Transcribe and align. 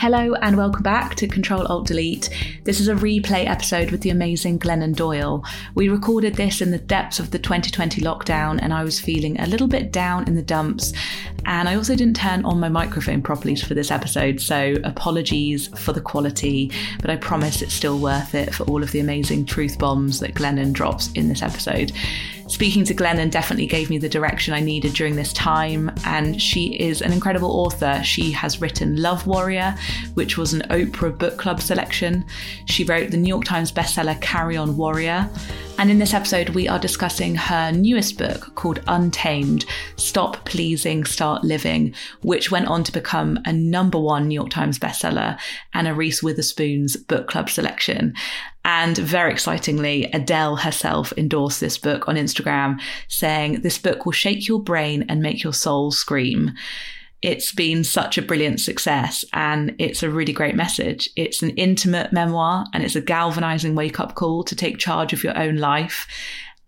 Hello 0.00 0.34
and 0.34 0.56
welcome 0.56 0.84
back 0.84 1.16
to 1.16 1.26
Control 1.26 1.66
Alt 1.66 1.88
Delete. 1.88 2.30
This 2.62 2.78
is 2.78 2.86
a 2.86 2.94
replay 2.94 3.48
episode 3.48 3.90
with 3.90 4.02
the 4.02 4.10
amazing 4.10 4.60
Glennon 4.60 4.94
Doyle. 4.94 5.44
We 5.74 5.88
recorded 5.88 6.36
this 6.36 6.60
in 6.60 6.70
the 6.70 6.78
depths 6.78 7.18
of 7.18 7.32
the 7.32 7.38
2020 7.40 8.00
lockdown 8.02 8.60
and 8.62 8.72
I 8.72 8.84
was 8.84 9.00
feeling 9.00 9.40
a 9.40 9.48
little 9.48 9.66
bit 9.66 9.90
down 9.90 10.28
in 10.28 10.36
the 10.36 10.42
dumps. 10.42 10.92
And 11.46 11.68
I 11.68 11.74
also 11.74 11.96
didn't 11.96 12.14
turn 12.14 12.44
on 12.44 12.60
my 12.60 12.68
microphone 12.68 13.22
properly 13.22 13.56
for 13.56 13.74
this 13.74 13.90
episode, 13.90 14.40
so 14.40 14.76
apologies 14.84 15.66
for 15.68 15.92
the 15.92 16.00
quality, 16.00 16.70
but 17.00 17.10
I 17.10 17.16
promise 17.16 17.60
it's 17.60 17.74
still 17.74 17.98
worth 17.98 18.36
it 18.36 18.54
for 18.54 18.64
all 18.64 18.84
of 18.84 18.92
the 18.92 19.00
amazing 19.00 19.46
truth 19.46 19.78
bombs 19.78 20.20
that 20.20 20.34
Glennon 20.34 20.72
drops 20.72 21.10
in 21.12 21.28
this 21.28 21.42
episode. 21.42 21.90
Speaking 22.48 22.84
to 22.86 22.94
Glennon 22.94 23.30
definitely 23.30 23.66
gave 23.66 23.90
me 23.90 23.98
the 23.98 24.08
direction 24.08 24.54
I 24.54 24.60
needed 24.60 24.94
during 24.94 25.16
this 25.16 25.34
time, 25.34 25.90
and 26.04 26.40
she 26.40 26.78
is 26.80 27.02
an 27.02 27.12
incredible 27.12 27.50
author. 27.50 28.00
She 28.02 28.32
has 28.32 28.60
written 28.60 28.96
Love 28.96 29.26
Warrior, 29.26 29.74
which 30.14 30.36
was 30.36 30.52
an 30.52 30.62
Oprah 30.70 31.16
book 31.16 31.36
club 31.36 31.60
selection. 31.60 32.24
She 32.66 32.84
wrote 32.84 33.10
the 33.10 33.16
New 33.16 33.28
York 33.28 33.44
Times 33.44 33.72
bestseller 33.72 34.20
Carry 34.20 34.56
On 34.56 34.76
Warrior. 34.76 35.28
And 35.78 35.92
in 35.92 36.00
this 36.00 36.12
episode, 36.14 36.50
we 36.50 36.66
are 36.66 36.78
discussing 36.78 37.36
her 37.36 37.70
newest 37.70 38.18
book 38.18 38.54
called 38.56 38.82
Untamed 38.88 39.64
Stop 39.96 40.44
Pleasing, 40.44 41.04
Start 41.04 41.44
Living, 41.44 41.94
which 42.22 42.50
went 42.50 42.66
on 42.66 42.82
to 42.82 42.90
become 42.90 43.38
a 43.44 43.52
number 43.52 43.98
one 44.00 44.26
New 44.26 44.34
York 44.34 44.50
Times 44.50 44.78
bestseller 44.78 45.38
and 45.74 45.86
a 45.86 45.94
Reese 45.94 46.20
Witherspoon's 46.20 46.96
book 46.96 47.28
club 47.28 47.48
selection. 47.48 48.14
And 48.64 48.98
very 48.98 49.32
excitingly, 49.32 50.10
Adele 50.12 50.56
herself 50.56 51.12
endorsed 51.16 51.60
this 51.60 51.78
book 51.78 52.08
on 52.08 52.16
Instagram, 52.16 52.80
saying, 53.06 53.60
This 53.62 53.78
book 53.78 54.04
will 54.04 54.12
shake 54.12 54.48
your 54.48 54.60
brain 54.60 55.06
and 55.08 55.22
make 55.22 55.42
your 55.42 55.54
soul 55.54 55.90
scream. 55.90 56.52
It's 57.20 57.52
been 57.52 57.82
such 57.82 58.16
a 58.16 58.22
brilliant 58.22 58.60
success 58.60 59.24
and 59.32 59.74
it's 59.78 60.02
a 60.02 60.10
really 60.10 60.32
great 60.32 60.54
message. 60.54 61.10
It's 61.16 61.42
an 61.42 61.50
intimate 61.50 62.12
memoir 62.12 62.64
and 62.72 62.84
it's 62.84 62.94
a 62.94 63.00
galvanizing 63.00 63.74
wake 63.74 63.98
up 63.98 64.14
call 64.14 64.44
to 64.44 64.54
take 64.54 64.78
charge 64.78 65.12
of 65.12 65.24
your 65.24 65.36
own 65.36 65.56
life 65.56 66.06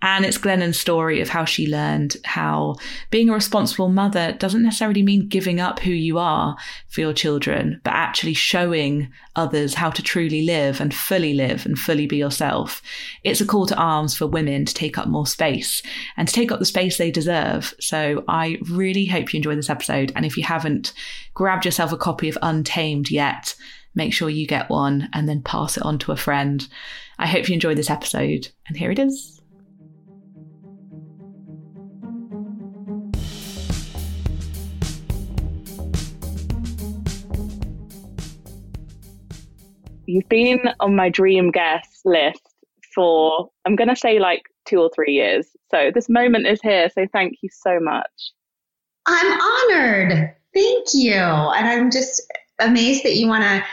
and 0.03 0.25
it's 0.25 0.39
Glennon's 0.39 0.79
story 0.79 1.21
of 1.21 1.29
how 1.29 1.45
she 1.45 1.67
learned 1.67 2.17
how 2.25 2.77
being 3.11 3.29
a 3.29 3.35
responsible 3.35 3.89
mother 3.89 4.33
doesn't 4.33 4.63
necessarily 4.63 5.03
mean 5.03 5.29
giving 5.29 5.61
up 5.61 5.81
who 5.81 5.91
you 5.91 6.19
are 6.19 6.57
for 6.89 7.03
your 7.03 7.13
children, 7.13 7.81
but 7.85 7.93
actually 7.93 8.33
showing 8.33 9.13
others 9.37 9.75
how 9.75 9.91
to 9.91 10.03
truly 10.03 10.43
live 10.43 10.81
and 10.81 10.95
fully 10.95 11.35
live 11.35 11.67
and 11.67 11.79
fully 11.79 12.07
be 12.07 12.17
yourself. 12.17 12.81
It's 13.25 13.43
a 13.43 13.47
call 13.47 13.67
to 13.67 13.77
arms 13.77 14.17
for 14.17 14.27
women 14.27 14.65
to 14.65 14.75
take 14.75 14.97
up 14.97 15.07
more 15.07 15.27
space 15.27 15.83
and 16.17 16.27
to 16.27 16.35
take 16.35 16.51
up 16.51 16.61
the 16.61 16.65
space 16.65 16.97
they 16.97 17.11
deserve. 17.11 17.75
So 17.79 18.25
I 18.27 18.59
really 18.71 19.05
hope 19.05 19.33
you 19.33 19.39
enjoy 19.39 19.55
this 19.55 19.71
episode. 19.71 20.13
And 20.17 20.25
if 20.25 20.37
you 20.37 20.45
haven't 20.45 20.95
grabbed 21.35 21.67
yourself 21.67 21.93
a 21.93 21.99
copy 21.99 22.29
of 22.29 22.39
Untamed 22.41 23.11
yet, 23.11 23.55
make 23.95 24.15
sure 24.15 24.31
you 24.31 24.47
get 24.47 24.71
one 24.71 25.11
and 25.13 25.29
then 25.29 25.43
pass 25.43 25.77
it 25.77 25.83
on 25.83 25.99
to 25.99 26.13
a 26.13 26.17
friend. 26.17 26.67
I 27.19 27.27
hope 27.27 27.49
you 27.49 27.55
enjoy 27.55 27.75
this 27.75 27.91
episode. 27.91 28.49
And 28.67 28.79
here 28.79 28.91
it 28.91 28.99
is. 28.99 29.40
You've 40.11 40.29
been 40.29 40.61
on 40.81 40.97
my 40.97 41.09
dream 41.09 41.53
guest 41.53 42.01
list 42.05 42.43
for, 42.93 43.49
I'm 43.65 43.77
going 43.77 43.89
to 43.89 43.95
say 43.97 44.19
like 44.19 44.43
two 44.67 44.81
or 44.81 44.91
three 44.93 45.13
years. 45.13 45.47
So 45.71 45.93
this 45.95 46.09
moment 46.09 46.49
is 46.49 46.61
here. 46.61 46.91
So 46.93 47.07
thank 47.13 47.39
you 47.43 47.49
so 47.53 47.79
much. 47.79 48.11
I'm 49.07 49.41
honored. 49.41 50.35
Thank 50.53 50.89
you. 50.95 51.15
And 51.15 51.69
I'm 51.69 51.91
just 51.93 52.21
amazed 52.59 53.05
that 53.05 53.15
you 53.15 53.29
want 53.29 53.45
to 53.45 53.65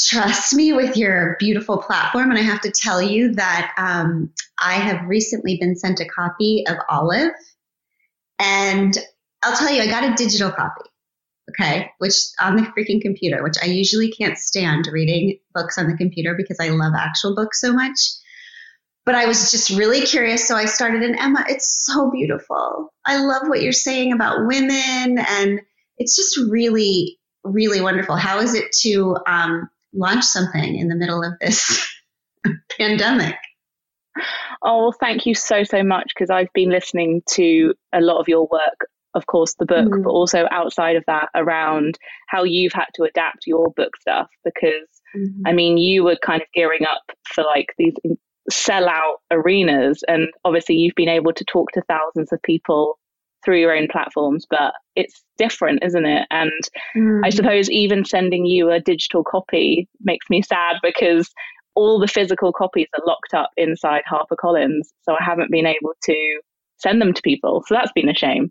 trust 0.00 0.52
me 0.52 0.72
with 0.72 0.96
your 0.96 1.36
beautiful 1.38 1.78
platform. 1.78 2.30
And 2.30 2.38
I 2.38 2.42
have 2.42 2.60
to 2.62 2.72
tell 2.72 3.00
you 3.00 3.34
that 3.34 3.72
um, 3.78 4.30
I 4.60 4.74
have 4.74 5.06
recently 5.06 5.58
been 5.58 5.76
sent 5.76 6.00
a 6.00 6.04
copy 6.06 6.64
of 6.68 6.76
Olive. 6.90 7.30
And 8.40 8.98
I'll 9.44 9.56
tell 9.56 9.72
you, 9.72 9.82
I 9.82 9.86
got 9.86 10.02
a 10.02 10.14
digital 10.14 10.50
copy 10.50 10.87
okay, 11.50 11.90
which 11.98 12.14
on 12.40 12.56
the 12.56 12.62
freaking 12.62 13.00
computer, 13.00 13.42
which 13.42 13.56
I 13.62 13.66
usually 13.66 14.10
can't 14.10 14.38
stand 14.38 14.88
reading 14.92 15.38
books 15.54 15.78
on 15.78 15.88
the 15.88 15.96
computer 15.96 16.34
because 16.36 16.58
I 16.60 16.68
love 16.68 16.92
actual 16.96 17.34
books 17.34 17.60
so 17.60 17.72
much. 17.72 17.98
But 19.04 19.14
I 19.14 19.26
was 19.26 19.50
just 19.50 19.70
really 19.70 20.02
curious, 20.02 20.46
so 20.46 20.54
I 20.54 20.66
started. 20.66 21.02
And 21.02 21.18
Emma, 21.18 21.44
it's 21.48 21.86
so 21.86 22.10
beautiful. 22.10 22.92
I 23.06 23.16
love 23.24 23.48
what 23.48 23.62
you're 23.62 23.72
saying 23.72 24.12
about 24.12 24.46
women, 24.46 25.18
and 25.18 25.60
it's 25.96 26.14
just 26.14 26.36
really, 26.36 27.18
really 27.42 27.80
wonderful. 27.80 28.16
How 28.16 28.40
is 28.40 28.54
it 28.54 28.70
to 28.82 29.16
um, 29.26 29.70
launch 29.94 30.24
something 30.24 30.76
in 30.76 30.88
the 30.88 30.96
middle 30.96 31.22
of 31.22 31.32
this 31.40 31.86
pandemic? 32.78 33.36
Oh, 34.62 34.92
thank 34.92 35.24
you 35.24 35.34
so, 35.34 35.62
so 35.62 35.82
much 35.82 36.12
because 36.14 36.28
I've 36.28 36.52
been 36.52 36.70
listening 36.70 37.22
to 37.30 37.74
a 37.94 38.00
lot 38.00 38.20
of 38.20 38.28
your 38.28 38.46
work 38.50 38.88
of 39.14 39.26
course, 39.26 39.54
the 39.58 39.66
book, 39.66 39.88
mm. 39.88 40.02
but 40.02 40.10
also 40.10 40.46
outside 40.50 40.96
of 40.96 41.04
that 41.06 41.28
around 41.34 41.98
how 42.28 42.44
you've 42.44 42.72
had 42.72 42.86
to 42.94 43.04
adapt 43.04 43.46
your 43.46 43.70
book 43.72 43.96
stuff. 44.00 44.28
Because, 44.44 44.88
mm-hmm. 45.16 45.46
I 45.46 45.52
mean, 45.52 45.78
you 45.78 46.04
were 46.04 46.16
kind 46.22 46.42
of 46.42 46.48
gearing 46.54 46.84
up 46.84 47.02
for 47.34 47.44
like 47.44 47.68
these 47.78 47.94
sellout 48.50 49.16
arenas. 49.30 50.02
And 50.08 50.28
obviously, 50.44 50.76
you've 50.76 50.94
been 50.94 51.08
able 51.08 51.32
to 51.32 51.44
talk 51.44 51.72
to 51.72 51.82
thousands 51.88 52.32
of 52.32 52.42
people 52.42 52.98
through 53.44 53.60
your 53.60 53.74
own 53.74 53.88
platforms, 53.90 54.46
but 54.50 54.74
it's 54.96 55.22
different, 55.36 55.82
isn't 55.84 56.06
it? 56.06 56.26
And 56.30 56.50
mm. 56.96 57.20
I 57.24 57.30
suppose 57.30 57.70
even 57.70 58.04
sending 58.04 58.46
you 58.46 58.70
a 58.70 58.80
digital 58.80 59.22
copy 59.22 59.88
makes 60.00 60.28
me 60.28 60.42
sad 60.42 60.76
because 60.82 61.30
all 61.74 62.00
the 62.00 62.08
physical 62.08 62.52
copies 62.52 62.88
are 62.98 63.06
locked 63.06 63.34
up 63.34 63.50
inside 63.56 64.02
HarperCollins. 64.10 64.88
So 65.02 65.12
I 65.12 65.22
haven't 65.22 65.52
been 65.52 65.66
able 65.66 65.92
to 66.04 66.40
send 66.78 67.00
them 67.00 67.12
to 67.12 67.22
people. 67.22 67.62
So 67.66 67.74
that's 67.74 67.92
been 67.92 68.08
a 68.08 68.14
shame. 68.14 68.50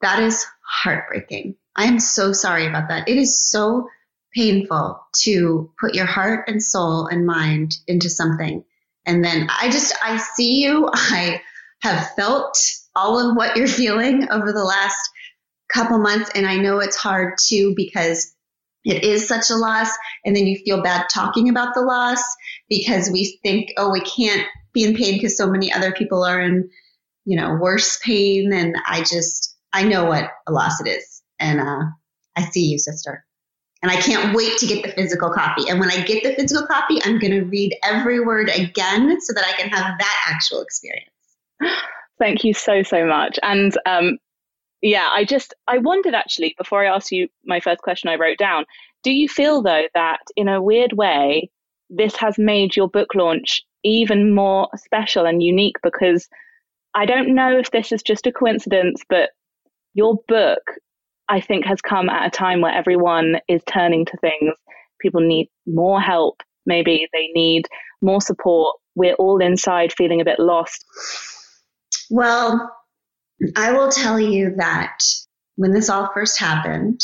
That 0.00 0.22
is 0.22 0.44
heartbreaking. 0.66 1.56
I 1.76 1.84
am 1.84 2.00
so 2.00 2.32
sorry 2.32 2.66
about 2.66 2.88
that. 2.88 3.08
It 3.08 3.16
is 3.16 3.42
so 3.50 3.88
painful 4.34 5.00
to 5.22 5.70
put 5.80 5.94
your 5.94 6.06
heart 6.06 6.48
and 6.48 6.62
soul 6.62 7.06
and 7.06 7.26
mind 7.26 7.76
into 7.86 8.10
something. 8.10 8.64
And 9.06 9.24
then 9.24 9.48
I 9.48 9.70
just, 9.70 9.94
I 10.02 10.18
see 10.18 10.62
you. 10.62 10.88
I 10.92 11.40
have 11.82 12.10
felt 12.14 12.58
all 12.94 13.18
of 13.18 13.36
what 13.36 13.56
you're 13.56 13.68
feeling 13.68 14.28
over 14.30 14.52
the 14.52 14.64
last 14.64 15.10
couple 15.72 15.98
months. 15.98 16.30
And 16.34 16.46
I 16.46 16.56
know 16.56 16.78
it's 16.80 16.96
hard 16.96 17.38
too 17.38 17.74
because 17.76 18.34
it 18.84 19.04
is 19.04 19.26
such 19.26 19.50
a 19.50 19.56
loss. 19.56 19.90
And 20.24 20.34
then 20.34 20.46
you 20.46 20.58
feel 20.64 20.82
bad 20.82 21.06
talking 21.12 21.48
about 21.48 21.74
the 21.74 21.82
loss 21.82 22.22
because 22.68 23.10
we 23.10 23.38
think, 23.42 23.72
oh, 23.76 23.90
we 23.90 24.00
can't 24.00 24.46
be 24.72 24.84
in 24.84 24.94
pain 24.94 25.14
because 25.14 25.36
so 25.36 25.48
many 25.48 25.72
other 25.72 25.92
people 25.92 26.24
are 26.24 26.40
in, 26.40 26.68
you 27.24 27.36
know, 27.36 27.56
worse 27.60 27.98
pain. 28.02 28.52
And 28.52 28.76
I 28.86 29.00
just, 29.02 29.56
I 29.72 29.84
know 29.84 30.04
what 30.04 30.30
a 30.46 30.52
loss 30.52 30.80
it 30.80 30.88
is. 30.88 31.22
And 31.38 31.60
uh, 31.60 31.84
I 32.36 32.42
see 32.50 32.66
you, 32.66 32.78
sister. 32.78 33.24
And 33.82 33.92
I 33.92 33.96
can't 33.96 34.34
wait 34.34 34.58
to 34.58 34.66
get 34.66 34.82
the 34.82 34.90
physical 34.90 35.30
copy. 35.30 35.68
And 35.68 35.78
when 35.78 35.90
I 35.90 36.02
get 36.02 36.24
the 36.24 36.34
physical 36.34 36.66
copy, 36.66 36.98
I'm 37.04 37.18
going 37.18 37.32
to 37.32 37.42
read 37.42 37.76
every 37.84 38.18
word 38.20 38.48
again 38.48 39.20
so 39.20 39.32
that 39.34 39.44
I 39.46 39.52
can 39.52 39.68
have 39.68 39.98
that 39.98 40.24
actual 40.28 40.62
experience. 40.62 41.10
Thank 42.18 42.42
you 42.42 42.54
so, 42.54 42.82
so 42.82 43.06
much. 43.06 43.38
And 43.42 43.78
um, 43.86 44.18
yeah, 44.82 45.08
I 45.12 45.24
just, 45.24 45.54
I 45.68 45.78
wondered 45.78 46.14
actually, 46.14 46.56
before 46.58 46.84
I 46.84 46.94
asked 46.94 47.12
you 47.12 47.28
my 47.44 47.60
first 47.60 47.82
question 47.82 48.10
I 48.10 48.16
wrote 48.16 48.38
down, 48.38 48.64
do 49.04 49.12
you 49.12 49.28
feel 49.28 49.62
though 49.62 49.84
that 49.94 50.20
in 50.34 50.48
a 50.48 50.62
weird 50.62 50.94
way, 50.94 51.50
this 51.88 52.16
has 52.16 52.36
made 52.36 52.74
your 52.74 52.88
book 52.88 53.14
launch 53.14 53.62
even 53.84 54.34
more 54.34 54.68
special 54.74 55.24
and 55.24 55.40
unique? 55.40 55.76
Because 55.84 56.28
I 56.94 57.06
don't 57.06 57.34
know 57.34 57.56
if 57.56 57.70
this 57.70 57.92
is 57.92 58.02
just 58.02 58.26
a 58.26 58.32
coincidence, 58.32 59.02
but 59.08 59.30
your 59.98 60.20
book, 60.28 60.62
I 61.28 61.40
think, 61.40 61.66
has 61.66 61.80
come 61.82 62.08
at 62.08 62.28
a 62.28 62.30
time 62.30 62.60
where 62.60 62.72
everyone 62.72 63.40
is 63.48 63.60
turning 63.66 64.06
to 64.06 64.16
things. 64.18 64.54
People 65.00 65.20
need 65.20 65.48
more 65.66 66.00
help. 66.00 66.40
Maybe 66.66 67.08
they 67.12 67.30
need 67.34 67.66
more 68.00 68.20
support. 68.20 68.76
We're 68.94 69.14
all 69.14 69.38
inside 69.40 69.92
feeling 69.92 70.20
a 70.20 70.24
bit 70.24 70.38
lost. 70.38 70.84
Well, 72.10 72.72
I 73.56 73.72
will 73.72 73.90
tell 73.90 74.20
you 74.20 74.54
that 74.56 74.98
when 75.56 75.72
this 75.72 75.90
all 75.90 76.10
first 76.14 76.38
happened, 76.38 77.00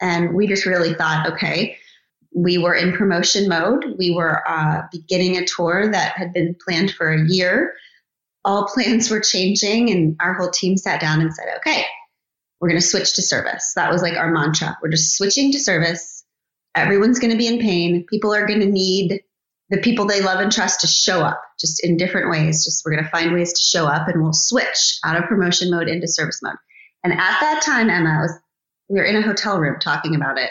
and 0.00 0.32
we 0.32 0.46
just 0.46 0.66
really 0.66 0.94
thought, 0.94 1.32
okay, 1.32 1.76
we 2.32 2.58
were 2.58 2.74
in 2.74 2.92
promotion 2.92 3.48
mode. 3.48 3.84
We 3.98 4.14
were 4.14 4.48
uh, 4.48 4.82
beginning 4.92 5.36
a 5.36 5.44
tour 5.44 5.90
that 5.90 6.12
had 6.12 6.32
been 6.32 6.56
planned 6.64 6.92
for 6.92 7.12
a 7.12 7.28
year. 7.28 7.74
All 8.44 8.68
plans 8.74 9.10
were 9.10 9.20
changing, 9.20 9.90
and 9.90 10.16
our 10.20 10.34
whole 10.34 10.50
team 10.50 10.76
sat 10.76 11.00
down 11.00 11.20
and 11.20 11.34
said, 11.34 11.46
okay, 11.58 11.84
we're 12.60 12.68
going 12.68 12.80
to 12.80 12.86
switch 12.86 13.14
to 13.14 13.22
service. 13.22 13.72
That 13.74 13.90
was 13.90 14.02
like 14.02 14.16
our 14.16 14.30
mantra. 14.30 14.76
We're 14.82 14.90
just 14.90 15.16
switching 15.16 15.52
to 15.52 15.58
service. 15.58 16.24
Everyone's 16.76 17.18
going 17.18 17.32
to 17.32 17.38
be 17.38 17.46
in 17.46 17.58
pain. 17.58 18.04
People 18.08 18.34
are 18.34 18.46
going 18.46 18.60
to 18.60 18.66
need 18.66 19.22
the 19.70 19.78
people 19.78 20.06
they 20.06 20.20
love 20.20 20.40
and 20.40 20.52
trust 20.52 20.80
to 20.80 20.86
show 20.86 21.20
up 21.20 21.40
just 21.58 21.84
in 21.84 21.96
different 21.96 22.30
ways. 22.30 22.64
Just 22.64 22.84
we're 22.84 22.92
going 22.92 23.04
to 23.04 23.10
find 23.10 23.32
ways 23.32 23.52
to 23.54 23.62
show 23.62 23.86
up 23.86 24.08
and 24.08 24.22
we'll 24.22 24.32
switch 24.32 24.98
out 25.04 25.16
of 25.16 25.28
promotion 25.28 25.70
mode 25.70 25.88
into 25.88 26.06
service 26.06 26.40
mode. 26.42 26.56
And 27.02 27.12
at 27.12 27.40
that 27.40 27.62
time, 27.64 27.88
Emma, 27.88 28.18
was, 28.20 28.38
we 28.88 28.98
were 28.98 29.04
in 29.04 29.16
a 29.16 29.22
hotel 29.22 29.58
room 29.58 29.78
talking 29.80 30.14
about 30.14 30.38
it. 30.38 30.50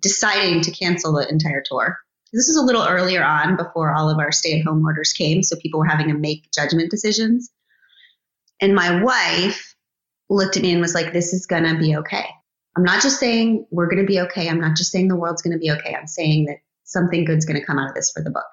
deciding 0.00 0.62
to 0.62 0.70
cancel 0.70 1.12
the 1.12 1.28
entire 1.28 1.62
tour. 1.64 1.98
This 2.32 2.48
was 2.48 2.56
a 2.56 2.64
little 2.64 2.86
earlier 2.86 3.22
on 3.22 3.56
before 3.56 3.92
all 3.92 4.08
of 4.08 4.18
our 4.18 4.32
stay 4.32 4.58
at 4.58 4.64
home 4.64 4.84
orders 4.84 5.12
came. 5.12 5.42
So 5.42 5.56
people 5.56 5.80
were 5.80 5.86
having 5.86 6.08
to 6.08 6.14
make 6.14 6.50
judgment 6.50 6.90
decisions. 6.90 7.50
And 8.60 8.74
my 8.74 9.02
wife 9.02 9.71
looked 10.36 10.56
at 10.56 10.62
me 10.62 10.72
and 10.72 10.80
was 10.80 10.94
like, 10.94 11.12
This 11.12 11.32
is 11.32 11.46
going 11.46 11.64
to 11.64 11.78
be 11.78 11.96
okay. 11.96 12.26
I'm 12.76 12.84
not 12.84 13.02
just 13.02 13.20
saying 13.20 13.66
we're 13.70 13.88
going 13.88 14.00
to 14.02 14.06
be 14.06 14.20
okay. 14.20 14.48
I'm 14.48 14.60
not 14.60 14.76
just 14.76 14.90
saying 14.90 15.08
the 15.08 15.16
world's 15.16 15.42
going 15.42 15.52
to 15.52 15.58
be 15.58 15.70
okay. 15.70 15.94
I'm 15.94 16.06
saying 16.06 16.46
that 16.46 16.58
something 16.84 17.24
good's 17.24 17.44
going 17.44 17.60
to 17.60 17.66
come 17.66 17.78
out 17.78 17.90
of 17.90 17.94
this 17.94 18.10
for 18.10 18.22
the 18.22 18.30
book. 18.30 18.46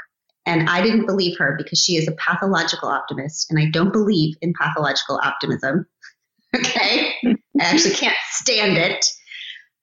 And 0.45 0.69
I 0.69 0.81
didn't 0.81 1.05
believe 1.05 1.37
her 1.37 1.55
because 1.57 1.79
she 1.79 1.95
is 1.95 2.07
a 2.07 2.13
pathological 2.13 2.89
optimist, 2.89 3.51
and 3.51 3.59
I 3.59 3.69
don't 3.69 3.93
believe 3.93 4.35
in 4.41 4.53
pathological 4.59 5.19
optimism. 5.23 5.85
okay? 6.55 7.13
I 7.23 7.37
actually 7.59 7.95
can't 7.95 8.15
stand 8.31 8.77
it. 8.77 9.05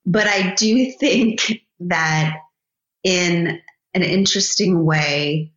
But 0.05 0.27
I 0.27 0.55
do 0.55 0.93
think 0.99 1.61
that 1.81 2.37
in 3.05 3.61
an 3.95 4.03
interesting 4.03 4.85
way, 4.85 5.53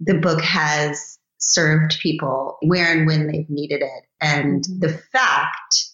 the 0.00 0.14
book 0.14 0.40
has 0.40 1.18
served 1.38 1.98
people 2.00 2.58
where 2.62 2.92
and 2.92 3.06
when 3.06 3.26
they've 3.26 3.48
needed 3.48 3.82
it. 3.82 4.04
And 4.22 4.62
mm-hmm. 4.62 4.78
the 4.78 4.98
fact 5.12 5.86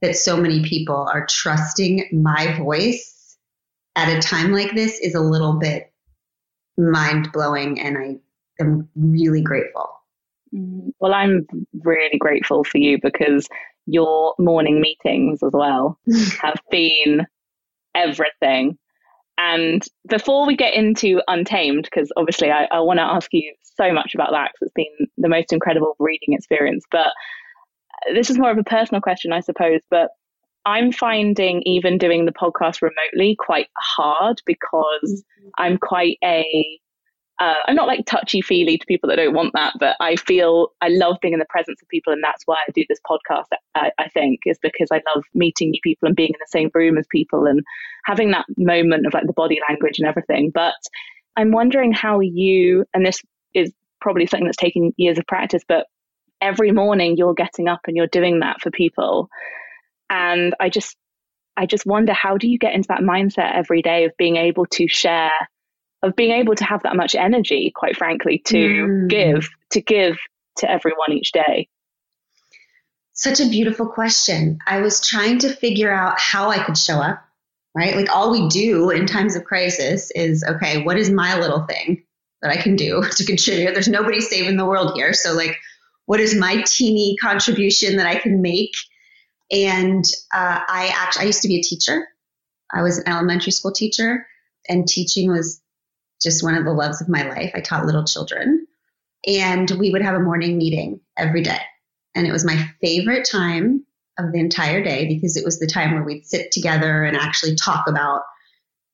that 0.00 0.16
so 0.16 0.36
many 0.36 0.62
people 0.62 1.08
are 1.12 1.26
trusting 1.26 2.08
my 2.12 2.56
voice 2.58 3.36
at 3.96 4.16
a 4.16 4.20
time 4.20 4.52
like 4.52 4.74
this 4.74 4.98
is 4.98 5.14
a 5.14 5.20
little 5.20 5.58
bit 5.58 5.92
mind 6.78 7.30
blowing. 7.32 7.80
And 7.80 7.98
I 7.98 8.16
am 8.60 8.88
really 8.94 9.42
grateful. 9.42 9.90
Mm-hmm. 10.54 10.90
Well, 11.00 11.12
I'm 11.12 11.46
really 11.82 12.18
grateful 12.18 12.64
for 12.64 12.78
you 12.78 12.98
because 13.02 13.48
your 13.86 14.34
morning 14.38 14.80
meetings 14.80 15.42
as 15.42 15.52
well 15.52 15.98
have 16.40 16.60
been 16.70 17.26
everything. 17.94 18.78
And 19.38 19.82
before 20.08 20.46
we 20.46 20.56
get 20.56 20.74
into 20.74 21.20
Untamed, 21.26 21.84
because 21.84 22.12
obviously 22.16 22.50
I, 22.50 22.68
I 22.70 22.80
want 22.80 22.98
to 22.98 23.02
ask 23.04 23.28
you 23.32 23.52
so 23.76 23.92
much 23.92 24.14
about 24.14 24.30
that 24.32 24.52
because 24.52 24.66
it's 24.66 24.74
been 24.74 25.08
the 25.16 25.28
most 25.28 25.52
incredible 25.52 25.96
reading 25.98 26.34
experience. 26.34 26.84
But 26.90 27.08
this 28.14 28.30
is 28.30 28.38
more 28.38 28.50
of 28.50 28.58
a 28.58 28.64
personal 28.64 29.00
question, 29.00 29.32
I 29.32 29.40
suppose. 29.40 29.80
But 29.90 30.10
I'm 30.64 30.92
finding 30.92 31.62
even 31.62 31.98
doing 31.98 32.24
the 32.24 32.32
podcast 32.32 32.82
remotely 32.82 33.36
quite 33.38 33.68
hard 33.78 34.40
because 34.46 35.24
I'm 35.58 35.78
quite 35.78 36.18
a 36.22 36.80
uh, 37.40 37.54
I'm 37.66 37.74
not 37.74 37.88
like 37.88 38.06
touchy 38.06 38.40
feely 38.40 38.78
to 38.78 38.86
people 38.86 39.08
that 39.08 39.16
don't 39.16 39.34
want 39.34 39.52
that, 39.54 39.74
but 39.80 39.96
I 39.98 40.14
feel 40.14 40.68
I 40.80 40.88
love 40.88 41.16
being 41.20 41.34
in 41.34 41.40
the 41.40 41.46
presence 41.48 41.82
of 41.82 41.88
people, 41.88 42.12
and 42.12 42.22
that's 42.22 42.42
why 42.46 42.54
I 42.56 42.70
do 42.72 42.84
this 42.88 43.00
podcast. 43.08 43.46
I, 43.74 43.90
I, 43.98 44.08
think 44.10 44.40
is 44.46 44.58
because 44.62 44.88
I 44.92 45.00
love 45.12 45.24
meeting 45.34 45.70
new 45.70 45.80
people 45.82 46.06
and 46.06 46.14
being 46.14 46.28
in 46.28 46.38
the 46.38 46.46
same 46.46 46.70
room 46.72 46.98
as 46.98 47.06
people 47.10 47.46
and 47.46 47.60
having 48.04 48.30
that 48.30 48.44
moment 48.56 49.06
of 49.06 49.14
like 49.14 49.26
the 49.26 49.32
body 49.32 49.58
language 49.68 49.98
and 49.98 50.06
everything. 50.06 50.52
But 50.54 50.74
I'm 51.36 51.50
wondering 51.50 51.92
how 51.92 52.20
you, 52.20 52.84
and 52.94 53.04
this 53.04 53.20
is 53.54 53.72
probably 54.00 54.26
something 54.26 54.46
that's 54.46 54.56
taken 54.56 54.92
years 54.96 55.18
of 55.18 55.26
practice, 55.26 55.62
but 55.66 55.86
every 56.42 56.72
morning 56.72 57.16
you're 57.16 57.34
getting 57.34 57.68
up 57.68 57.80
and 57.86 57.96
you're 57.96 58.06
doing 58.08 58.40
that 58.40 58.60
for 58.60 58.70
people, 58.70 59.28
and 60.10 60.54
I 60.60 60.68
just 60.68 60.96
I 61.56 61.66
just 61.66 61.86
wonder 61.86 62.12
how 62.12 62.38
do 62.38 62.48
you 62.48 62.58
get 62.58 62.74
into 62.74 62.88
that 62.88 63.00
mindset 63.00 63.54
every 63.54 63.82
day 63.82 64.04
of 64.04 64.12
being 64.16 64.36
able 64.36 64.66
to 64.66 64.88
share 64.88 65.30
of 66.02 66.16
being 66.16 66.32
able 66.32 66.54
to 66.54 66.64
have 66.64 66.82
that 66.82 66.96
much 66.96 67.14
energy, 67.14 67.72
quite 67.74 67.96
frankly, 67.96 68.42
to 68.46 68.56
mm. 68.56 69.08
give, 69.08 69.48
to 69.70 69.80
give 69.80 70.18
to 70.58 70.70
everyone 70.70 71.12
each 71.12 71.32
day? 71.32 71.68
Such 73.12 73.40
a 73.40 73.48
beautiful 73.48 73.86
question. 73.86 74.58
I 74.66 74.80
was 74.80 75.06
trying 75.06 75.38
to 75.40 75.54
figure 75.54 75.92
out 75.92 76.18
how 76.18 76.50
I 76.50 76.58
could 76.64 76.76
show 76.76 76.98
up, 76.98 77.22
right? 77.74 77.94
Like 77.94 78.10
all 78.10 78.32
we 78.32 78.48
do 78.48 78.90
in 78.90 79.06
times 79.06 79.36
of 79.36 79.44
crisis 79.44 80.10
is 80.14 80.42
okay, 80.42 80.82
what 80.82 80.98
is 80.98 81.10
my 81.10 81.38
little 81.38 81.64
thing 81.66 82.04
that 82.40 82.50
I 82.50 82.60
can 82.60 82.74
do 82.74 83.04
to 83.16 83.24
contribute? 83.24 83.72
There's 83.72 83.88
nobody 83.88 84.20
saving 84.20 84.56
the 84.56 84.66
world 84.66 84.94
here. 84.96 85.12
So, 85.12 85.34
like, 85.34 85.56
what 86.06 86.20
is 86.20 86.34
my 86.34 86.62
teeny 86.66 87.16
contribution 87.16 87.96
that 87.96 88.06
I 88.06 88.16
can 88.16 88.42
make? 88.42 88.72
And 89.50 90.04
uh, 90.34 90.60
I 90.66 90.92
actually, 90.94 91.22
I 91.22 91.26
used 91.26 91.42
to 91.42 91.48
be 91.48 91.58
a 91.58 91.62
teacher. 91.62 92.08
I 92.72 92.82
was 92.82 92.98
an 92.98 93.08
elementary 93.08 93.52
school 93.52 93.72
teacher, 93.72 94.26
and 94.68 94.86
teaching 94.86 95.30
was 95.30 95.60
just 96.22 96.42
one 96.42 96.54
of 96.54 96.64
the 96.64 96.72
loves 96.72 97.02
of 97.02 97.08
my 97.08 97.28
life. 97.28 97.52
I 97.54 97.60
taught 97.60 97.84
little 97.84 98.04
children, 98.04 98.66
and 99.26 99.70
we 99.72 99.90
would 99.90 100.02
have 100.02 100.14
a 100.14 100.20
morning 100.20 100.56
meeting 100.56 101.00
every 101.16 101.42
day. 101.42 101.60
And 102.14 102.26
it 102.26 102.32
was 102.32 102.44
my 102.44 102.68
favorite 102.80 103.28
time 103.30 103.84
of 104.18 104.32
the 104.32 104.40
entire 104.40 104.82
day 104.82 105.06
because 105.06 105.36
it 105.36 105.44
was 105.44 105.58
the 105.58 105.66
time 105.66 105.92
where 105.92 106.02
we'd 106.02 106.26
sit 106.26 106.50
together 106.52 107.04
and 107.04 107.16
actually 107.16 107.56
talk 107.56 107.86
about, 107.88 108.22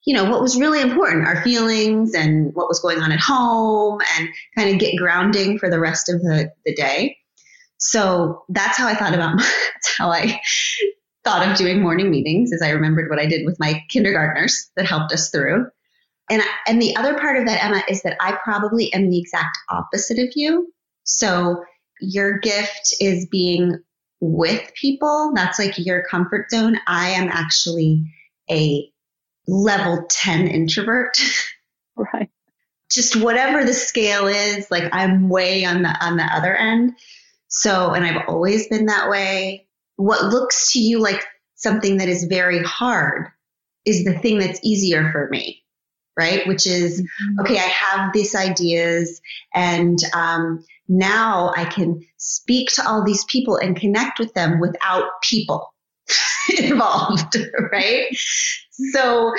you 0.08 0.14
know, 0.14 0.24
what 0.24 0.40
was 0.40 0.58
really 0.58 0.80
important, 0.80 1.26
our 1.26 1.42
feelings 1.42 2.14
and 2.14 2.54
what 2.54 2.66
was 2.66 2.80
going 2.80 2.98
on 2.98 3.12
at 3.12 3.20
home, 3.20 4.00
and 4.16 4.26
kind 4.56 4.70
of 4.70 4.80
get 4.80 4.96
grounding 4.96 5.58
for 5.58 5.68
the 5.68 5.78
rest 5.78 6.08
of 6.08 6.22
the, 6.22 6.50
the 6.64 6.74
day. 6.74 7.18
So 7.76 8.42
that's 8.48 8.78
how 8.78 8.88
I 8.88 8.94
thought 8.94 9.12
about 9.12 9.36
that's 9.38 9.98
how 9.98 10.10
I 10.10 10.40
thought 11.24 11.46
of 11.46 11.58
doing 11.58 11.82
morning 11.82 12.10
meetings 12.10 12.54
as 12.54 12.62
I 12.62 12.70
remembered 12.70 13.10
what 13.10 13.18
I 13.18 13.26
did 13.26 13.44
with 13.44 13.60
my 13.60 13.84
kindergartners 13.90 14.70
that 14.76 14.86
helped 14.86 15.12
us 15.12 15.28
through. 15.28 15.66
And 16.30 16.40
and 16.66 16.80
the 16.80 16.96
other 16.96 17.18
part 17.18 17.36
of 17.36 17.44
that, 17.44 17.62
Emma, 17.62 17.82
is 17.86 18.00
that 18.00 18.16
I 18.18 18.38
probably 18.42 18.90
am 18.94 19.10
the 19.10 19.18
exact 19.18 19.58
opposite 19.68 20.18
of 20.18 20.30
you. 20.34 20.72
So 21.04 21.62
your 22.00 22.38
gift 22.38 22.94
is 22.98 23.28
being 23.30 23.78
with 24.20 24.72
people. 24.72 25.32
That's 25.34 25.58
like 25.58 25.74
your 25.76 26.02
comfort 26.10 26.50
zone. 26.50 26.78
I 26.86 27.10
am 27.10 27.28
actually 27.28 28.10
a 28.50 28.90
level 29.48 30.06
10 30.08 30.48
introvert. 30.48 31.18
Right. 32.14 32.30
Just 32.92 33.16
whatever 33.16 33.64
the 33.64 33.74
scale 33.74 34.28
is, 34.28 34.70
like 34.70 34.84
I'm 34.92 35.28
way 35.28 35.64
on 35.64 35.82
the 35.82 35.88
on 35.88 36.16
the 36.16 36.22
other 36.22 36.54
end. 36.54 36.92
So, 37.48 37.90
and 37.90 38.06
I've 38.06 38.28
always 38.28 38.68
been 38.68 38.86
that 38.86 39.10
way. 39.10 39.66
What 39.96 40.26
looks 40.26 40.74
to 40.74 40.78
you 40.78 41.00
like 41.00 41.24
something 41.56 41.96
that 41.96 42.08
is 42.08 42.22
very 42.22 42.62
hard 42.62 43.32
is 43.84 44.04
the 44.04 44.16
thing 44.16 44.38
that's 44.38 44.60
easier 44.62 45.10
for 45.10 45.28
me 45.28 45.64
right? 46.18 46.46
Which 46.48 46.66
is, 46.66 47.00
mm-hmm. 47.00 47.40
okay, 47.40 47.58
I 47.58 47.68
have 47.68 48.12
these 48.12 48.34
ideas 48.34 49.22
and 49.54 49.98
um, 50.12 50.64
now 50.88 51.52
I 51.56 51.64
can 51.64 52.04
speak 52.16 52.70
to 52.72 52.86
all 52.86 53.04
these 53.04 53.24
people 53.26 53.56
and 53.56 53.78
connect 53.78 54.18
with 54.18 54.34
them 54.34 54.58
without 54.58 55.04
people 55.22 55.72
involved, 56.58 57.36
right? 57.72 58.06
So 58.92 59.32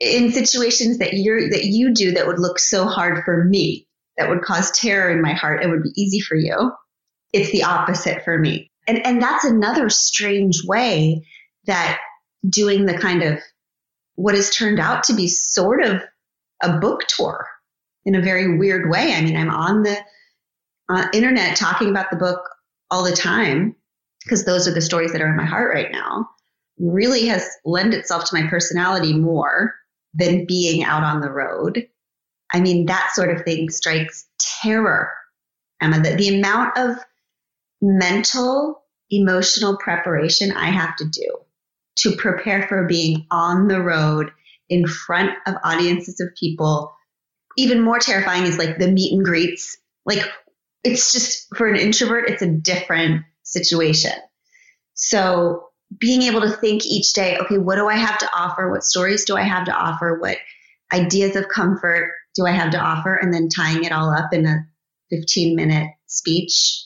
in 0.00 0.32
situations 0.32 0.98
that 0.98 1.14
you're 1.14 1.50
that 1.50 1.64
you 1.64 1.92
do 1.92 2.12
that 2.12 2.26
would 2.26 2.38
look 2.38 2.58
so 2.58 2.86
hard 2.86 3.24
for 3.24 3.44
me, 3.44 3.86
that 4.16 4.28
would 4.28 4.42
cause 4.42 4.70
terror 4.70 5.10
in 5.10 5.22
my 5.22 5.32
heart, 5.32 5.62
it 5.62 5.68
would 5.68 5.82
be 5.82 5.92
easy 6.00 6.20
for 6.20 6.36
you. 6.36 6.72
It's 7.32 7.50
the 7.50 7.64
opposite 7.64 8.24
for 8.24 8.38
me. 8.38 8.70
And 8.86 9.04
and 9.04 9.20
that's 9.20 9.44
another 9.44 9.90
strange 9.90 10.64
way 10.64 11.24
that 11.66 12.00
doing 12.48 12.86
the 12.86 12.96
kind 12.96 13.22
of 13.22 13.38
what 14.14 14.34
has 14.34 14.50
turned 14.50 14.80
out 14.80 15.04
to 15.04 15.14
be 15.14 15.28
sort 15.28 15.82
of 15.84 16.02
a 16.62 16.78
book 16.78 17.06
tour 17.06 17.46
in 18.04 18.14
a 18.14 18.22
very 18.22 18.58
weird 18.58 18.90
way. 18.90 19.12
I 19.12 19.20
mean, 19.20 19.36
I'm 19.36 19.50
on 19.50 19.82
the 19.82 19.96
uh, 20.88 21.06
internet 21.12 21.56
talking 21.56 21.90
about 21.90 22.10
the 22.10 22.16
book 22.16 22.40
all 22.90 23.04
the 23.04 23.14
time 23.14 23.76
because 24.24 24.44
those 24.44 24.66
are 24.66 24.74
the 24.74 24.80
stories 24.80 25.12
that 25.12 25.20
are 25.20 25.28
in 25.28 25.36
my 25.36 25.44
heart 25.44 25.72
right 25.74 25.92
now. 25.92 26.28
Really 26.78 27.26
has 27.26 27.48
lent 27.64 27.94
itself 27.94 28.24
to 28.26 28.40
my 28.40 28.48
personality 28.48 29.14
more 29.14 29.74
than 30.14 30.46
being 30.46 30.84
out 30.84 31.02
on 31.02 31.20
the 31.20 31.30
road. 31.30 31.86
I 32.52 32.60
mean, 32.60 32.86
that 32.86 33.12
sort 33.14 33.36
of 33.36 33.44
thing 33.44 33.70
strikes 33.70 34.26
terror, 34.62 35.10
Emma. 35.80 36.00
The, 36.00 36.16
the 36.16 36.38
amount 36.38 36.78
of 36.78 36.96
mental, 37.80 38.82
emotional 39.10 39.76
preparation 39.76 40.52
I 40.52 40.70
have 40.70 40.96
to 40.96 41.04
do 41.04 41.36
to 41.98 42.16
prepare 42.16 42.66
for 42.68 42.86
being 42.86 43.26
on 43.30 43.68
the 43.68 43.80
road 43.80 44.30
in 44.68 44.86
front 44.86 45.30
of 45.46 45.54
audiences 45.64 46.20
of 46.20 46.34
people. 46.38 46.92
Even 47.56 47.80
more 47.80 47.98
terrifying 47.98 48.44
is 48.44 48.58
like 48.58 48.78
the 48.78 48.88
meet 48.88 49.12
and 49.12 49.24
greets. 49.24 49.76
Like 50.06 50.24
it's 50.84 51.12
just 51.12 51.54
for 51.56 51.66
an 51.66 51.76
introvert, 51.76 52.30
it's 52.30 52.42
a 52.42 52.46
different 52.46 53.24
situation. 53.42 54.12
So 54.94 55.67
being 55.98 56.22
able 56.22 56.40
to 56.42 56.50
think 56.50 56.84
each 56.86 57.12
day, 57.12 57.38
okay, 57.38 57.58
what 57.58 57.76
do 57.76 57.88
I 57.88 57.96
have 57.96 58.18
to 58.18 58.30
offer? 58.34 58.70
What 58.70 58.84
stories 58.84 59.24
do 59.24 59.36
I 59.36 59.42
have 59.42 59.64
to 59.66 59.72
offer? 59.72 60.18
What 60.20 60.38
ideas 60.92 61.36
of 61.36 61.48
comfort 61.48 62.12
do 62.34 62.46
I 62.46 62.52
have 62.52 62.72
to 62.72 62.78
offer? 62.78 63.14
And 63.14 63.32
then 63.32 63.48
tying 63.48 63.84
it 63.84 63.92
all 63.92 64.10
up 64.10 64.32
in 64.32 64.46
a 64.46 64.66
15 65.10 65.56
minute 65.56 65.90
speech. 66.06 66.84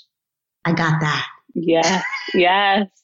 I 0.64 0.72
got 0.72 1.00
that. 1.00 1.26
Yeah. 1.54 2.02
Yes 2.34 3.01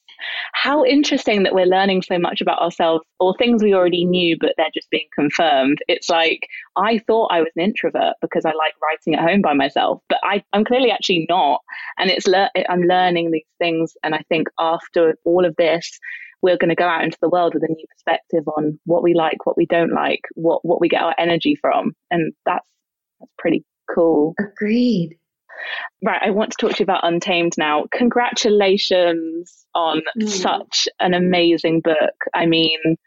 how 0.53 0.83
interesting 0.85 1.43
that 1.43 1.53
we're 1.53 1.65
learning 1.65 2.01
so 2.01 2.17
much 2.17 2.41
about 2.41 2.61
ourselves 2.61 3.05
or 3.19 3.35
things 3.37 3.63
we 3.63 3.73
already 3.73 4.05
knew, 4.05 4.37
but 4.39 4.53
they're 4.57 4.67
just 4.73 4.89
being 4.89 5.07
confirmed. 5.13 5.79
It's 5.87 6.09
like 6.09 6.47
I 6.75 6.99
thought 7.07 7.31
I 7.31 7.41
was 7.41 7.51
an 7.55 7.63
introvert 7.63 8.15
because 8.21 8.45
I 8.45 8.53
like 8.53 8.73
writing 8.81 9.15
at 9.15 9.29
home 9.29 9.41
by 9.41 9.53
myself, 9.53 10.01
but 10.09 10.19
I, 10.23 10.43
I'm 10.53 10.65
clearly 10.65 10.91
actually 10.91 11.25
not. 11.29 11.61
And 11.97 12.09
it's 12.09 12.27
le- 12.27 12.51
I'm 12.69 12.81
learning 12.81 13.31
these 13.31 13.43
things. 13.59 13.93
And 14.03 14.15
I 14.15 14.23
think 14.29 14.47
after 14.59 15.15
all 15.25 15.45
of 15.45 15.55
this, 15.57 15.99
we're 16.41 16.57
going 16.57 16.69
to 16.69 16.75
go 16.75 16.87
out 16.87 17.03
into 17.03 17.17
the 17.21 17.29
world 17.29 17.53
with 17.53 17.63
a 17.63 17.67
new 17.67 17.85
perspective 17.91 18.47
on 18.57 18.79
what 18.85 19.03
we 19.03 19.13
like, 19.13 19.45
what 19.45 19.57
we 19.57 19.65
don't 19.65 19.91
like, 19.91 20.21
what 20.35 20.63
what 20.63 20.79
we 20.79 20.87
get 20.87 21.01
our 21.01 21.15
energy 21.17 21.55
from, 21.59 21.93
and 22.11 22.33
that's 22.45 22.65
that's 23.19 23.31
pretty 23.37 23.65
cool. 23.93 24.33
Agreed. 24.39 25.18
Right, 26.03 26.21
I 26.23 26.29
want 26.29 26.51
to 26.51 26.57
talk 26.59 26.71
to 26.75 26.79
you 26.79 26.83
about 26.83 27.05
Untamed 27.05 27.53
now. 27.57 27.85
Congratulations 27.91 29.65
on 29.75 30.01
mm. 30.17 30.29
such 30.29 30.87
an 30.99 31.13
amazing 31.13 31.81
book. 31.81 32.15
I 32.33 32.45
mean, 32.45 32.97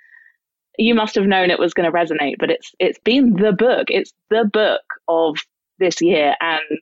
you 0.79 0.95
must 0.95 1.15
have 1.15 1.27
known 1.27 1.51
it 1.51 1.59
was 1.59 1.75
going 1.75 1.91
to 1.91 1.97
resonate, 1.97 2.37
but 2.39 2.51
it's 2.51 2.71
it's 2.79 2.99
been 2.99 3.35
the 3.35 3.53
book. 3.53 3.87
It's 3.89 4.13
the 4.31 4.49
book 4.51 4.83
of 5.09 5.39
this 5.79 6.01
year, 6.01 6.35
and 6.41 6.79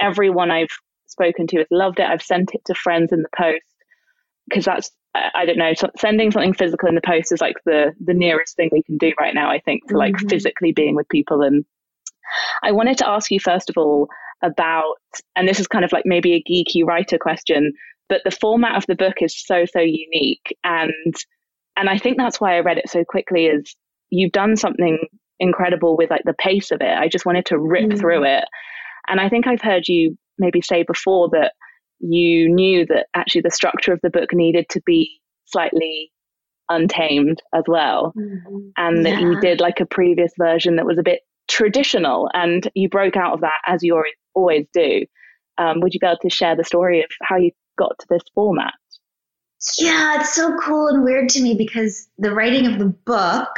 everyone 0.00 0.50
I've 0.50 0.70
spoken 1.06 1.46
to 1.48 1.58
has 1.58 1.66
loved 1.70 2.00
it. 2.00 2.06
I've 2.06 2.22
sent 2.22 2.54
it 2.54 2.64
to 2.66 2.74
friends 2.74 3.12
in 3.12 3.22
the 3.22 3.28
post 3.36 3.64
because 4.48 4.64
that's 4.64 4.90
I 5.14 5.44
don't 5.44 5.58
know 5.58 5.72
sending 5.96 6.30
something 6.30 6.54
physical 6.54 6.88
in 6.88 6.94
the 6.94 7.02
post 7.02 7.32
is 7.32 7.40
like 7.40 7.56
the 7.64 7.92
the 8.02 8.14
nearest 8.14 8.56
thing 8.56 8.70
we 8.72 8.82
can 8.82 8.96
do 8.96 9.12
right 9.20 9.34
now. 9.34 9.50
I 9.50 9.60
think 9.60 9.86
to 9.88 9.98
like 9.98 10.14
mm-hmm. 10.14 10.28
physically 10.28 10.72
being 10.72 10.94
with 10.94 11.08
people. 11.08 11.42
And 11.42 11.64
I 12.62 12.72
wanted 12.72 12.98
to 12.98 13.08
ask 13.08 13.30
you 13.30 13.38
first 13.38 13.68
of 13.68 13.76
all 13.76 14.08
about, 14.42 14.94
and 15.36 15.48
this 15.48 15.60
is 15.60 15.66
kind 15.66 15.84
of 15.84 15.92
like 15.92 16.04
maybe 16.06 16.34
a 16.34 16.42
geeky 16.42 16.84
writer 16.84 17.18
question, 17.18 17.72
but 18.08 18.22
the 18.24 18.30
format 18.30 18.76
of 18.76 18.86
the 18.86 18.94
book 18.94 19.16
is 19.20 19.34
so 19.34 19.64
so 19.64 19.80
unique 19.80 20.56
and 20.64 21.14
and 21.76 21.88
I 21.88 21.98
think 21.98 22.18
that's 22.18 22.40
why 22.40 22.56
I 22.56 22.60
read 22.60 22.78
it 22.78 22.88
so 22.88 23.04
quickly 23.04 23.46
is 23.46 23.74
you've 24.10 24.32
done 24.32 24.56
something 24.56 24.98
incredible 25.40 25.96
with 25.96 26.10
like 26.10 26.22
the 26.24 26.34
pace 26.34 26.70
of 26.70 26.80
it. 26.80 26.96
I 26.96 27.08
just 27.08 27.26
wanted 27.26 27.46
to 27.46 27.58
rip 27.58 27.90
mm. 27.90 27.98
through 27.98 28.24
it. 28.24 28.44
And 29.08 29.20
I 29.20 29.28
think 29.28 29.46
I've 29.46 29.62
heard 29.62 29.88
you 29.88 30.16
maybe 30.38 30.60
say 30.60 30.82
before 30.82 31.28
that 31.30 31.52
you 32.00 32.48
knew 32.48 32.86
that 32.86 33.06
actually 33.14 33.40
the 33.40 33.50
structure 33.50 33.92
of 33.92 34.00
the 34.02 34.10
book 34.10 34.32
needed 34.32 34.66
to 34.70 34.82
be 34.84 35.20
slightly 35.46 36.12
untamed 36.68 37.42
as 37.54 37.64
well. 37.66 38.12
Mm-hmm. 38.16 38.58
And 38.76 39.06
that 39.06 39.20
you 39.20 39.40
did 39.40 39.60
like 39.60 39.80
a 39.80 39.86
previous 39.86 40.32
version 40.38 40.76
that 40.76 40.86
was 40.86 40.98
a 40.98 41.02
bit 41.02 41.20
traditional 41.52 42.30
and 42.32 42.68
you 42.74 42.88
broke 42.88 43.16
out 43.16 43.34
of 43.34 43.40
that 43.42 43.60
as 43.66 43.82
you 43.82 44.02
always 44.34 44.66
do. 44.72 45.04
Um, 45.58 45.80
would 45.80 45.92
you 45.92 46.00
be 46.00 46.06
able 46.06 46.16
to 46.22 46.30
share 46.30 46.56
the 46.56 46.64
story 46.64 47.02
of 47.02 47.10
how 47.20 47.36
you 47.36 47.50
got 47.78 47.98
to 47.98 48.06
this 48.08 48.22
format? 48.34 48.72
Yeah, 49.78 50.20
it's 50.20 50.34
so 50.34 50.56
cool 50.58 50.88
and 50.88 51.04
weird 51.04 51.28
to 51.30 51.42
me 51.42 51.54
because 51.54 52.08
the 52.18 52.32
writing 52.32 52.66
of 52.66 52.78
the 52.78 52.86
book 52.86 53.50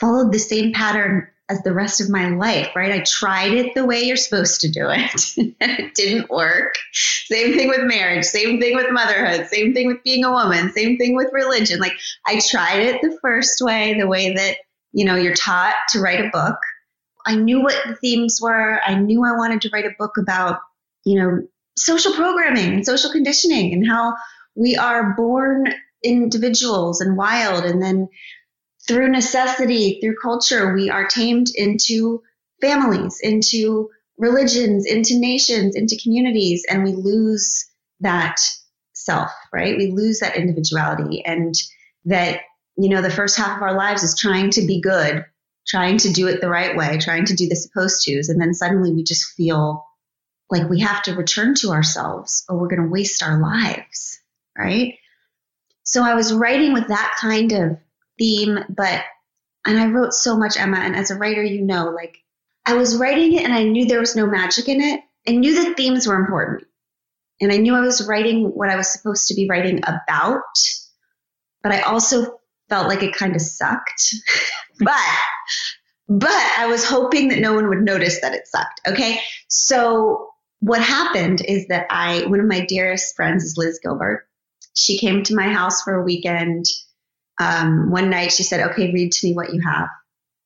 followed 0.00 0.32
the 0.32 0.38
same 0.38 0.72
pattern 0.72 1.28
as 1.48 1.62
the 1.62 1.72
rest 1.72 2.00
of 2.00 2.10
my 2.10 2.30
life, 2.30 2.70
right? 2.74 2.90
I 2.90 3.04
tried 3.06 3.52
it 3.52 3.74
the 3.74 3.84
way 3.84 4.02
you're 4.02 4.16
supposed 4.16 4.62
to 4.62 4.70
do 4.70 4.88
it, 4.88 5.34
it 5.60 5.94
didn't 5.94 6.30
work. 6.30 6.74
Same 6.92 7.54
thing 7.54 7.68
with 7.68 7.82
marriage, 7.82 8.24
same 8.24 8.60
thing 8.60 8.74
with 8.74 8.90
motherhood, 8.90 9.46
same 9.46 9.72
thing 9.72 9.86
with 9.86 10.02
being 10.02 10.24
a 10.24 10.32
woman, 10.32 10.72
same 10.72 10.98
thing 10.98 11.14
with 11.14 11.28
religion. 11.32 11.80
Like 11.80 11.94
I 12.26 12.40
tried 12.50 12.80
it 12.80 13.02
the 13.02 13.16
first 13.22 13.60
way, 13.60 13.98
the 13.98 14.08
way 14.08 14.34
that, 14.34 14.56
you 14.92 15.04
know, 15.04 15.16
you're 15.16 15.34
taught 15.34 15.74
to 15.90 16.00
write 16.00 16.20
a 16.20 16.30
book. 16.30 16.56
I 17.26 17.36
knew 17.36 17.62
what 17.62 17.76
the 17.86 17.96
themes 17.96 18.38
were. 18.40 18.80
I 18.84 18.94
knew 18.96 19.24
I 19.24 19.36
wanted 19.36 19.62
to 19.62 19.70
write 19.72 19.86
a 19.86 19.94
book 19.98 20.16
about, 20.18 20.60
you 21.04 21.20
know, 21.20 21.46
social 21.76 22.12
programming 22.12 22.74
and 22.74 22.86
social 22.86 23.10
conditioning 23.10 23.72
and 23.72 23.86
how 23.86 24.14
we 24.54 24.76
are 24.76 25.14
born 25.14 25.74
individuals 26.02 27.00
and 27.00 27.16
wild 27.16 27.64
and 27.64 27.82
then 27.82 28.08
through 28.86 29.08
necessity, 29.08 29.98
through 30.00 30.16
culture, 30.22 30.74
we 30.74 30.90
are 30.90 31.06
tamed 31.06 31.48
into 31.54 32.22
families, 32.60 33.18
into 33.22 33.88
religions, 34.18 34.86
into 34.86 35.18
nations, 35.18 35.74
into 35.74 35.98
communities, 36.02 36.64
and 36.68 36.84
we 36.84 36.92
lose 36.92 37.66
that 38.00 38.38
self, 38.92 39.30
right? 39.52 39.76
We 39.76 39.90
lose 39.90 40.20
that 40.20 40.36
individuality 40.36 41.24
and 41.24 41.54
that, 42.04 42.40
you 42.76 42.90
know, 42.90 43.02
the 43.02 43.10
first 43.10 43.36
half 43.36 43.56
of 43.56 43.62
our 43.62 43.74
lives 43.74 44.02
is 44.02 44.18
trying 44.18 44.50
to 44.50 44.66
be 44.66 44.80
good, 44.80 45.24
trying 45.66 45.98
to 45.98 46.12
do 46.12 46.28
it 46.28 46.40
the 46.40 46.48
right 46.48 46.76
way, 46.76 46.98
trying 46.98 47.24
to 47.26 47.34
do 47.34 47.48
the 47.48 47.56
supposed 47.56 48.04
to's. 48.06 48.28
And 48.28 48.40
then 48.40 48.54
suddenly 48.54 48.92
we 48.92 49.02
just 49.02 49.32
feel 49.36 49.84
like 50.50 50.68
we 50.68 50.80
have 50.80 51.02
to 51.04 51.14
return 51.14 51.54
to 51.56 51.70
ourselves 51.70 52.44
or 52.48 52.58
we're 52.58 52.68
going 52.68 52.82
to 52.82 52.88
waste 52.88 53.22
our 53.22 53.40
lives, 53.40 54.20
right? 54.56 54.94
So 55.84 56.02
I 56.02 56.14
was 56.14 56.32
writing 56.32 56.72
with 56.72 56.88
that 56.88 57.16
kind 57.18 57.52
of 57.52 57.78
theme, 58.18 58.58
but, 58.68 59.02
and 59.66 59.78
I 59.78 59.86
wrote 59.86 60.12
so 60.12 60.36
much, 60.36 60.58
Emma, 60.58 60.78
and 60.78 60.94
as 60.94 61.10
a 61.10 61.16
writer, 61.16 61.42
you 61.42 61.62
know, 61.62 61.86
like 61.86 62.18
I 62.66 62.74
was 62.74 62.96
writing 62.96 63.34
it 63.34 63.44
and 63.44 63.52
I 63.52 63.64
knew 63.64 63.86
there 63.86 64.00
was 64.00 64.16
no 64.16 64.26
magic 64.26 64.68
in 64.68 64.80
it. 64.80 65.00
I 65.26 65.32
knew 65.32 65.54
the 65.54 65.74
themes 65.74 66.06
were 66.06 66.16
important. 66.16 66.64
And 67.40 67.52
I 67.52 67.56
knew 67.56 67.74
I 67.74 67.80
was 67.80 68.06
writing 68.06 68.44
what 68.54 68.70
I 68.70 68.76
was 68.76 68.88
supposed 68.88 69.28
to 69.28 69.34
be 69.34 69.48
writing 69.48 69.78
about, 69.78 70.42
but 71.62 71.72
I 71.72 71.80
also 71.80 72.38
felt 72.68 72.88
like 72.88 73.02
it 73.02 73.14
kind 73.14 73.34
of 73.34 73.42
sucked. 73.42 74.14
but 74.78 74.98
but 76.08 76.30
I 76.30 76.66
was 76.66 76.84
hoping 76.84 77.28
that 77.28 77.40
no 77.40 77.54
one 77.54 77.68
would 77.68 77.82
notice 77.82 78.20
that 78.20 78.34
it 78.34 78.46
sucked. 78.46 78.80
Okay. 78.86 79.20
So 79.48 80.28
what 80.60 80.82
happened 80.82 81.40
is 81.40 81.68
that 81.68 81.86
I, 81.88 82.26
one 82.26 82.40
of 82.40 82.46
my 82.46 82.64
dearest 82.66 83.16
friends 83.16 83.42
is 83.42 83.56
Liz 83.56 83.80
Gilbert. 83.82 84.26
She 84.74 84.98
came 84.98 85.22
to 85.22 85.34
my 85.34 85.48
house 85.48 85.82
for 85.82 85.94
a 85.94 86.04
weekend 86.04 86.66
um, 87.40 87.90
one 87.90 88.10
night 88.10 88.32
she 88.32 88.42
said, 88.42 88.70
okay, 88.70 88.92
read 88.92 89.12
to 89.12 89.26
me 89.26 89.34
what 89.34 89.52
you 89.52 89.60
have. 89.66 89.88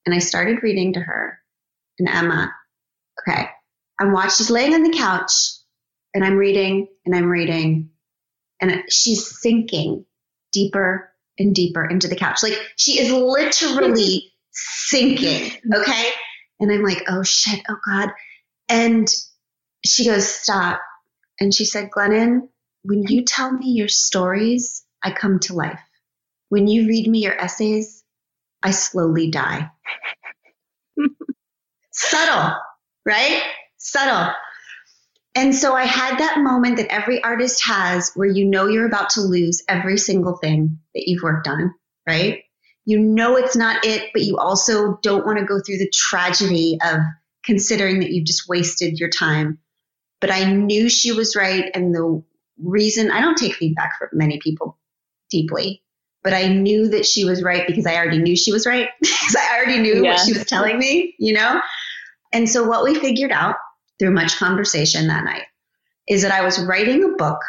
And 0.06 0.14
I 0.14 0.18
started 0.18 0.62
reading 0.62 0.94
to 0.94 1.00
her 1.00 1.38
and 1.99 2.08
Emma. 2.08 2.52
Okay. 3.20 3.49
I'm 4.00 4.12
watching, 4.12 4.30
she's 4.30 4.50
laying 4.50 4.75
on 4.75 4.82
the 4.82 4.97
couch 4.97 5.32
and 6.14 6.25
I'm 6.25 6.37
reading 6.37 6.88
and 7.04 7.14
I'm 7.14 7.28
reading 7.28 7.90
and 8.61 8.85
she's 8.88 9.38
sinking 9.40 10.06
deeper 10.52 11.08
and 11.38 11.54
deeper 11.54 11.85
into 11.85 12.09
the 12.09 12.16
couch. 12.16 12.42
Like 12.42 12.59
she 12.76 13.00
is 13.00 13.11
literally 13.11 14.33
sinking. 14.52 15.52
Okay. 15.75 16.11
And 16.61 16.73
I'm 16.73 16.83
like, 16.83 17.04
oh 17.09 17.23
shit. 17.23 17.61
Oh 17.68 17.76
God. 17.87 18.11
And 18.68 19.09
she 19.85 20.07
goes, 20.07 20.28
stop. 20.28 20.80
And 21.40 21.54
she 21.54 21.64
said, 21.64 21.90
Glennon, 21.90 22.49
when 22.83 23.04
you 23.04 23.25
tell 23.25 23.52
me 23.52 23.71
your 23.71 23.88
stories, 23.88 24.85
I 25.02 25.12
come 25.12 25.38
to 25.40 25.54
life. 25.54 25.80
When 26.49 26.66
you 26.66 26.88
read 26.88 27.07
me 27.07 27.21
your 27.21 27.38
essays, 27.38 28.02
I 28.62 28.73
slowly 28.73 29.30
die. 29.30 29.71
Subtle, 31.92 32.57
right? 33.07 33.42
Subtle. 33.76 34.33
And 35.35 35.54
so 35.54 35.75
I 35.75 35.85
had 35.85 36.18
that 36.18 36.38
moment 36.40 36.78
that 36.78 36.92
every 36.92 37.23
artist 37.23 37.64
has 37.64 38.12
where 38.14 38.28
you 38.28 38.44
know 38.44 38.66
you're 38.66 38.87
about 38.87 39.11
to 39.11 39.20
lose 39.20 39.62
every 39.68 39.99
single 39.99 40.37
thing 40.37 40.78
that 40.94 41.06
you've 41.06 41.23
worked 41.23 41.47
on, 41.47 41.75
right? 42.06 42.42
You 42.85 42.99
know 42.99 43.37
it's 43.37 43.54
not 43.54 43.85
it, 43.85 44.11
but 44.12 44.23
you 44.23 44.38
also 44.38 44.99
don't 45.02 45.26
want 45.26 45.38
to 45.38 45.44
go 45.44 45.61
through 45.61 45.78
the 45.78 45.92
tragedy 45.94 46.78
of 46.82 47.00
considering 47.44 48.00
that 48.00 48.11
you've 48.11 48.26
just 48.26 48.49
wasted 48.49 48.99
your 48.99 49.11
time. 49.11 49.58
But 50.20 50.32
I 50.32 50.52
knew 50.52 50.88
she 50.88 51.12
was 51.12 51.37
right. 51.37 51.70
And 51.75 51.94
the 51.94 52.23
reason 52.61 53.11
I 53.11 53.20
don't 53.20 53.37
take 53.37 53.54
feedback 53.54 53.99
from 53.99 54.08
many 54.12 54.38
people 54.42 54.78
deeply, 55.30 55.82
but 56.25 56.32
I 56.32 56.49
knew 56.49 56.88
that 56.88 57.06
she 57.06 57.25
was 57.25 57.42
right 57.42 57.66
because 57.66 57.87
I 57.87 57.97
already 57.97 58.18
knew 58.18 58.37
she 58.37 58.52
was 58.52 58.66
right 58.66 58.88
because 59.00 59.37
I 59.37 59.56
already 59.56 59.80
knew 59.80 60.02
yeah. 60.02 60.12
what 60.12 60.20
she 60.20 60.32
was 60.32 60.47
telling 60.47 60.78
me, 60.78 61.14
you 61.18 61.35
know? 61.35 61.61
And 62.32 62.49
so 62.49 62.66
what 62.66 62.85
we 62.85 62.94
figured 62.94 63.32
out 63.32 63.56
through 63.99 64.12
much 64.12 64.37
conversation 64.37 65.09
that 65.09 65.25
night 65.25 65.45
is 66.09 66.23
that 66.23 66.33
I 66.33 66.43
was 66.43 66.61
writing 66.61 67.05
a 67.05 67.17
book 67.17 67.40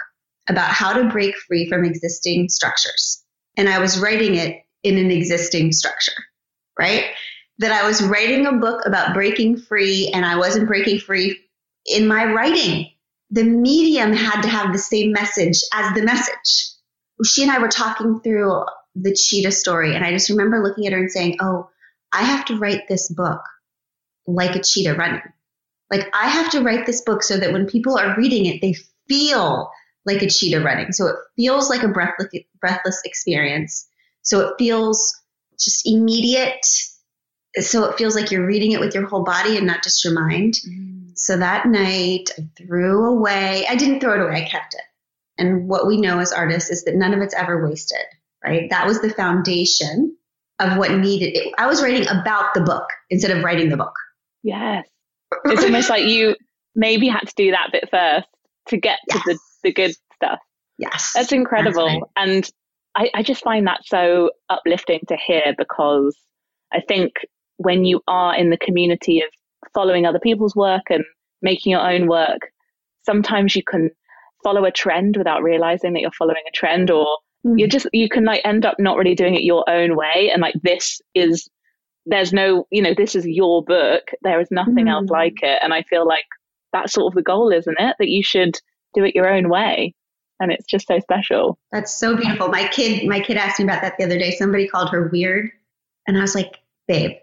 about 0.49 0.69
how 0.69 0.93
to 0.93 1.09
break 1.09 1.35
free 1.47 1.69
from 1.69 1.85
existing 1.85 2.49
structures. 2.49 3.23
And 3.55 3.69
I 3.69 3.79
was 3.79 3.99
writing 3.99 4.35
it 4.35 4.61
in 4.83 4.97
an 4.97 5.11
existing 5.11 5.71
structure, 5.71 6.23
right? 6.77 7.05
That 7.59 7.71
I 7.71 7.87
was 7.87 8.01
writing 8.01 8.45
a 8.45 8.53
book 8.53 8.85
about 8.85 9.13
breaking 9.13 9.57
free 9.57 10.09
and 10.13 10.25
I 10.25 10.37
wasn't 10.37 10.67
breaking 10.67 10.99
free 10.99 11.37
in 11.85 12.07
my 12.07 12.25
writing. 12.25 12.89
The 13.31 13.43
medium 13.43 14.13
had 14.13 14.41
to 14.41 14.49
have 14.49 14.73
the 14.73 14.79
same 14.79 15.11
message 15.11 15.61
as 15.73 15.93
the 15.93 16.01
message 16.01 16.69
she 17.25 17.43
and 17.43 17.51
I 17.51 17.59
were 17.59 17.67
talking 17.67 18.19
through 18.21 18.65
the 18.95 19.13
cheetah 19.13 19.51
story, 19.51 19.95
and 19.95 20.05
I 20.05 20.11
just 20.11 20.29
remember 20.29 20.63
looking 20.63 20.87
at 20.87 20.93
her 20.93 20.99
and 20.99 21.11
saying, 21.11 21.37
Oh, 21.41 21.69
I 22.11 22.23
have 22.23 22.45
to 22.45 22.57
write 22.57 22.87
this 22.87 23.11
book 23.11 23.41
like 24.25 24.55
a 24.55 24.63
cheetah 24.63 24.95
running. 24.95 25.21
Like, 25.91 26.07
I 26.13 26.27
have 26.27 26.51
to 26.51 26.61
write 26.61 26.85
this 26.85 27.01
book 27.01 27.23
so 27.23 27.37
that 27.37 27.51
when 27.51 27.67
people 27.67 27.97
are 27.97 28.15
reading 28.17 28.45
it, 28.45 28.61
they 28.61 28.75
feel 29.07 29.71
like 30.05 30.21
a 30.21 30.29
cheetah 30.29 30.61
running. 30.61 30.91
So 30.91 31.07
it 31.07 31.15
feels 31.35 31.69
like 31.69 31.83
a 31.83 31.87
breathless, 31.87 32.29
breathless 32.59 33.01
experience. 33.05 33.87
So 34.21 34.47
it 34.47 34.55
feels 34.57 35.19
just 35.59 35.87
immediate. 35.87 36.65
So 37.55 37.85
it 37.85 37.97
feels 37.97 38.15
like 38.15 38.31
you're 38.31 38.45
reading 38.45 38.71
it 38.71 38.79
with 38.79 38.93
your 38.93 39.07
whole 39.07 39.23
body 39.23 39.57
and 39.57 39.65
not 39.65 39.83
just 39.83 40.03
your 40.03 40.13
mind. 40.13 40.59
Mm. 40.67 41.17
So 41.17 41.37
that 41.37 41.65
night, 41.65 42.29
I 42.37 42.47
threw 42.55 43.05
away, 43.05 43.65
I 43.67 43.75
didn't 43.75 43.99
throw 43.99 44.13
it 44.13 44.25
away, 44.25 44.43
I 44.43 44.47
kept 44.47 44.73
it. 44.75 44.81
And 45.37 45.67
what 45.67 45.87
we 45.87 45.99
know 45.99 46.19
as 46.19 46.31
artists 46.31 46.69
is 46.69 46.83
that 46.85 46.95
none 46.95 47.13
of 47.13 47.21
it's 47.21 47.33
ever 47.33 47.67
wasted, 47.67 48.05
right? 48.43 48.69
That 48.69 48.85
was 48.85 49.01
the 49.01 49.09
foundation 49.09 50.15
of 50.59 50.77
what 50.77 50.91
needed. 50.91 51.37
It. 51.37 51.53
I 51.57 51.67
was 51.67 51.81
writing 51.81 52.07
about 52.07 52.53
the 52.53 52.61
book 52.61 52.85
instead 53.09 53.35
of 53.35 53.43
writing 53.43 53.69
the 53.69 53.77
book. 53.77 53.95
Yes. 54.43 54.87
It's 55.45 55.63
almost 55.63 55.89
like 55.89 56.05
you 56.05 56.35
maybe 56.75 57.07
had 57.07 57.27
to 57.27 57.33
do 57.35 57.51
that 57.51 57.69
bit 57.71 57.89
first 57.89 58.27
to 58.69 58.77
get 58.77 58.99
yes. 59.09 59.23
to 59.23 59.33
the, 59.33 59.39
the 59.63 59.73
good 59.73 59.95
stuff. 60.15 60.39
Yes. 60.77 61.11
That's 61.15 61.31
incredible. 61.31 61.87
That's 61.87 62.01
right. 62.01 62.29
And 62.29 62.51
I, 62.95 63.09
I 63.13 63.23
just 63.23 63.43
find 63.43 63.67
that 63.67 63.81
so 63.85 64.31
uplifting 64.49 65.01
to 65.07 65.17
hear 65.17 65.53
because 65.57 66.17
I 66.71 66.81
think 66.87 67.13
when 67.57 67.85
you 67.85 68.01
are 68.07 68.35
in 68.35 68.49
the 68.49 68.57
community 68.57 69.21
of 69.21 69.29
following 69.73 70.05
other 70.05 70.19
people's 70.19 70.55
work 70.55 70.83
and 70.89 71.03
making 71.41 71.71
your 71.71 71.81
own 71.81 72.07
work, 72.07 72.51
sometimes 73.03 73.55
you 73.55 73.63
can 73.63 73.89
follow 74.43 74.65
a 74.65 74.71
trend 74.71 75.17
without 75.17 75.43
realizing 75.43 75.93
that 75.93 76.01
you're 76.01 76.11
following 76.11 76.43
a 76.47 76.51
trend 76.55 76.89
or 76.89 77.17
mm. 77.45 77.57
you're 77.57 77.67
just 77.67 77.87
you 77.91 78.07
can 78.07 78.23
like 78.23 78.41
end 78.45 78.65
up 78.65 78.75
not 78.79 78.97
really 78.97 79.15
doing 79.15 79.35
it 79.35 79.43
your 79.43 79.69
own 79.69 79.95
way 79.97 80.29
and 80.31 80.41
like 80.41 80.55
this 80.63 81.01
is 81.13 81.49
there's 82.05 82.33
no 82.33 82.65
you 82.71 82.81
know 82.81 82.93
this 82.95 83.15
is 83.15 83.25
your 83.25 83.63
book 83.63 84.11
there 84.21 84.39
is 84.39 84.49
nothing 84.51 84.85
mm. 84.85 84.91
else 84.91 85.09
like 85.09 85.41
it. 85.41 85.59
And 85.61 85.73
i 85.73 85.83
feel 85.83 86.07
like 86.07 86.25
that's 86.73 86.93
sort 86.93 87.11
of 87.11 87.15
the 87.15 87.23
goal 87.23 87.51
isn't 87.51 87.79
it? 87.79 87.95
That 87.99 88.09
you 88.09 88.23
should 88.23 88.57
do 88.93 89.03
it 89.03 89.15
your 89.15 89.27
own 89.27 89.49
way. 89.49 89.93
And 90.39 90.51
it's 90.51 90.65
just 90.65 90.87
so 90.87 90.99
special. 90.99 91.59
That's 91.71 91.93
so 91.93 92.15
beautiful. 92.15 92.47
My 92.47 92.67
kid 92.67 93.07
my 93.07 93.19
kid 93.19 93.37
asked 93.37 93.59
me 93.59 93.65
about 93.65 93.81
that 93.81 93.95
the 93.97 94.05
other 94.05 94.17
day. 94.17 94.31
Somebody 94.31 94.67
called 94.67 94.89
her 94.89 95.09
weird. 95.11 95.51
And 96.07 96.17
i 96.17 96.21
was 96.21 96.35
like 96.35 96.57
babe 96.87 97.17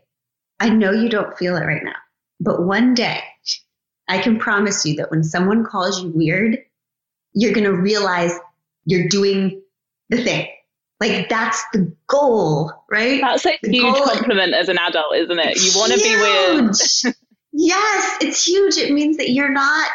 i 0.60 0.68
know 0.68 0.92
you 0.92 1.08
don't 1.08 1.36
feel 1.36 1.56
it 1.56 1.64
right 1.64 1.82
now 1.82 1.96
but 2.38 2.62
one 2.62 2.94
day 2.94 3.20
i 4.08 4.18
can 4.18 4.38
promise 4.38 4.86
you 4.86 4.94
that 4.94 5.10
when 5.10 5.24
someone 5.24 5.64
calls 5.64 6.00
you 6.00 6.10
weird 6.10 6.58
you're 7.36 7.52
going 7.52 7.64
to 7.64 7.72
realize 7.72 8.32
you're 8.86 9.08
doing 9.08 9.62
the 10.08 10.24
thing. 10.24 10.48
Like 11.00 11.28
that's 11.28 11.62
the 11.72 11.94
goal, 12.08 12.72
right? 12.90 13.20
That's 13.20 13.44
a 13.44 13.58
the 13.62 13.70
huge 13.70 13.96
compliment 13.96 14.54
as 14.54 14.68
an 14.68 14.78
adult, 14.78 15.14
isn't 15.14 15.38
it? 15.38 15.62
You 15.62 15.78
want 15.78 15.92
to 15.92 15.98
be 15.98 16.16
weird. 16.16 16.74
yes, 17.52 18.16
it's 18.22 18.46
huge. 18.46 18.78
It 18.78 18.92
means 18.92 19.18
that 19.18 19.30
you're 19.30 19.52
not 19.52 19.90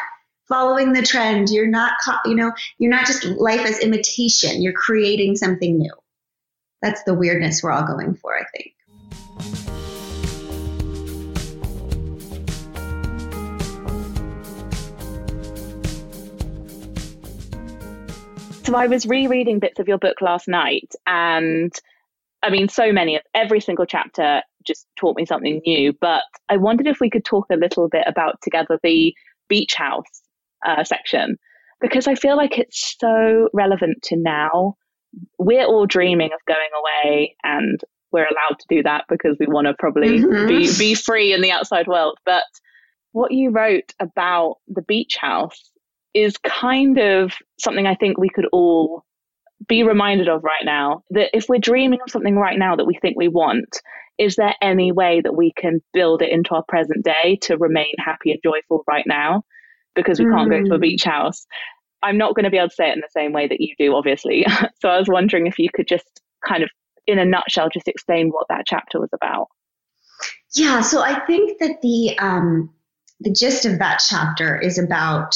following 0.48 0.92
the 0.92 1.02
trend. 1.02 1.48
You're 1.50 1.66
not, 1.66 1.94
you 2.24 2.34
know, 2.34 2.52
you're 2.78 2.90
not 2.90 3.06
just 3.06 3.24
life 3.24 3.66
as 3.66 3.80
imitation. 3.80 4.62
You're 4.62 4.74
creating 4.74 5.36
something 5.36 5.78
new. 5.78 5.92
That's 6.82 7.02
the 7.04 7.14
weirdness 7.14 7.62
we're 7.62 7.72
all 7.72 7.86
going 7.86 8.14
for, 8.14 8.36
I 8.36 8.44
think. 8.56 8.74
So 18.64 18.76
I 18.76 18.86
was 18.86 19.06
rereading 19.06 19.58
bits 19.58 19.80
of 19.80 19.88
your 19.88 19.98
book 19.98 20.20
last 20.20 20.46
night, 20.46 20.94
and 21.06 21.72
I 22.42 22.50
mean, 22.50 22.68
so 22.68 22.92
many 22.92 23.16
of 23.16 23.22
every 23.34 23.60
single 23.60 23.86
chapter 23.86 24.42
just 24.64 24.86
taught 24.96 25.16
me 25.16 25.26
something 25.26 25.60
new. 25.66 25.92
But 26.00 26.22
I 26.48 26.56
wondered 26.56 26.86
if 26.86 27.00
we 27.00 27.10
could 27.10 27.24
talk 27.24 27.46
a 27.50 27.56
little 27.56 27.88
bit 27.88 28.04
about 28.06 28.40
together 28.42 28.78
the 28.82 29.14
beach 29.48 29.74
house 29.74 30.22
uh, 30.64 30.84
section 30.84 31.36
because 31.80 32.06
I 32.06 32.14
feel 32.14 32.36
like 32.36 32.58
it's 32.58 32.96
so 32.98 33.48
relevant 33.52 34.02
to 34.04 34.16
now. 34.16 34.76
We're 35.38 35.66
all 35.66 35.84
dreaming 35.84 36.30
of 36.32 36.40
going 36.46 36.70
away, 36.78 37.36
and 37.42 37.80
we're 38.12 38.26
allowed 38.26 38.58
to 38.60 38.66
do 38.68 38.82
that 38.84 39.04
because 39.08 39.36
we 39.40 39.46
want 39.46 39.66
to 39.66 39.74
probably 39.78 40.20
mm-hmm. 40.20 40.46
be 40.46 40.72
be 40.78 40.94
free 40.94 41.32
in 41.32 41.42
the 41.42 41.50
outside 41.50 41.88
world. 41.88 42.18
But 42.24 42.44
what 43.10 43.32
you 43.32 43.50
wrote 43.50 43.92
about 44.00 44.56
the 44.68 44.82
beach 44.82 45.16
house 45.20 45.71
is 46.14 46.36
kind 46.38 46.98
of 46.98 47.32
something 47.58 47.86
I 47.86 47.94
think 47.94 48.18
we 48.18 48.28
could 48.28 48.46
all 48.52 49.04
be 49.68 49.82
reminded 49.82 50.28
of 50.28 50.42
right 50.42 50.64
now 50.64 51.02
that 51.10 51.30
if 51.36 51.48
we're 51.48 51.58
dreaming 51.58 52.00
of 52.02 52.10
something 52.10 52.36
right 52.36 52.58
now 52.58 52.76
that 52.76 52.86
we 52.86 52.98
think 53.00 53.16
we 53.16 53.28
want, 53.28 53.80
is 54.18 54.36
there 54.36 54.54
any 54.60 54.92
way 54.92 55.20
that 55.22 55.36
we 55.36 55.52
can 55.56 55.80
build 55.92 56.22
it 56.22 56.30
into 56.30 56.54
our 56.54 56.64
present 56.68 57.04
day 57.04 57.38
to 57.42 57.56
remain 57.56 57.92
happy 57.98 58.30
and 58.30 58.40
joyful 58.42 58.84
right 58.86 59.06
now? 59.06 59.42
Because 59.94 60.18
we 60.18 60.26
mm. 60.26 60.34
can't 60.34 60.50
go 60.50 60.62
to 60.62 60.74
a 60.74 60.76
hmm. 60.76 60.80
beach 60.80 61.04
house. 61.04 61.46
I'm 62.02 62.16
not 62.16 62.34
going 62.34 62.44
to 62.44 62.50
be 62.50 62.56
able 62.56 62.70
to 62.70 62.74
say 62.74 62.88
it 62.88 62.94
in 62.94 63.00
the 63.00 63.08
same 63.10 63.32
way 63.32 63.46
that 63.46 63.60
you 63.60 63.74
do, 63.78 63.94
obviously. 63.94 64.46
so 64.80 64.88
I 64.88 64.98
was 64.98 65.08
wondering 65.08 65.46
if 65.46 65.58
you 65.58 65.68
could 65.72 65.86
just 65.86 66.22
kind 66.46 66.62
of, 66.62 66.70
in 67.06 67.18
a 67.18 67.24
nutshell, 67.24 67.68
just 67.72 67.88
explain 67.88 68.30
what 68.30 68.46
that 68.48 68.64
chapter 68.66 69.00
was 69.00 69.10
about. 69.12 69.48
Yeah, 70.54 70.80
so 70.80 71.02
I 71.02 71.20
think 71.26 71.58
that 71.60 71.80
the 71.82 72.18
um, 72.18 72.70
the 73.20 73.32
gist 73.32 73.64
of 73.64 73.78
that 73.78 74.02
chapter 74.06 74.58
is 74.58 74.78
about 74.78 75.34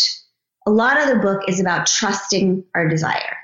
a 0.67 0.71
lot 0.71 1.01
of 1.01 1.09
the 1.09 1.23
book 1.23 1.43
is 1.49 1.61
about 1.61 1.87
trusting 1.87 2.65
our 2.75 2.89
desire, 2.89 3.37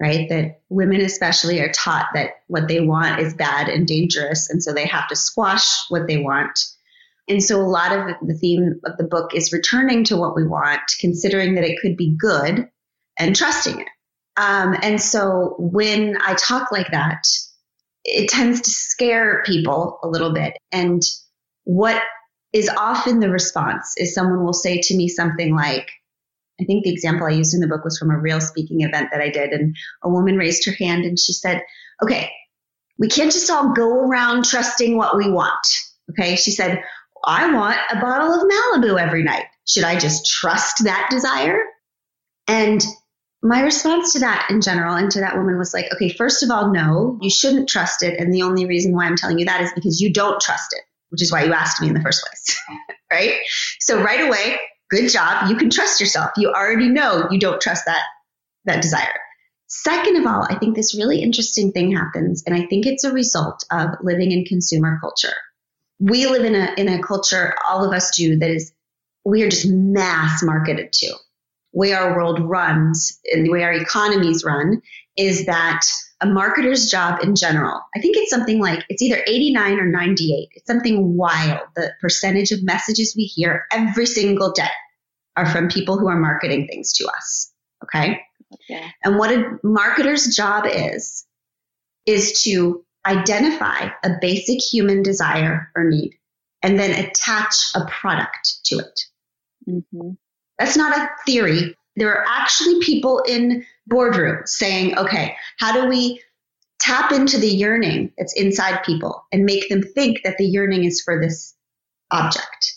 right? 0.00 0.28
That 0.30 0.62
women, 0.70 1.02
especially, 1.02 1.60
are 1.60 1.70
taught 1.70 2.08
that 2.14 2.30
what 2.46 2.68
they 2.68 2.80
want 2.80 3.20
is 3.20 3.34
bad 3.34 3.68
and 3.68 3.86
dangerous. 3.86 4.48
And 4.48 4.62
so 4.62 4.72
they 4.72 4.86
have 4.86 5.08
to 5.08 5.16
squash 5.16 5.84
what 5.90 6.08
they 6.08 6.16
want. 6.16 6.58
And 7.28 7.42
so 7.42 7.60
a 7.60 7.62
lot 7.62 7.92
of 7.92 8.16
the 8.26 8.34
theme 8.34 8.80
of 8.84 8.96
the 8.96 9.04
book 9.04 9.34
is 9.34 9.52
returning 9.52 10.04
to 10.04 10.16
what 10.16 10.34
we 10.34 10.46
want, 10.46 10.80
considering 11.00 11.54
that 11.54 11.64
it 11.64 11.78
could 11.80 11.96
be 11.96 12.16
good 12.18 12.68
and 13.18 13.36
trusting 13.36 13.80
it. 13.80 13.88
Um, 14.36 14.76
and 14.82 15.00
so 15.00 15.54
when 15.58 16.16
I 16.20 16.34
talk 16.34 16.72
like 16.72 16.90
that, 16.90 17.26
it 18.04 18.28
tends 18.28 18.62
to 18.62 18.70
scare 18.70 19.42
people 19.44 19.98
a 20.02 20.08
little 20.08 20.32
bit. 20.32 20.54
And 20.72 21.02
what 21.64 22.02
is 22.52 22.68
often 22.68 23.20
the 23.20 23.30
response 23.30 23.94
is 23.96 24.14
someone 24.14 24.44
will 24.44 24.52
say 24.52 24.80
to 24.80 24.96
me 24.96 25.08
something 25.08 25.54
like, 25.54 25.90
I 26.60 26.64
think 26.64 26.84
the 26.84 26.92
example 26.92 27.26
I 27.26 27.30
used 27.30 27.54
in 27.54 27.60
the 27.60 27.66
book 27.66 27.84
was 27.84 27.98
from 27.98 28.10
a 28.10 28.18
real 28.18 28.40
speaking 28.40 28.82
event 28.82 29.08
that 29.12 29.20
I 29.20 29.30
did. 29.30 29.50
And 29.50 29.76
a 30.02 30.10
woman 30.10 30.36
raised 30.36 30.66
her 30.66 30.72
hand 30.72 31.04
and 31.04 31.18
she 31.18 31.32
said, 31.32 31.62
Okay, 32.02 32.30
we 32.98 33.08
can't 33.08 33.32
just 33.32 33.50
all 33.50 33.72
go 33.72 33.88
around 33.88 34.44
trusting 34.44 34.96
what 34.96 35.16
we 35.16 35.30
want. 35.30 35.66
Okay. 36.10 36.36
She 36.36 36.50
said, 36.50 36.82
I 37.24 37.52
want 37.52 37.78
a 37.90 38.00
bottle 38.00 38.32
of 38.32 38.48
Malibu 38.48 39.00
every 39.00 39.22
night. 39.22 39.46
Should 39.66 39.84
I 39.84 39.98
just 39.98 40.26
trust 40.26 40.84
that 40.84 41.08
desire? 41.10 41.60
And 42.46 42.84
my 43.42 43.60
response 43.62 44.12
to 44.12 44.20
that 44.20 44.48
in 44.50 44.60
general 44.60 44.94
and 44.94 45.10
to 45.10 45.20
that 45.20 45.36
woman 45.36 45.58
was 45.58 45.74
like, 45.74 45.92
okay, 45.94 46.08
first 46.08 46.42
of 46.42 46.50
all, 46.50 46.72
no, 46.72 47.18
you 47.20 47.30
shouldn't 47.30 47.68
trust 47.68 48.02
it. 48.02 48.18
And 48.18 48.32
the 48.32 48.42
only 48.42 48.66
reason 48.66 48.94
why 48.94 49.06
I'm 49.06 49.16
telling 49.16 49.38
you 49.38 49.46
that 49.46 49.62
is 49.62 49.72
because 49.74 50.00
you 50.00 50.12
don't 50.12 50.40
trust 50.40 50.72
it, 50.72 50.82
which 51.10 51.22
is 51.22 51.32
why 51.32 51.44
you 51.44 51.52
asked 51.52 51.80
me 51.80 51.88
in 51.88 51.94
the 51.94 52.00
first 52.00 52.24
place. 52.26 52.78
right? 53.12 53.34
So 53.80 54.02
right 54.02 54.26
away, 54.26 54.58
good 54.94 55.10
job. 55.10 55.48
You 55.48 55.56
can 55.56 55.70
trust 55.70 56.00
yourself. 56.00 56.30
You 56.36 56.50
already 56.50 56.88
know 56.88 57.28
you 57.30 57.38
don't 57.38 57.60
trust 57.60 57.84
that, 57.86 58.02
that 58.64 58.82
desire. 58.82 59.18
Second 59.66 60.16
of 60.16 60.26
all, 60.26 60.46
I 60.48 60.56
think 60.56 60.76
this 60.76 60.96
really 60.96 61.20
interesting 61.20 61.72
thing 61.72 61.94
happens, 61.94 62.44
and 62.46 62.54
I 62.54 62.66
think 62.66 62.86
it's 62.86 63.04
a 63.04 63.12
result 63.12 63.64
of 63.72 63.90
living 64.02 64.30
in 64.30 64.44
consumer 64.44 64.98
culture. 65.00 65.34
We 65.98 66.26
live 66.26 66.44
in 66.44 66.54
a, 66.54 66.74
in 66.76 66.88
a 66.88 67.02
culture, 67.02 67.54
all 67.68 67.84
of 67.84 67.92
us 67.92 68.16
do, 68.16 68.38
that 68.38 68.50
is, 68.50 68.72
we 69.24 69.42
are 69.42 69.48
just 69.48 69.66
mass 69.68 70.42
marketed 70.42 70.92
to. 70.92 71.14
Way 71.72 71.92
our 71.92 72.14
world 72.14 72.40
runs 72.40 73.18
and 73.32 73.44
the 73.44 73.50
way 73.50 73.64
our 73.64 73.72
economies 73.72 74.44
run 74.44 74.80
is 75.16 75.46
that 75.46 75.80
a 76.20 76.26
marketer's 76.26 76.88
job 76.88 77.20
in 77.22 77.34
general, 77.34 77.80
I 77.96 78.00
think 78.00 78.16
it's 78.16 78.30
something 78.30 78.60
like 78.60 78.84
it's 78.88 79.02
either 79.02 79.22
89 79.26 79.78
or 79.80 79.86
98. 79.86 80.48
It's 80.52 80.66
something 80.66 81.16
wild. 81.16 81.60
The 81.74 81.92
percentage 82.00 82.52
of 82.52 82.62
messages 82.62 83.14
we 83.16 83.24
hear 83.24 83.64
every 83.72 84.06
single 84.06 84.52
day 84.52 84.68
are 85.36 85.46
from 85.46 85.68
people 85.68 85.98
who 85.98 86.08
are 86.08 86.18
marketing 86.18 86.66
things 86.66 86.92
to 86.94 87.06
us. 87.06 87.52
Okay. 87.82 88.20
okay. 88.52 88.86
And 89.02 89.18
what 89.18 89.32
a 89.32 89.58
marketer's 89.64 90.34
job 90.34 90.64
is, 90.66 91.26
is 92.06 92.42
to 92.42 92.84
identify 93.06 93.88
a 94.02 94.10
basic 94.20 94.60
human 94.60 95.02
desire 95.02 95.70
or 95.76 95.84
need 95.84 96.14
and 96.62 96.78
then 96.78 97.04
attach 97.04 97.54
a 97.74 97.84
product 97.86 98.64
to 98.64 98.78
it. 98.78 99.00
Mm-hmm. 99.68 100.10
That's 100.58 100.76
not 100.76 100.96
a 100.96 101.10
theory. 101.26 101.76
There 101.96 102.14
are 102.16 102.24
actually 102.26 102.80
people 102.80 103.20
in 103.26 103.64
boardrooms 103.90 104.48
saying, 104.48 104.96
okay, 104.96 105.36
how 105.58 105.72
do 105.72 105.88
we 105.88 106.22
tap 106.80 107.12
into 107.12 107.38
the 107.38 107.48
yearning 107.48 108.12
that's 108.16 108.34
inside 108.34 108.82
people 108.84 109.24
and 109.32 109.44
make 109.44 109.68
them 109.68 109.82
think 109.82 110.22
that 110.24 110.36
the 110.38 110.46
yearning 110.46 110.84
is 110.84 111.02
for 111.02 111.20
this 111.20 111.54
object, 112.10 112.74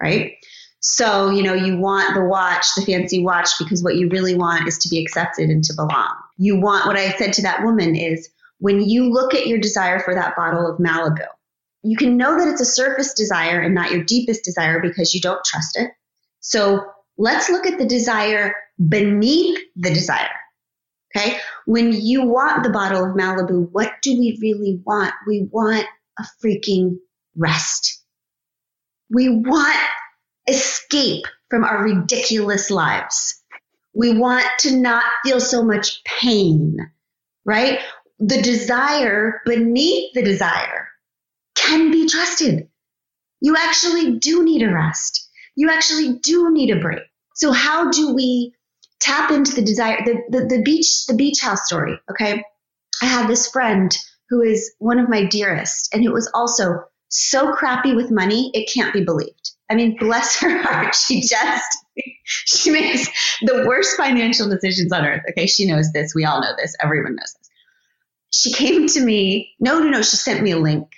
right? 0.00 0.32
So, 0.86 1.30
you 1.30 1.42
know, 1.42 1.54
you 1.54 1.78
want 1.78 2.14
the 2.14 2.22
watch, 2.22 2.66
the 2.76 2.84
fancy 2.84 3.24
watch, 3.24 3.48
because 3.58 3.82
what 3.82 3.96
you 3.96 4.10
really 4.10 4.34
want 4.34 4.68
is 4.68 4.76
to 4.80 4.88
be 4.90 5.00
accepted 5.00 5.48
and 5.48 5.64
to 5.64 5.72
belong. 5.72 6.14
You 6.36 6.60
want 6.60 6.86
what 6.86 6.94
I 6.94 7.08
said 7.12 7.32
to 7.34 7.42
that 7.42 7.64
woman 7.64 7.96
is 7.96 8.28
when 8.58 8.82
you 8.82 9.10
look 9.10 9.32
at 9.32 9.46
your 9.46 9.58
desire 9.58 9.98
for 9.98 10.14
that 10.14 10.36
bottle 10.36 10.70
of 10.70 10.78
Malibu, 10.78 11.24
you 11.82 11.96
can 11.96 12.18
know 12.18 12.38
that 12.38 12.48
it's 12.48 12.60
a 12.60 12.66
surface 12.66 13.14
desire 13.14 13.62
and 13.62 13.74
not 13.74 13.92
your 13.92 14.04
deepest 14.04 14.44
desire 14.44 14.78
because 14.78 15.14
you 15.14 15.22
don't 15.22 15.42
trust 15.42 15.78
it. 15.78 15.90
So 16.40 16.84
let's 17.16 17.48
look 17.48 17.64
at 17.64 17.78
the 17.78 17.86
desire 17.86 18.54
beneath 18.86 19.58
the 19.76 19.88
desire. 19.88 20.36
Okay. 21.16 21.38
When 21.64 21.94
you 21.94 22.26
want 22.26 22.62
the 22.62 22.68
bottle 22.68 23.06
of 23.06 23.16
Malibu, 23.16 23.70
what 23.72 23.90
do 24.02 24.18
we 24.18 24.38
really 24.42 24.82
want? 24.84 25.14
We 25.26 25.48
want 25.50 25.86
a 26.18 26.24
freaking 26.44 26.98
rest. 27.34 28.02
We 29.08 29.30
want 29.30 29.78
escape 30.48 31.24
from 31.50 31.64
our 31.64 31.82
ridiculous 31.82 32.70
lives. 32.70 33.42
We 33.94 34.16
want 34.18 34.46
to 34.60 34.76
not 34.76 35.04
feel 35.24 35.40
so 35.40 35.64
much 35.64 36.02
pain, 36.04 36.78
right? 37.44 37.80
The 38.18 38.42
desire 38.42 39.40
beneath 39.44 40.12
the 40.14 40.22
desire 40.22 40.88
can 41.54 41.90
be 41.90 42.08
trusted. 42.08 42.68
You 43.40 43.56
actually 43.56 44.18
do 44.18 44.42
need 44.42 44.62
a 44.62 44.72
rest. 44.72 45.28
You 45.54 45.70
actually 45.70 46.18
do 46.18 46.52
need 46.52 46.70
a 46.70 46.80
break. 46.80 47.02
So 47.34 47.52
how 47.52 47.90
do 47.90 48.14
we 48.14 48.54
tap 49.00 49.30
into 49.30 49.54
the 49.54 49.62
desire, 49.62 49.98
the, 50.04 50.22
the, 50.28 50.46
the 50.46 50.62
beach, 50.62 51.06
the 51.06 51.14
beach 51.14 51.40
house 51.40 51.66
story? 51.66 51.98
Okay. 52.10 52.42
I 53.02 53.06
had 53.06 53.28
this 53.28 53.50
friend 53.50 53.96
who 54.30 54.42
is 54.42 54.74
one 54.78 54.98
of 54.98 55.08
my 55.08 55.24
dearest, 55.24 55.94
and 55.94 56.04
it 56.04 56.12
was 56.12 56.30
also 56.34 56.84
so 57.16 57.52
crappy 57.52 57.94
with 57.94 58.10
money, 58.10 58.50
it 58.54 58.68
can't 58.68 58.92
be 58.92 59.04
believed. 59.04 59.52
I 59.70 59.76
mean, 59.76 59.96
bless 59.98 60.38
her 60.40 60.60
heart. 60.62 60.96
She 61.06 61.20
just, 61.20 61.78
she 62.26 62.70
makes 62.70 63.08
the 63.42 63.64
worst 63.66 63.96
financial 63.96 64.48
decisions 64.48 64.92
on 64.92 65.04
earth. 65.04 65.22
Okay. 65.30 65.46
She 65.46 65.66
knows 65.66 65.92
this. 65.92 66.12
We 66.14 66.24
all 66.24 66.40
know 66.40 66.52
this. 66.58 66.74
Everyone 66.82 67.14
knows 67.14 67.34
this. 67.38 67.50
She 68.32 68.52
came 68.52 68.88
to 68.88 69.00
me. 69.00 69.52
No, 69.60 69.78
no, 69.78 69.90
no. 69.90 70.02
She 70.02 70.16
sent 70.16 70.42
me 70.42 70.50
a 70.50 70.58
link. 70.58 70.88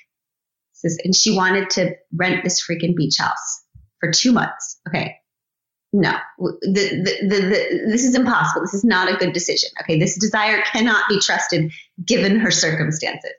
And 1.04 1.14
she 1.14 1.34
wanted 1.34 1.70
to 1.70 1.96
rent 2.14 2.44
this 2.44 2.64
freaking 2.64 2.94
beach 2.94 3.18
house 3.18 3.64
for 4.00 4.10
two 4.10 4.32
months. 4.32 4.80
Okay. 4.88 5.16
No, 5.92 6.14
the, 6.38 6.58
the, 6.62 7.28
the, 7.28 7.40
the, 7.40 7.90
this 7.90 8.04
is 8.04 8.14
impossible. 8.14 8.62
This 8.62 8.74
is 8.74 8.84
not 8.84 9.12
a 9.12 9.16
good 9.16 9.32
decision. 9.32 9.70
Okay. 9.82 9.98
This 9.98 10.18
desire 10.18 10.62
cannot 10.72 11.08
be 11.08 11.18
trusted 11.18 11.72
given 12.04 12.38
her 12.38 12.50
circumstances. 12.50 13.32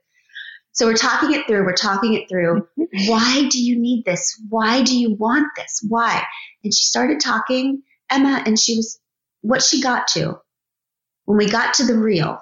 So 0.77 0.85
we're 0.85 0.93
talking 0.93 1.33
it 1.33 1.47
through, 1.47 1.65
we're 1.65 1.73
talking 1.73 2.13
it 2.13 2.29
through. 2.29 2.67
Mm-hmm. 2.79 3.09
Why 3.09 3.49
do 3.49 3.59
you 3.59 3.79
need 3.79 4.05
this? 4.05 4.39
Why 4.47 4.83
do 4.83 4.95
you 4.95 5.15
want 5.15 5.47
this? 5.57 5.83
Why? 5.89 6.21
And 6.63 6.71
she 6.71 6.83
started 6.83 7.19
talking, 7.19 7.81
Emma, 8.11 8.43
and 8.45 8.59
she 8.59 8.75
was 8.75 8.99
what 9.41 9.63
she 9.63 9.81
got 9.81 10.07
to. 10.09 10.39
When 11.25 11.39
we 11.39 11.49
got 11.49 11.73
to 11.75 11.83
the 11.83 11.97
real, 11.97 12.39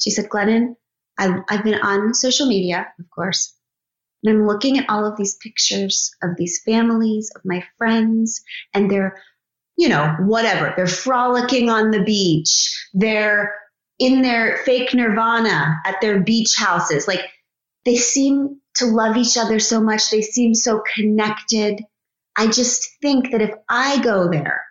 she 0.00 0.08
said, 0.08 0.30
Glennon, 0.30 0.76
I, 1.18 1.40
I've 1.50 1.62
been 1.62 1.78
on 1.82 2.14
social 2.14 2.46
media, 2.46 2.86
of 2.98 3.04
course, 3.10 3.54
and 4.24 4.34
I'm 4.34 4.46
looking 4.46 4.78
at 4.78 4.88
all 4.88 5.04
of 5.04 5.18
these 5.18 5.36
pictures 5.36 6.10
of 6.22 6.38
these 6.38 6.62
families, 6.64 7.30
of 7.36 7.42
my 7.44 7.62
friends, 7.76 8.42
and 8.72 8.90
they're, 8.90 9.20
you 9.76 9.90
know, 9.90 10.16
whatever. 10.20 10.72
They're 10.74 10.86
frolicking 10.86 11.68
on 11.68 11.90
the 11.90 12.02
beach. 12.02 12.88
They're 12.94 13.54
in 13.98 14.22
their 14.22 14.56
fake 14.64 14.94
nirvana 14.94 15.76
at 15.84 16.00
their 16.00 16.20
beach 16.20 16.54
houses. 16.56 17.06
Like 17.06 17.20
they 17.88 17.96
seem 17.96 18.60
to 18.74 18.84
love 18.84 19.16
each 19.16 19.38
other 19.38 19.58
so 19.58 19.80
much. 19.80 20.10
They 20.10 20.20
seem 20.20 20.54
so 20.54 20.82
connected. 20.94 21.82
I 22.36 22.46
just 22.48 22.86
think 23.00 23.30
that 23.32 23.40
if 23.40 23.50
I 23.66 23.98
go 24.02 24.30
there, 24.30 24.62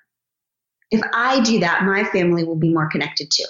if 0.92 1.02
I 1.14 1.40
do 1.40 1.62
that, 1.62 1.84
my 1.84 2.04
family 2.04 2.44
will 2.44 2.56
be 2.56 2.72
more 2.72 2.88
connected 2.90 3.32
too. 3.34 3.48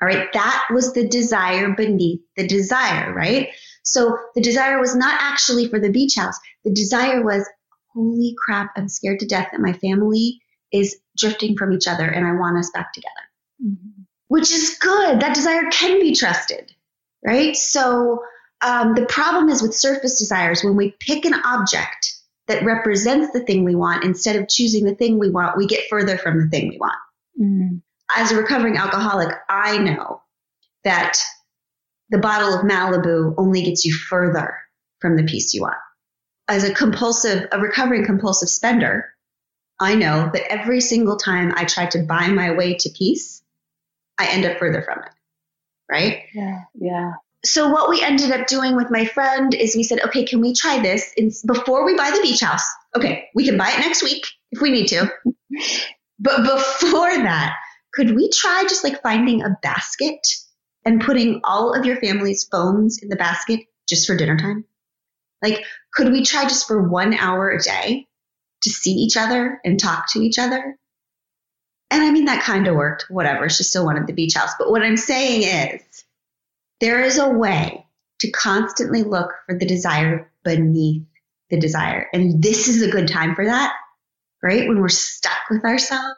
All 0.00 0.06
right. 0.06 0.32
That 0.32 0.68
was 0.72 0.92
the 0.92 1.08
desire 1.08 1.74
beneath 1.74 2.20
the 2.36 2.46
desire, 2.46 3.12
right? 3.12 3.48
So 3.82 4.16
the 4.36 4.40
desire 4.40 4.78
was 4.78 4.94
not 4.94 5.20
actually 5.20 5.66
for 5.66 5.80
the 5.80 5.90
beach 5.90 6.14
house. 6.14 6.38
The 6.64 6.72
desire 6.72 7.24
was, 7.24 7.44
holy 7.92 8.36
crap, 8.38 8.70
I'm 8.76 8.88
scared 8.88 9.18
to 9.18 9.26
death 9.26 9.48
that 9.50 9.60
my 9.60 9.72
family 9.72 10.40
is 10.72 10.96
drifting 11.18 11.56
from 11.56 11.72
each 11.72 11.88
other 11.88 12.06
and 12.06 12.24
I 12.24 12.32
want 12.32 12.58
us 12.58 12.70
back 12.72 12.92
together. 12.92 13.10
Mm-hmm. 13.66 14.02
Which 14.28 14.52
is 14.52 14.78
good. 14.80 15.18
That 15.18 15.34
desire 15.34 15.68
can 15.72 16.00
be 16.00 16.14
trusted, 16.14 16.72
right? 17.26 17.56
So 17.56 18.22
um, 18.62 18.94
the 18.94 19.06
problem 19.06 19.48
is 19.48 19.62
with 19.62 19.74
surface 19.74 20.18
desires 20.18 20.62
when 20.62 20.76
we 20.76 20.94
pick 21.00 21.24
an 21.24 21.34
object 21.34 22.14
that 22.46 22.64
represents 22.64 23.32
the 23.32 23.40
thing 23.40 23.64
we 23.64 23.74
want 23.74 24.04
instead 24.04 24.36
of 24.36 24.48
choosing 24.48 24.84
the 24.84 24.94
thing 24.94 25.18
we 25.18 25.30
want, 25.30 25.56
we 25.56 25.66
get 25.66 25.88
further 25.88 26.18
from 26.18 26.40
the 26.40 26.48
thing 26.48 26.68
we 26.68 26.78
want. 26.78 26.98
mm 27.40 27.80
As 28.14 28.32
a 28.32 28.36
recovering 28.36 28.76
alcoholic, 28.76 29.34
I 29.48 29.78
know 29.78 30.20
that 30.84 31.18
the 32.10 32.18
bottle 32.18 32.52
of 32.52 32.64
Malibu 32.64 33.34
only 33.38 33.62
gets 33.62 33.84
you 33.84 33.94
further 33.94 34.56
from 35.00 35.16
the 35.16 35.22
peace 35.22 35.54
you 35.54 35.62
want. 35.62 35.76
As 36.48 36.64
a 36.64 36.74
compulsive, 36.74 37.46
a 37.52 37.60
recovering 37.60 38.04
compulsive 38.04 38.48
spender, 38.48 39.14
I 39.80 39.94
know 39.94 40.28
that 40.32 40.52
every 40.52 40.80
single 40.80 41.16
time 41.16 41.52
I 41.54 41.64
try 41.64 41.86
to 41.86 42.02
buy 42.02 42.26
my 42.28 42.50
way 42.52 42.74
to 42.74 42.90
peace, 42.90 43.42
I 44.18 44.26
end 44.26 44.44
up 44.44 44.58
further 44.58 44.82
from 44.82 44.98
it. 44.98 45.12
Right? 45.88 46.24
Yeah. 46.34 46.58
Yeah 46.74 47.12
so 47.44 47.68
what 47.68 47.88
we 47.88 48.02
ended 48.02 48.30
up 48.32 48.46
doing 48.46 48.76
with 48.76 48.90
my 48.90 49.06
friend 49.06 49.54
is 49.54 49.74
we 49.74 49.82
said, 49.82 50.00
okay, 50.04 50.24
can 50.24 50.40
we 50.40 50.54
try 50.54 50.80
this 50.80 51.14
before 51.46 51.86
we 51.86 51.96
buy 51.96 52.10
the 52.10 52.20
beach 52.20 52.40
house? 52.40 52.66
Okay, 52.96 53.28
we 53.34 53.46
can 53.46 53.56
buy 53.56 53.70
it 53.70 53.80
next 53.80 54.02
week 54.02 54.26
if 54.50 54.60
we 54.60 54.70
need 54.70 54.88
to. 54.88 55.10
but 56.18 56.42
before 56.42 57.10
that, 57.10 57.54
could 57.92 58.14
we 58.14 58.30
try 58.30 58.64
just 58.68 58.84
like 58.84 59.02
finding 59.02 59.42
a 59.42 59.56
basket 59.62 60.26
and 60.84 61.00
putting 61.00 61.40
all 61.44 61.72
of 61.72 61.86
your 61.86 61.96
family's 61.96 62.46
phones 62.50 63.02
in 63.02 63.08
the 63.08 63.16
basket 63.16 63.60
just 63.88 64.06
for 64.06 64.16
dinner 64.16 64.38
time? 64.38 64.64
Like, 65.42 65.64
could 65.94 66.12
we 66.12 66.24
try 66.24 66.44
just 66.44 66.66
for 66.66 66.88
one 66.88 67.14
hour 67.14 67.50
a 67.50 67.60
day 67.60 68.06
to 68.62 68.70
see 68.70 68.92
each 68.92 69.16
other 69.16 69.60
and 69.64 69.80
talk 69.80 70.12
to 70.12 70.20
each 70.20 70.38
other? 70.38 70.76
And 71.90 72.02
I 72.02 72.10
mean, 72.10 72.26
that 72.26 72.42
kind 72.42 72.68
of 72.68 72.76
worked, 72.76 73.06
whatever. 73.08 73.48
She 73.48 73.64
still 73.64 73.84
wanted 73.84 74.06
the 74.06 74.12
beach 74.12 74.34
house. 74.34 74.52
But 74.58 74.70
what 74.70 74.82
I'm 74.82 74.98
saying 74.98 75.42
is, 75.42 76.04
there 76.80 77.02
is 77.02 77.18
a 77.18 77.28
way 77.28 77.86
to 78.20 78.30
constantly 78.30 79.02
look 79.02 79.32
for 79.46 79.58
the 79.58 79.66
desire 79.66 80.30
beneath 80.44 81.04
the 81.50 81.58
desire. 81.58 82.08
And 82.12 82.42
this 82.42 82.68
is 82.68 82.82
a 82.82 82.90
good 82.90 83.08
time 83.08 83.34
for 83.34 83.44
that, 83.44 83.72
right? 84.42 84.68
When 84.68 84.80
we're 84.80 84.88
stuck 84.88 85.50
with 85.50 85.64
ourselves. 85.64 86.16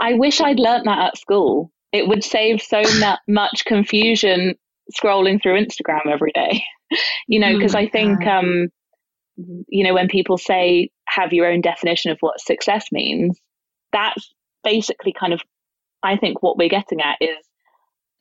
I 0.00 0.14
wish 0.14 0.40
I'd 0.40 0.58
learned 0.58 0.86
that 0.86 0.98
at 0.98 1.18
school. 1.18 1.70
It 1.92 2.08
would 2.08 2.24
save 2.24 2.60
so 2.62 2.82
much 3.28 3.64
confusion 3.66 4.54
scrolling 4.92 5.42
through 5.42 5.64
Instagram 5.64 6.06
every 6.10 6.32
day. 6.32 6.62
you 7.28 7.40
know, 7.40 7.54
because 7.54 7.74
oh 7.74 7.78
I 7.78 7.88
think, 7.88 8.26
um, 8.26 8.68
you 9.68 9.84
know, 9.84 9.94
when 9.94 10.08
people 10.08 10.38
say 10.38 10.90
have 11.06 11.32
your 11.32 11.46
own 11.46 11.60
definition 11.60 12.10
of 12.10 12.18
what 12.20 12.40
success 12.40 12.86
means, 12.92 13.38
that's 13.92 14.32
basically 14.62 15.12
kind 15.12 15.32
of, 15.32 15.40
I 16.02 16.16
think, 16.16 16.42
what 16.42 16.56
we're 16.56 16.68
getting 16.68 17.00
at 17.00 17.16
is 17.20 17.43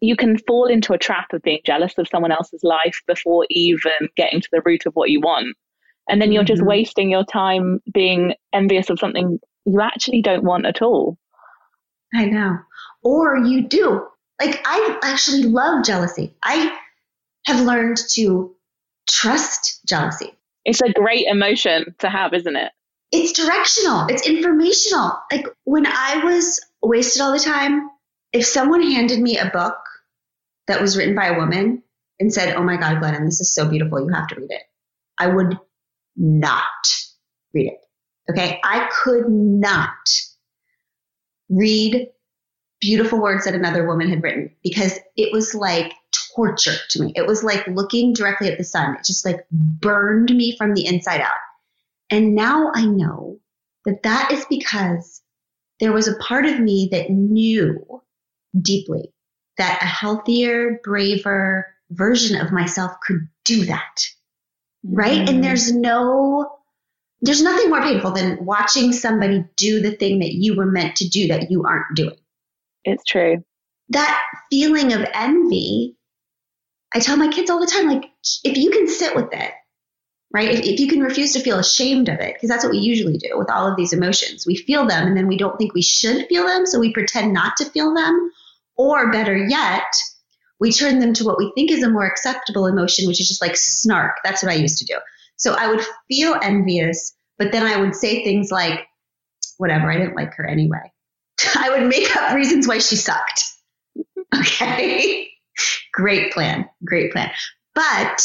you 0.03 0.17
can 0.17 0.37
fall 0.37 0.65
into 0.65 0.91
a 0.91 0.97
trap 0.97 1.31
of 1.31 1.41
being 1.43 1.61
jealous 1.65 1.97
of 1.97 2.09
someone 2.09 2.33
else's 2.33 2.61
life 2.61 3.01
before 3.07 3.45
even 3.49 4.09
getting 4.17 4.41
to 4.41 4.49
the 4.51 4.61
root 4.65 4.85
of 4.85 4.93
what 4.95 5.09
you 5.09 5.21
want. 5.21 5.55
And 6.09 6.21
then 6.21 6.33
you're 6.33 6.43
just 6.43 6.59
mm-hmm. 6.59 6.67
wasting 6.67 7.09
your 7.09 7.23
time 7.23 7.79
being 7.93 8.33
envious 8.51 8.89
of 8.89 8.99
something 8.99 9.39
you 9.63 9.81
actually 9.81 10.21
don't 10.21 10.43
want 10.43 10.65
at 10.65 10.81
all. 10.81 11.17
I 12.13 12.25
know. 12.25 12.57
Or 13.01 13.37
you 13.37 13.65
do. 13.65 14.05
Like, 14.41 14.61
I 14.65 14.99
actually 15.03 15.43
love 15.43 15.85
jealousy. 15.85 16.35
I 16.43 16.77
have 17.45 17.65
learned 17.65 17.97
to 18.15 18.53
trust 19.09 19.87
jealousy. 19.87 20.33
It's 20.65 20.81
a 20.81 20.91
great 20.91 21.27
emotion 21.27 21.95
to 21.99 22.09
have, 22.09 22.33
isn't 22.33 22.57
it? 22.57 22.73
It's 23.13 23.31
directional, 23.31 24.07
it's 24.07 24.27
informational. 24.27 25.13
Like, 25.31 25.45
when 25.63 25.85
I 25.87 26.25
was 26.25 26.59
wasted 26.81 27.21
all 27.21 27.31
the 27.31 27.39
time, 27.39 27.89
if 28.33 28.45
someone 28.45 28.81
handed 28.81 29.21
me 29.21 29.37
a 29.37 29.49
book 29.49 29.77
that 30.67 30.81
was 30.81 30.97
written 30.97 31.15
by 31.15 31.27
a 31.27 31.37
woman 31.37 31.83
and 32.19 32.33
said, 32.33 32.55
Oh 32.55 32.63
my 32.63 32.77
God, 32.77 33.01
Glennon, 33.01 33.25
this 33.25 33.41
is 33.41 33.53
so 33.53 33.67
beautiful. 33.67 33.99
You 33.99 34.13
have 34.13 34.27
to 34.27 34.35
read 34.35 34.51
it. 34.51 34.63
I 35.17 35.27
would 35.27 35.57
not 36.15 36.63
read 37.53 37.67
it. 37.67 37.79
Okay. 38.29 38.59
I 38.63 38.89
could 39.03 39.29
not 39.29 39.89
read 41.49 42.09
beautiful 42.79 43.21
words 43.21 43.45
that 43.45 43.55
another 43.55 43.87
woman 43.87 44.09
had 44.09 44.23
written 44.23 44.53
because 44.63 44.99
it 45.15 45.31
was 45.31 45.55
like 45.55 45.93
torture 46.35 46.75
to 46.89 47.01
me. 47.01 47.13
It 47.15 47.25
was 47.25 47.43
like 47.43 47.65
looking 47.67 48.13
directly 48.13 48.49
at 48.49 48.57
the 48.57 48.63
sun. 48.63 48.95
It 48.95 49.05
just 49.05 49.25
like 49.25 49.45
burned 49.51 50.35
me 50.35 50.57
from 50.57 50.73
the 50.73 50.85
inside 50.85 51.21
out. 51.21 51.31
And 52.09 52.35
now 52.35 52.71
I 52.73 52.85
know 52.85 53.39
that 53.85 54.03
that 54.03 54.31
is 54.31 54.45
because 54.49 55.21
there 55.79 55.93
was 55.93 56.07
a 56.07 56.17
part 56.17 56.45
of 56.45 56.59
me 56.59 56.89
that 56.91 57.09
knew 57.09 58.01
deeply 58.59 59.12
that 59.57 59.79
a 59.81 59.85
healthier, 59.85 60.79
braver 60.83 61.67
version 61.91 62.39
of 62.39 62.51
myself 62.51 62.93
could 63.05 63.27
do 63.45 63.65
that. 63.65 64.07
Right. 64.83 65.19
Mm. 65.19 65.29
And 65.29 65.43
there's 65.43 65.71
no, 65.71 66.57
there's 67.21 67.41
nothing 67.41 67.69
more 67.69 67.81
painful 67.81 68.11
than 68.11 68.43
watching 68.45 68.91
somebody 68.91 69.45
do 69.55 69.81
the 69.81 69.91
thing 69.91 70.19
that 70.19 70.33
you 70.33 70.55
were 70.55 70.65
meant 70.65 70.97
to 70.97 71.07
do 71.07 71.27
that 71.27 71.51
you 71.51 71.63
aren't 71.65 71.95
doing. 71.95 72.17
It's 72.83 73.03
true. 73.03 73.43
That 73.89 74.21
feeling 74.49 74.91
of 74.93 75.05
envy, 75.13 75.97
I 76.93 76.99
tell 76.99 77.17
my 77.17 77.31
kids 77.31 77.49
all 77.49 77.59
the 77.59 77.71
time, 77.71 77.87
like, 77.87 78.11
if 78.43 78.57
you 78.57 78.71
can 78.71 78.87
sit 78.87 79.15
with 79.15 79.29
it, 79.31 79.51
right? 80.33 80.49
If, 80.49 80.65
if 80.65 80.79
you 80.79 80.87
can 80.87 81.01
refuse 81.01 81.33
to 81.33 81.39
feel 81.39 81.59
ashamed 81.59 82.09
of 82.09 82.19
it, 82.19 82.33
because 82.33 82.49
that's 82.49 82.63
what 82.63 82.71
we 82.71 82.79
usually 82.79 83.17
do 83.17 83.37
with 83.37 83.49
all 83.49 83.69
of 83.69 83.77
these 83.77 83.93
emotions. 83.93 84.45
We 84.45 84.55
feel 84.55 84.85
them 84.85 85.07
and 85.07 85.15
then 85.15 85.27
we 85.27 85.37
don't 85.37 85.57
think 85.57 85.73
we 85.73 85.81
should 85.81 86.27
feel 86.27 86.45
them, 86.45 86.65
so 86.65 86.79
we 86.79 86.91
pretend 86.91 87.33
not 87.33 87.57
to 87.57 87.65
feel 87.65 87.93
them 87.93 88.31
or 88.77 89.11
better 89.11 89.35
yet, 89.35 89.93
we 90.59 90.71
turn 90.71 90.99
them 90.99 91.13
to 91.13 91.25
what 91.25 91.37
we 91.37 91.51
think 91.55 91.71
is 91.71 91.83
a 91.83 91.89
more 91.89 92.05
acceptable 92.05 92.67
emotion, 92.67 93.07
which 93.07 93.19
is 93.19 93.27
just 93.27 93.41
like 93.41 93.55
snark. 93.55 94.17
That's 94.23 94.41
what 94.41 94.51
I 94.51 94.55
used 94.55 94.77
to 94.79 94.85
do. 94.85 94.97
So 95.35 95.53
I 95.53 95.67
would 95.67 95.81
feel 96.07 96.35
envious, 96.41 97.15
but 97.37 97.51
then 97.51 97.63
I 97.63 97.79
would 97.81 97.95
say 97.95 98.23
things 98.23 98.51
like, 98.51 98.79
whatever, 99.57 99.91
I 99.91 99.97
didn't 99.97 100.15
like 100.15 100.33
her 100.35 100.45
anyway. 100.45 100.91
I 101.57 101.69
would 101.69 101.89
make 101.89 102.15
up 102.15 102.33
reasons 102.33 102.67
why 102.67 102.79
she 102.79 102.95
sucked. 102.95 103.43
Okay. 104.35 105.29
great 105.93 106.33
plan. 106.33 106.67
Great 106.83 107.11
plan. 107.11 107.29
But 107.75 108.19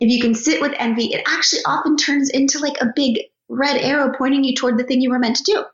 if 0.00 0.10
you 0.10 0.20
can 0.20 0.34
sit 0.34 0.60
with 0.60 0.74
envy, 0.76 1.12
it 1.12 1.22
actually 1.28 1.60
often 1.64 1.96
turns 1.96 2.30
into 2.30 2.58
like 2.58 2.80
a 2.80 2.92
big 2.96 3.20
red 3.48 3.76
arrow 3.80 4.12
pointing 4.18 4.42
you 4.42 4.56
toward 4.56 4.76
the 4.76 4.82
thing 4.82 5.00
you 5.00 5.10
were 5.10 5.20
meant 5.20 5.36
to 5.36 5.44
do. 5.44 5.64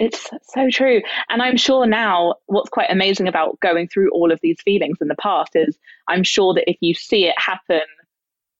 It's 0.00 0.30
so 0.44 0.70
true. 0.70 1.02
And 1.28 1.42
I'm 1.42 1.58
sure 1.58 1.86
now 1.86 2.36
what's 2.46 2.70
quite 2.70 2.90
amazing 2.90 3.28
about 3.28 3.60
going 3.60 3.86
through 3.86 4.10
all 4.12 4.32
of 4.32 4.40
these 4.42 4.56
feelings 4.64 4.96
in 5.02 5.08
the 5.08 5.14
past 5.16 5.50
is 5.54 5.78
I'm 6.08 6.24
sure 6.24 6.54
that 6.54 6.64
if 6.66 6.78
you 6.80 6.94
see 6.94 7.26
it 7.26 7.34
happen, 7.36 7.82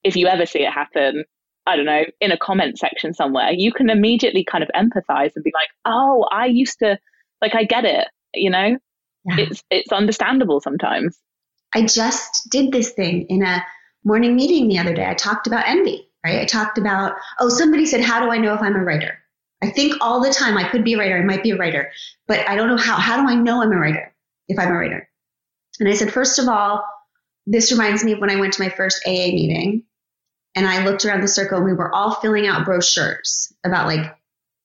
if 0.04 0.16
you 0.16 0.26
ever 0.26 0.44
see 0.44 0.60
it 0.60 0.70
happen, 0.70 1.24
I 1.66 1.76
don't 1.76 1.86
know, 1.86 2.04
in 2.20 2.30
a 2.30 2.36
comment 2.36 2.78
section 2.78 3.14
somewhere, 3.14 3.52
you 3.52 3.72
can 3.72 3.88
immediately 3.88 4.44
kind 4.44 4.62
of 4.62 4.70
empathize 4.74 5.32
and 5.34 5.42
be 5.42 5.52
like, 5.54 5.68
oh, 5.86 6.28
I 6.30 6.44
used 6.44 6.78
to, 6.80 6.98
like, 7.40 7.54
I 7.54 7.64
get 7.64 7.86
it, 7.86 8.08
you 8.34 8.50
know? 8.50 8.76
Yeah. 9.24 9.36
It's, 9.38 9.62
it's 9.70 9.92
understandable 9.92 10.60
sometimes. 10.60 11.18
I 11.74 11.86
just 11.86 12.50
did 12.50 12.70
this 12.70 12.90
thing 12.90 13.26
in 13.28 13.42
a 13.42 13.64
morning 14.04 14.36
meeting 14.36 14.68
the 14.68 14.78
other 14.78 14.92
day. 14.92 15.06
I 15.06 15.14
talked 15.14 15.46
about 15.46 15.66
envy, 15.66 16.06
right? 16.24 16.40
I 16.40 16.44
talked 16.44 16.76
about, 16.76 17.14
oh, 17.38 17.48
somebody 17.48 17.86
said, 17.86 18.02
how 18.02 18.20
do 18.20 18.30
I 18.30 18.36
know 18.36 18.52
if 18.52 18.60
I'm 18.60 18.76
a 18.76 18.84
writer? 18.84 19.18
I 19.62 19.70
think 19.70 19.94
all 20.00 20.22
the 20.22 20.32
time 20.32 20.56
I 20.56 20.68
could 20.68 20.84
be 20.84 20.94
a 20.94 20.98
writer, 20.98 21.18
I 21.18 21.24
might 21.24 21.42
be 21.42 21.50
a 21.50 21.56
writer, 21.56 21.90
but 22.26 22.48
I 22.48 22.56
don't 22.56 22.68
know 22.68 22.76
how. 22.76 22.96
How 22.96 23.20
do 23.20 23.28
I 23.28 23.34
know 23.34 23.62
I'm 23.62 23.72
a 23.72 23.76
writer 23.76 24.14
if 24.48 24.58
I'm 24.58 24.68
a 24.68 24.78
writer? 24.78 25.08
And 25.78 25.88
I 25.88 25.94
said, 25.94 26.12
first 26.12 26.38
of 26.38 26.48
all, 26.48 26.84
this 27.46 27.72
reminds 27.72 28.04
me 28.04 28.12
of 28.12 28.20
when 28.20 28.30
I 28.30 28.36
went 28.36 28.54
to 28.54 28.62
my 28.62 28.68
first 28.68 29.02
AA 29.06 29.32
meeting 29.32 29.84
and 30.54 30.66
I 30.66 30.84
looked 30.84 31.04
around 31.04 31.22
the 31.22 31.28
circle 31.28 31.58
and 31.58 31.66
we 31.66 31.72
were 31.72 31.94
all 31.94 32.14
filling 32.14 32.46
out 32.46 32.64
brochures 32.64 33.52
about 33.64 33.86
like, 33.86 34.14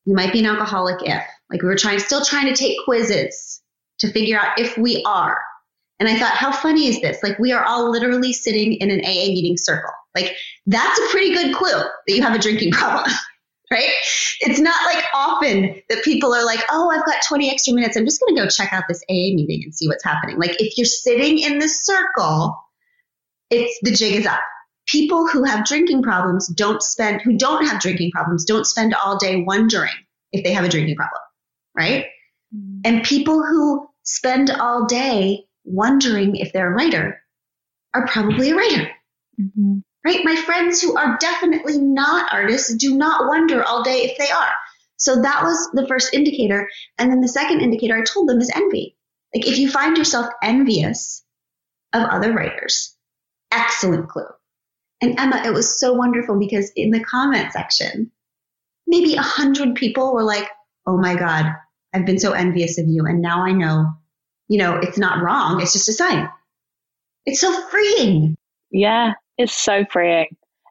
you 0.05 0.13
might 0.13 0.33
be 0.33 0.39
an 0.39 0.45
alcoholic 0.45 0.97
if. 1.01 1.23
Like 1.49 1.61
we 1.61 1.67
were 1.67 1.75
trying, 1.75 1.99
still 1.99 2.23
trying 2.23 2.47
to 2.47 2.55
take 2.55 2.77
quizzes 2.85 3.61
to 3.99 4.11
figure 4.11 4.39
out 4.39 4.59
if 4.59 4.77
we 4.77 5.03
are. 5.05 5.39
And 5.99 6.09
I 6.09 6.19
thought, 6.19 6.33
how 6.35 6.51
funny 6.51 6.87
is 6.87 7.01
this? 7.01 7.23
Like 7.23 7.39
we 7.39 7.53
are 7.53 7.63
all 7.63 7.89
literally 7.89 8.33
sitting 8.33 8.73
in 8.73 8.91
an 8.91 8.99
AA 8.99 9.27
meeting 9.27 9.57
circle. 9.57 9.91
Like 10.13 10.35
that's 10.65 10.99
a 10.99 11.09
pretty 11.09 11.33
good 11.33 11.55
clue 11.55 11.69
that 11.69 12.15
you 12.15 12.21
have 12.21 12.35
a 12.35 12.39
drinking 12.39 12.71
problem. 12.73 13.09
Right? 13.71 13.89
It's 14.41 14.59
not 14.59 14.75
like 14.93 15.03
often 15.13 15.81
that 15.89 16.03
people 16.03 16.33
are 16.33 16.45
like, 16.45 16.59
oh, 16.71 16.91
I've 16.91 17.05
got 17.05 17.23
20 17.27 17.49
extra 17.51 17.73
minutes. 17.73 17.95
I'm 17.95 18.05
just 18.05 18.21
going 18.21 18.35
to 18.35 18.41
go 18.41 18.49
check 18.49 18.71
out 18.73 18.83
this 18.87 19.03
AA 19.09 19.33
meeting 19.33 19.61
and 19.63 19.73
see 19.73 19.87
what's 19.87 20.03
happening. 20.03 20.37
Like 20.37 20.61
if 20.61 20.77
you're 20.77 20.85
sitting 20.85 21.39
in 21.39 21.59
the 21.59 21.67
circle, 21.67 22.55
it's 23.49 23.77
the 23.81 23.91
jig 23.91 24.15
is 24.15 24.25
up. 24.25 24.41
People 24.87 25.27
who 25.27 25.43
have 25.43 25.65
drinking 25.65 26.03
problems 26.03 26.47
don't 26.47 26.81
spend, 26.81 27.21
who 27.21 27.37
don't 27.37 27.65
have 27.65 27.81
drinking 27.81 28.11
problems, 28.11 28.45
don't 28.45 28.65
spend 28.65 28.93
all 28.93 29.17
day 29.17 29.43
wondering 29.43 29.93
if 30.31 30.43
they 30.43 30.53
have 30.53 30.65
a 30.65 30.69
drinking 30.69 30.95
problem, 30.95 31.21
right? 31.75 32.05
Mm-hmm. 32.55 32.81
And 32.85 33.03
people 33.03 33.43
who 33.43 33.87
spend 34.03 34.51
all 34.51 34.85
day 34.85 35.45
wondering 35.63 36.35
if 36.35 36.53
they're 36.53 36.71
a 36.71 36.75
writer 36.75 37.19
are 37.95 38.05
probably 38.07 38.51
a 38.51 38.55
writer. 38.55 38.91
Mm-hmm 39.41 39.79
right? 40.05 40.23
My 40.23 40.35
friends 40.35 40.81
who 40.81 40.95
are 40.95 41.17
definitely 41.19 41.79
not 41.79 42.31
artists 42.31 42.73
do 42.75 42.95
not 42.95 43.27
wonder 43.27 43.63
all 43.63 43.83
day 43.83 44.03
if 44.03 44.17
they 44.17 44.29
are. 44.29 44.51
So 44.97 45.21
that 45.21 45.43
was 45.43 45.71
the 45.73 45.87
first 45.87 46.13
indicator. 46.13 46.69
And 46.97 47.11
then 47.11 47.21
the 47.21 47.27
second 47.27 47.61
indicator 47.61 47.97
I 47.97 48.03
told 48.03 48.29
them 48.29 48.39
is 48.39 48.51
envy. 48.55 48.95
Like 49.33 49.47
if 49.47 49.57
you 49.57 49.69
find 49.69 49.97
yourself 49.97 50.27
envious 50.43 51.23
of 51.91 52.03
other 52.03 52.33
writers, 52.33 52.95
excellent 53.51 54.07
clue. 54.07 54.27
And 55.01 55.19
Emma, 55.19 55.41
it 55.45 55.53
was 55.53 55.77
so 55.77 55.93
wonderful 55.93 56.39
because 56.39 56.71
in 56.75 56.91
the 56.91 57.03
comment 57.03 57.51
section, 57.51 58.11
maybe 58.87 59.15
a 59.15 59.21
hundred 59.21 59.75
people 59.75 60.13
were 60.13 60.23
like, 60.23 60.47
Oh 60.87 60.97
my 60.97 61.15
God, 61.15 61.51
I've 61.93 62.05
been 62.05 62.19
so 62.19 62.33
envious 62.33 62.77
of 62.77 62.87
you. 62.87 63.05
And 63.05 63.21
now 63.21 63.43
I 63.43 63.51
know, 63.51 63.87
you 64.47 64.59
know, 64.59 64.75
it's 64.77 64.99
not 64.99 65.23
wrong. 65.23 65.61
It's 65.61 65.73
just 65.73 65.89
a 65.89 65.93
sign. 65.93 66.29
It's 67.25 67.41
so 67.41 67.67
freeing. 67.69 68.37
Yeah. 68.71 69.13
It's 69.37 69.53
so 69.53 69.85
freeing. 69.89 70.27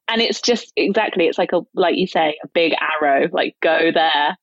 And 0.09 0.21
it's 0.21 0.41
just 0.41 0.73
exactly, 0.77 1.27
it's 1.27 1.39
like 1.39 1.53
a, 1.53 1.61
like 1.75 1.97
you 1.97 2.07
say, 2.07 2.37
a 2.43 2.49
big 2.49 2.75
arrow, 3.01 3.29
like 3.33 3.57
go 3.63 3.91
there. 3.93 4.37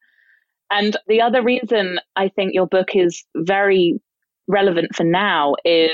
And 0.72 0.96
the 1.08 1.22
other 1.22 1.44
reason 1.44 2.00
I 2.16 2.30
think 2.30 2.54
your 2.54 2.66
book 2.66 2.96
is 2.96 3.24
very 3.36 4.02
relevant 4.48 4.96
for 4.96 5.04
now 5.04 5.56
is 5.66 5.92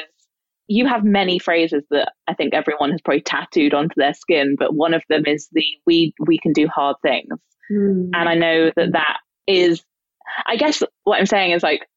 you 0.68 0.86
have 0.86 1.04
many 1.04 1.40
phrases 1.40 1.84
that 1.90 2.14
I 2.28 2.34
think 2.34 2.54
everyone 2.54 2.92
has 2.92 3.02
probably 3.02 3.22
tattooed 3.22 3.74
onto 3.74 3.96
their 3.96 4.14
skin, 4.14 4.56
but 4.58 4.76
one 4.76 4.94
of 4.94 5.04
them 5.10 5.24
is 5.26 5.48
the 5.54 5.64
we 5.86 6.14
we 6.26 6.38
can 6.38 6.54
do 6.54 6.68
hard 6.68 6.98
things. 7.02 7.40
Mm. 7.72 8.10
And 8.14 8.30
I 8.30 8.36
know 8.36 8.72
that 8.76 8.92
that 8.92 9.18
is 9.48 9.84
I 10.46 10.58
guess 10.58 10.84
what 11.04 11.20
I'm 11.20 11.26
saying 11.26 11.52
is 11.52 11.64
like 11.64 11.88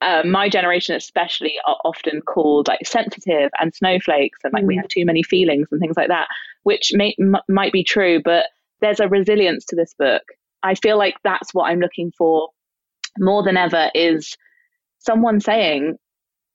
uh, 0.00 0.22
my 0.24 0.48
generation 0.48 0.94
especially 0.94 1.54
are 1.66 1.78
often 1.84 2.20
called 2.20 2.68
like 2.68 2.86
sensitive 2.86 3.50
and 3.60 3.74
snowflakes 3.74 4.38
and 4.44 4.52
like 4.52 4.64
mm. 4.64 4.68
we 4.68 4.76
have 4.76 4.88
too 4.88 5.04
many 5.04 5.22
feelings 5.22 5.68
and 5.70 5.80
things 5.80 5.96
like 5.96 6.08
that 6.08 6.28
which 6.62 6.92
may, 6.94 7.14
m- 7.20 7.36
might 7.48 7.72
be 7.72 7.82
true 7.82 8.20
but 8.24 8.46
there's 8.80 9.00
a 9.00 9.08
resilience 9.08 9.64
to 9.64 9.76
this 9.76 9.94
book 9.98 10.22
i 10.62 10.74
feel 10.74 10.96
like 10.96 11.14
that's 11.24 11.52
what 11.52 11.64
i'm 11.64 11.80
looking 11.80 12.12
for 12.16 12.48
more 13.18 13.42
than 13.42 13.56
ever 13.56 13.90
is 13.94 14.36
someone 14.98 15.40
saying 15.40 15.96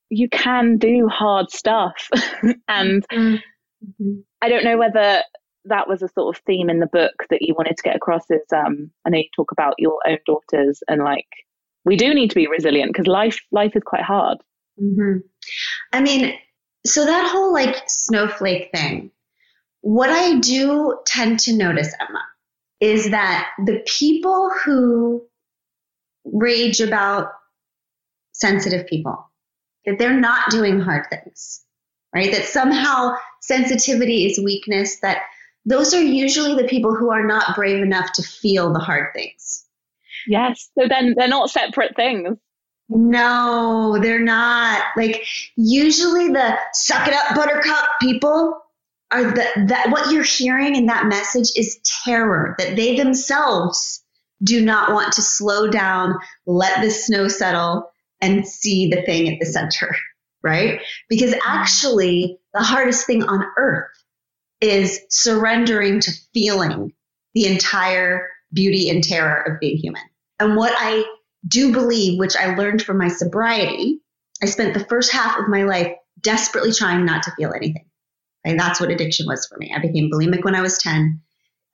you 0.10 0.30
can 0.30 0.78
do 0.78 1.08
hard 1.08 1.52
stuff 1.52 2.10
and 2.68 3.06
mm-hmm. 3.12 4.16
i 4.42 4.48
don't 4.48 4.64
know 4.64 4.78
whether 4.78 5.22
that 5.66 5.88
was 5.88 6.02
a 6.02 6.10
sort 6.10 6.36
of 6.36 6.42
theme 6.46 6.70
in 6.70 6.80
the 6.80 6.88
book 6.88 7.14
that 7.30 7.42
you 7.42 7.54
wanted 7.58 7.76
to 7.76 7.84
get 7.84 7.96
across 7.96 8.24
is 8.30 8.42
um, 8.56 8.90
i 9.06 9.10
know 9.10 9.18
you 9.18 9.30
talk 9.36 9.52
about 9.52 9.74
your 9.78 10.00
own 10.08 10.18
daughters 10.26 10.82
and 10.88 11.04
like 11.04 11.28
we 11.86 11.96
do 11.96 12.14
need 12.14 12.30
to 12.30 12.36
be 12.36 12.48
resilient 12.48 12.92
because 12.92 13.08
life 13.08 13.40
life 13.52 13.76
is 13.76 13.84
quite 13.86 14.04
hard. 14.04 14.40
Mm-hmm. 14.82 15.20
I 15.92 16.02
mean, 16.02 16.34
so 16.86 17.06
that 17.06 17.30
whole 17.32 17.54
like 17.54 17.76
snowflake 17.88 18.70
thing, 18.74 19.12
what 19.82 20.10
I 20.10 20.40
do 20.40 21.00
tend 21.06 21.40
to 21.42 21.54
notice, 21.54 21.94
Emma, 22.00 22.24
is 22.80 23.12
that 23.12 23.50
the 23.66 23.84
people 23.86 24.52
who 24.64 25.24
rage 26.26 26.80
about 26.80 27.32
sensitive 28.34 28.88
people, 28.88 29.30
that 29.86 30.00
they're 30.00 30.20
not 30.20 30.50
doing 30.50 30.80
hard 30.80 31.06
things, 31.10 31.64
right? 32.14 32.32
That 32.32 32.46
somehow 32.46 33.16
sensitivity 33.42 34.26
is 34.26 34.40
weakness, 34.40 35.00
that 35.02 35.24
those 35.66 35.94
are 35.94 36.02
usually 36.02 36.62
the 36.62 36.68
people 36.68 36.96
who 36.96 37.12
are 37.12 37.26
not 37.26 37.56
brave 37.56 37.82
enough 37.82 38.12
to 38.14 38.24
feel 38.24 38.74
the 38.74 38.80
hard 38.80 39.14
things. 39.14 39.66
Yes. 40.28 40.70
So 40.78 40.88
then 40.88 41.16
they're 41.18 41.28
not 41.28 41.50
separate 41.50 41.96
things. 41.96 42.38
No, 42.90 43.98
they're 44.02 44.20
not. 44.20 44.84
Like 44.98 45.26
usually 45.56 46.30
the 46.30 46.58
suck 46.74 47.08
it 47.08 47.14
up 47.14 47.36
buttercup 47.36 47.86
people 48.02 48.60
are 49.12 49.32
the 49.32 49.46
that 49.68 49.90
what 49.90 50.12
you're 50.12 50.24
hearing 50.24 50.76
in 50.76 50.88
that 50.88 51.06
message 51.06 51.50
is 51.56 51.80
terror 52.04 52.56
that 52.60 52.76
they 52.76 52.98
themselves 52.98 54.04
do 54.44 54.64
not 54.64 54.92
want 54.92 55.14
to 55.14 55.22
slow 55.22 55.70
down, 55.70 56.16
let 56.46 56.82
the 56.82 56.92
snow 56.92 57.28
settle 57.28 57.90
and 58.22 58.46
see 58.48 58.90
the 58.90 59.02
thing 59.04 59.32
at 59.32 59.40
the 59.40 59.46
center, 59.46 59.96
right? 60.44 60.82
Because 61.10 61.34
actually 61.46 62.40
the 62.54 62.64
hardest 62.64 63.06
thing 63.06 63.24
on 63.24 63.46
earth 63.58 63.92
is 64.62 65.00
surrendering 65.10 66.00
to 66.02 66.12
feeling 66.34 66.94
the 67.34 67.46
entire 67.48 68.30
beauty 68.54 68.90
and 68.90 69.04
terror 69.04 69.42
of 69.44 69.60
being 69.60 69.78
human. 69.78 70.02
And 70.44 70.58
what 70.58 70.74
I 70.78 71.06
do 71.48 71.72
believe, 71.72 72.20
which 72.20 72.36
I 72.36 72.56
learned 72.56 72.82
from 72.82 72.98
my 72.98 73.08
sobriety, 73.08 74.02
I 74.42 74.46
spent 74.46 74.74
the 74.74 74.86
first 74.86 75.14
half 75.14 75.40
of 75.40 75.48
my 75.48 75.64
life 75.64 75.94
desperately 76.20 76.74
trying 76.74 77.06
not 77.06 77.24
to 77.24 77.32
feel 77.38 77.54
anything. 77.56 77.86
And 78.44 78.60
that's 78.60 78.82
what 78.82 78.92
addiction 78.92 79.26
was 79.26 79.48
for 79.48 79.58
me. 79.58 79.74
I 79.74 79.80
became 79.80 80.12
bulimic 80.12 80.44
when 80.44 80.54
I 80.54 80.62
was 80.62 80.80
10. 80.80 81.22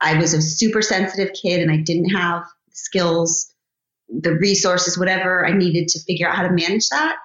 I 0.01 0.19
was 0.19 0.35
a 0.35 0.41
super 0.41 0.83
sensitive 0.83 1.33
kid 1.33 1.61
and 1.61 1.71
I 1.71 1.77
didn't 1.77 2.11
have 2.11 2.43
skills, 2.71 3.51
the 4.07 4.35
resources, 4.35 4.99
whatever 4.99 5.47
I 5.47 5.51
needed 5.51 5.87
to 5.89 6.03
figure 6.03 6.29
out 6.29 6.35
how 6.35 6.43
to 6.43 6.53
manage 6.53 6.89
that. 6.89 7.15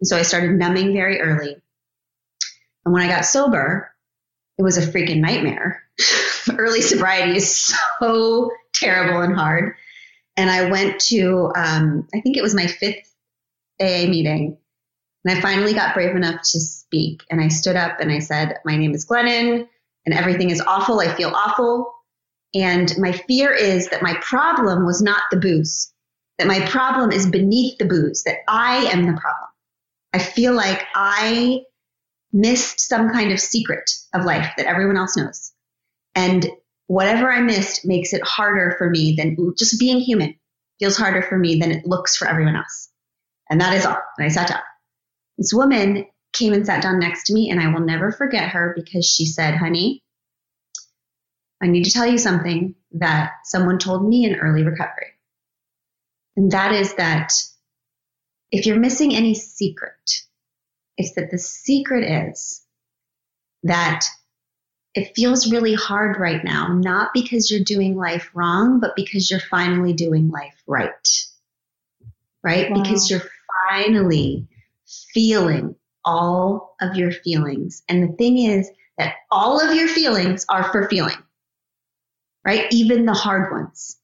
And 0.00 0.06
so 0.06 0.16
I 0.16 0.22
started 0.22 0.52
numbing 0.52 0.92
very 0.92 1.20
early. 1.20 1.56
And 2.84 2.94
when 2.94 3.02
I 3.02 3.08
got 3.08 3.24
sober, 3.24 3.92
it 4.58 4.62
was 4.62 4.78
a 4.78 4.82
freaking 4.82 5.18
nightmare. 5.18 5.82
early 6.56 6.82
sobriety 6.82 7.36
is 7.36 7.74
so 7.98 8.52
terrible 8.72 9.22
and 9.22 9.34
hard. 9.34 9.74
And 10.36 10.50
I 10.50 10.70
went 10.70 11.00
to, 11.02 11.52
um, 11.54 12.08
I 12.14 12.20
think 12.20 12.36
it 12.36 12.42
was 12.42 12.54
my 12.54 12.66
fifth 12.66 13.14
AA 13.80 14.06
meeting. 14.08 14.56
And 15.24 15.38
I 15.38 15.40
finally 15.40 15.74
got 15.74 15.94
brave 15.94 16.16
enough 16.16 16.42
to 16.42 16.60
speak. 16.60 17.22
And 17.30 17.40
I 17.40 17.48
stood 17.48 17.76
up 17.76 18.00
and 18.00 18.10
I 18.10 18.18
said, 18.18 18.58
My 18.64 18.76
name 18.76 18.94
is 18.94 19.06
Glennon, 19.06 19.68
and 20.06 20.14
everything 20.14 20.50
is 20.50 20.60
awful. 20.60 21.00
I 21.00 21.14
feel 21.14 21.32
awful. 21.34 21.92
And 22.54 22.92
my 22.98 23.12
fear 23.12 23.52
is 23.52 23.88
that 23.90 24.02
my 24.02 24.14
problem 24.20 24.84
was 24.84 25.00
not 25.00 25.22
the 25.30 25.38
booze, 25.38 25.92
that 26.38 26.46
my 26.46 26.60
problem 26.66 27.10
is 27.12 27.26
beneath 27.26 27.78
the 27.78 27.86
booze, 27.86 28.24
that 28.24 28.38
I 28.48 28.84
am 28.92 29.06
the 29.06 29.18
problem. 29.18 29.48
I 30.12 30.18
feel 30.18 30.52
like 30.52 30.82
I 30.94 31.62
missed 32.32 32.80
some 32.80 33.10
kind 33.10 33.32
of 33.32 33.40
secret 33.40 33.90
of 34.14 34.24
life 34.24 34.52
that 34.56 34.66
everyone 34.66 34.96
else 34.96 35.16
knows. 35.16 35.52
And 36.14 36.46
whatever 36.92 37.32
I 37.32 37.40
missed 37.40 37.86
makes 37.86 38.12
it 38.12 38.22
harder 38.22 38.74
for 38.76 38.90
me 38.90 39.14
than 39.16 39.34
just 39.56 39.80
being 39.80 39.98
human 39.98 40.34
feels 40.78 40.94
harder 40.94 41.22
for 41.22 41.38
me 41.38 41.58
than 41.58 41.72
it 41.72 41.86
looks 41.86 42.18
for 42.18 42.28
everyone 42.28 42.54
else. 42.54 42.90
And 43.48 43.62
that 43.62 43.74
is 43.74 43.86
all. 43.86 43.96
And 44.18 44.26
I 44.26 44.28
sat 44.28 44.48
down. 44.48 44.60
This 45.38 45.54
woman 45.54 46.04
came 46.34 46.52
and 46.52 46.66
sat 46.66 46.82
down 46.82 46.98
next 46.98 47.24
to 47.24 47.32
me, 47.32 47.50
and 47.50 47.58
I 47.58 47.72
will 47.72 47.80
never 47.80 48.12
forget 48.12 48.50
her 48.50 48.74
because 48.76 49.06
she 49.06 49.24
said, 49.24 49.56
Honey, 49.56 50.02
I 51.62 51.68
need 51.68 51.84
to 51.84 51.90
tell 51.90 52.06
you 52.06 52.18
something 52.18 52.74
that 52.92 53.30
someone 53.44 53.78
told 53.78 54.06
me 54.06 54.26
in 54.26 54.34
early 54.34 54.62
recovery. 54.62 55.12
And 56.36 56.50
that 56.50 56.72
is 56.72 56.94
that 56.96 57.32
if 58.50 58.66
you're 58.66 58.78
missing 58.78 59.14
any 59.14 59.34
secret, 59.34 60.10
it's 60.98 61.14
that 61.14 61.30
the 61.30 61.38
secret 61.38 62.04
is 62.04 62.62
that 63.62 64.04
it 64.94 65.14
feels 65.14 65.50
really 65.50 65.74
hard 65.74 66.18
right 66.18 66.44
now, 66.44 66.68
not 66.68 67.10
because 67.14 67.50
you're 67.50 67.64
doing 67.64 67.96
life 67.96 68.30
wrong, 68.34 68.80
but 68.80 68.94
because 68.94 69.30
you're 69.30 69.40
finally 69.40 69.92
doing 69.94 70.30
life 70.30 70.54
right. 70.66 70.90
Right? 72.44 72.70
Wow. 72.70 72.82
Because 72.82 73.10
you're 73.10 73.22
finally 73.70 74.48
feeling 75.14 75.76
all 76.04 76.74
of 76.80 76.96
your 76.96 77.12
feelings. 77.12 77.82
And 77.88 78.02
the 78.02 78.16
thing 78.16 78.38
is 78.38 78.70
that 78.98 79.14
all 79.30 79.60
of 79.60 79.74
your 79.74 79.88
feelings 79.88 80.44
are 80.48 80.70
for 80.70 80.88
feeling, 80.88 81.16
right? 82.44 82.66
Even 82.70 83.06
the 83.06 83.14
hard 83.14 83.52
ones. 83.52 83.96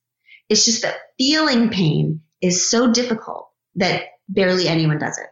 It's 0.49 0.65
just 0.65 0.83
that 0.83 0.97
feeling 1.19 1.69
pain 1.69 2.23
is 2.41 2.71
so 2.71 2.91
difficult 2.93 3.51
that 3.75 4.05
barely 4.29 4.69
anyone 4.69 4.99
does 4.99 5.19
it. 5.19 5.27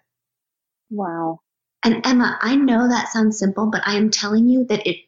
Wow. 0.91 1.41
And 1.83 2.05
Emma, 2.05 2.39
I 2.41 2.57
know 2.57 2.89
that 2.89 3.09
sounds 3.09 3.39
simple, 3.39 3.71
but 3.71 3.83
I 3.87 3.97
am 3.97 4.11
telling 4.11 4.49
you 4.49 4.65
that 4.65 4.87
it 4.87 5.06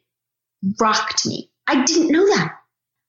rocked 0.79 1.25
me. 1.25 1.49
I 1.67 1.83
didn't 1.83 2.11
know 2.11 2.25
that. 2.35 2.55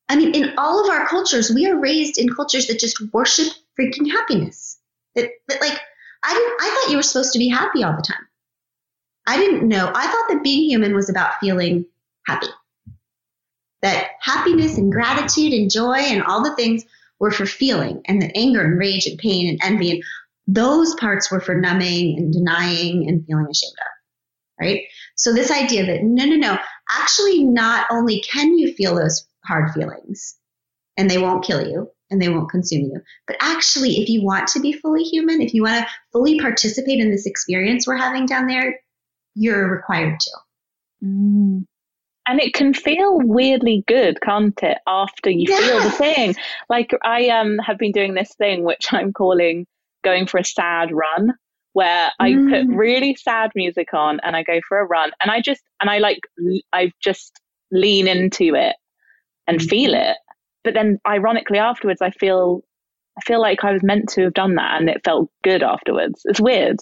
I 0.08 0.16
mean, 0.16 0.34
in 0.34 0.54
all 0.58 0.84
of 0.84 0.90
our 0.90 1.06
cultures, 1.06 1.50
we 1.50 1.66
are 1.66 1.78
raised 1.78 2.18
in 2.18 2.34
cultures 2.34 2.66
that 2.66 2.80
just 2.80 3.00
worship 3.12 3.46
freaking 3.78 4.10
happiness. 4.10 4.78
That, 5.14 5.30
that 5.48 5.60
like, 5.60 5.78
I 6.24 6.34
didn't, 6.34 6.56
I 6.60 6.70
thought 6.70 6.90
you 6.90 6.96
were 6.96 7.02
supposed 7.02 7.32
to 7.32 7.38
be 7.38 7.48
happy 7.48 7.84
all 7.84 7.94
the 7.94 8.02
time. 8.02 8.26
I 9.26 9.36
didn't 9.36 9.68
know. 9.68 9.90
I 9.94 10.06
thought 10.06 10.28
that 10.30 10.42
being 10.42 10.68
human 10.68 10.94
was 10.94 11.08
about 11.08 11.38
feeling 11.40 11.86
happy. 12.26 12.48
That 13.82 14.08
happiness 14.20 14.76
and 14.76 14.92
gratitude 14.92 15.52
and 15.52 15.70
joy 15.70 15.96
and 15.96 16.22
all 16.22 16.42
the 16.42 16.56
things 16.56 16.84
were 17.18 17.30
for 17.30 17.46
feeling, 17.46 18.02
and 18.06 18.20
that 18.22 18.36
anger 18.36 18.62
and 18.62 18.78
rage 18.78 19.06
and 19.06 19.18
pain 19.18 19.48
and 19.48 19.60
envy 19.62 19.90
and 19.92 20.04
those 20.46 20.94
parts 20.94 21.30
were 21.30 21.40
for 21.40 21.54
numbing 21.54 22.18
and 22.18 22.32
denying 22.32 23.08
and 23.08 23.24
feeling 23.26 23.46
ashamed 23.48 23.76
of. 23.78 23.86
Right? 24.60 24.82
So, 25.16 25.32
this 25.32 25.50
idea 25.50 25.86
that 25.86 26.02
no, 26.02 26.24
no, 26.24 26.36
no, 26.36 26.58
actually, 26.98 27.44
not 27.44 27.87
only 27.90 28.20
can 28.20 28.57
you 28.59 28.72
feel 28.74 28.94
those 28.94 29.26
hard 29.44 29.72
feelings 29.72 30.37
and 30.96 31.11
they 31.11 31.18
won't 31.18 31.44
kill 31.44 31.66
you 31.66 31.90
and 32.11 32.20
they 32.20 32.29
won't 32.29 32.50
consume 32.50 32.83
you, 32.83 33.00
but 33.26 33.37
actually, 33.40 34.00
if 34.00 34.09
you 34.09 34.24
want 34.24 34.48
to 34.48 34.61
be 34.61 34.72
fully 34.72 35.03
human, 35.03 35.40
if 35.40 35.55
you 35.55 35.62
want 35.62 35.85
to 35.85 35.90
fully 36.12 36.38
participate 36.40 37.00
in 37.00 37.11
this 37.11 37.26
experience 37.26 37.87
we're 37.87 37.96
having 37.96 38.26
down 38.26 38.46
there, 38.46 38.81
you're 39.35 39.70
required 39.70 40.18
to. 40.20 40.31
Mm. 41.05 41.64
And 42.26 42.40
it 42.40 42.55
can 42.55 42.74
feel 42.74 43.18
weirdly 43.18 43.83
good, 43.88 44.20
can't 44.20 44.59
it? 44.62 44.79
After 44.87 45.31
you 45.31 45.46
yes. 45.48 45.64
feel 45.64 45.81
the 45.83 45.90
thing, 45.90 46.35
like 46.68 46.92
I 47.03 47.29
um 47.29 47.59
have 47.59 47.79
been 47.79 47.92
doing 47.92 48.14
this 48.14 48.35
thing 48.35 48.62
which 48.62 48.92
I'm 48.92 49.12
calling 49.12 49.66
going 50.05 50.26
for 50.26 50.38
a 50.38 50.44
sad 50.44 50.90
run, 50.92 51.33
where 51.72 52.11
I 52.18 52.33
mm. 52.33 52.50
put 52.50 52.76
really 52.76 53.14
sad 53.14 53.52
music 53.54 53.94
on 53.94 54.20
and 54.24 54.35
I 54.35 54.42
go 54.42 54.61
for 54.68 54.78
a 54.78 54.87
run, 54.87 55.11
and 55.20 55.30
I 55.30 55.40
just 55.40 55.62
and 55.80 55.90
I 55.90 55.98
like 55.98 56.20
I 56.72 56.92
just 57.02 57.40
lean 57.70 58.09
into 58.09 58.54
it 58.54 58.76
and 59.46 59.61
mm. 59.61 59.68
feel 59.68 59.94
it. 59.94 60.16
But 60.62 60.74
then, 60.74 60.98
ironically, 61.06 61.59
afterwards, 61.59 62.02
I 62.02 62.11
feel 62.11 62.62
I 63.18 63.20
feel 63.22 63.40
like 63.40 63.64
I 63.64 63.72
was 63.72 63.83
meant 63.83 64.09
to 64.11 64.22
have 64.22 64.35
done 64.35 64.56
that, 64.56 64.80
and 64.80 64.88
it 64.88 65.02
felt 65.04 65.30
good 65.42 65.62
afterwards. 65.62 66.22
It's 66.24 66.40
weird. 66.40 66.78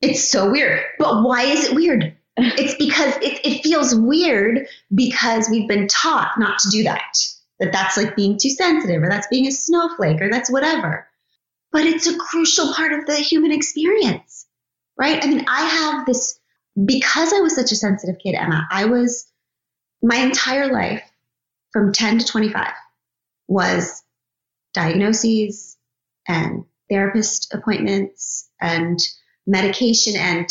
It's 0.00 0.28
so 0.28 0.50
weird. 0.50 0.80
But 0.98 1.22
why 1.24 1.42
is 1.42 1.64
it 1.64 1.74
weird? 1.74 2.14
it's 2.36 2.74
because 2.76 3.16
it, 3.16 3.40
it 3.44 3.62
feels 3.62 3.94
weird 3.94 4.68
because 4.94 5.48
we've 5.50 5.68
been 5.68 5.88
taught 5.88 6.32
not 6.38 6.58
to 6.60 6.68
do 6.68 6.84
that. 6.84 7.16
That 7.58 7.72
that's 7.72 7.96
like 7.96 8.14
being 8.14 8.38
too 8.38 8.50
sensitive 8.50 9.02
or 9.02 9.08
that's 9.08 9.26
being 9.26 9.48
a 9.48 9.50
snowflake 9.50 10.22
or 10.22 10.30
that's 10.30 10.50
whatever. 10.50 11.07
But 11.72 11.84
it's 11.84 12.06
a 12.06 12.16
crucial 12.16 12.72
part 12.72 12.92
of 12.92 13.06
the 13.06 13.16
human 13.16 13.52
experience, 13.52 14.46
right? 14.98 15.22
I 15.22 15.28
mean, 15.28 15.44
I 15.48 15.62
have 15.62 16.06
this, 16.06 16.38
because 16.82 17.32
I 17.32 17.40
was 17.40 17.54
such 17.54 17.72
a 17.72 17.76
sensitive 17.76 18.16
kid, 18.22 18.34
Emma, 18.34 18.66
I 18.70 18.86
was, 18.86 19.30
my 20.02 20.16
entire 20.16 20.72
life 20.72 21.02
from 21.72 21.92
10 21.92 22.18
to 22.18 22.26
25 22.26 22.72
was 23.48 24.02
diagnoses 24.74 25.76
and 26.26 26.64
therapist 26.90 27.52
appointments 27.52 28.48
and 28.60 28.98
medication. 29.46 30.14
And 30.16 30.48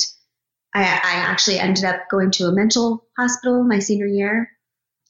I, 0.74 0.82
I 0.82 1.14
actually 1.32 1.60
ended 1.60 1.86
up 1.86 2.10
going 2.10 2.32
to 2.32 2.48
a 2.48 2.52
mental 2.52 3.06
hospital 3.18 3.64
my 3.64 3.80
senior 3.80 4.08
year. 4.08 4.50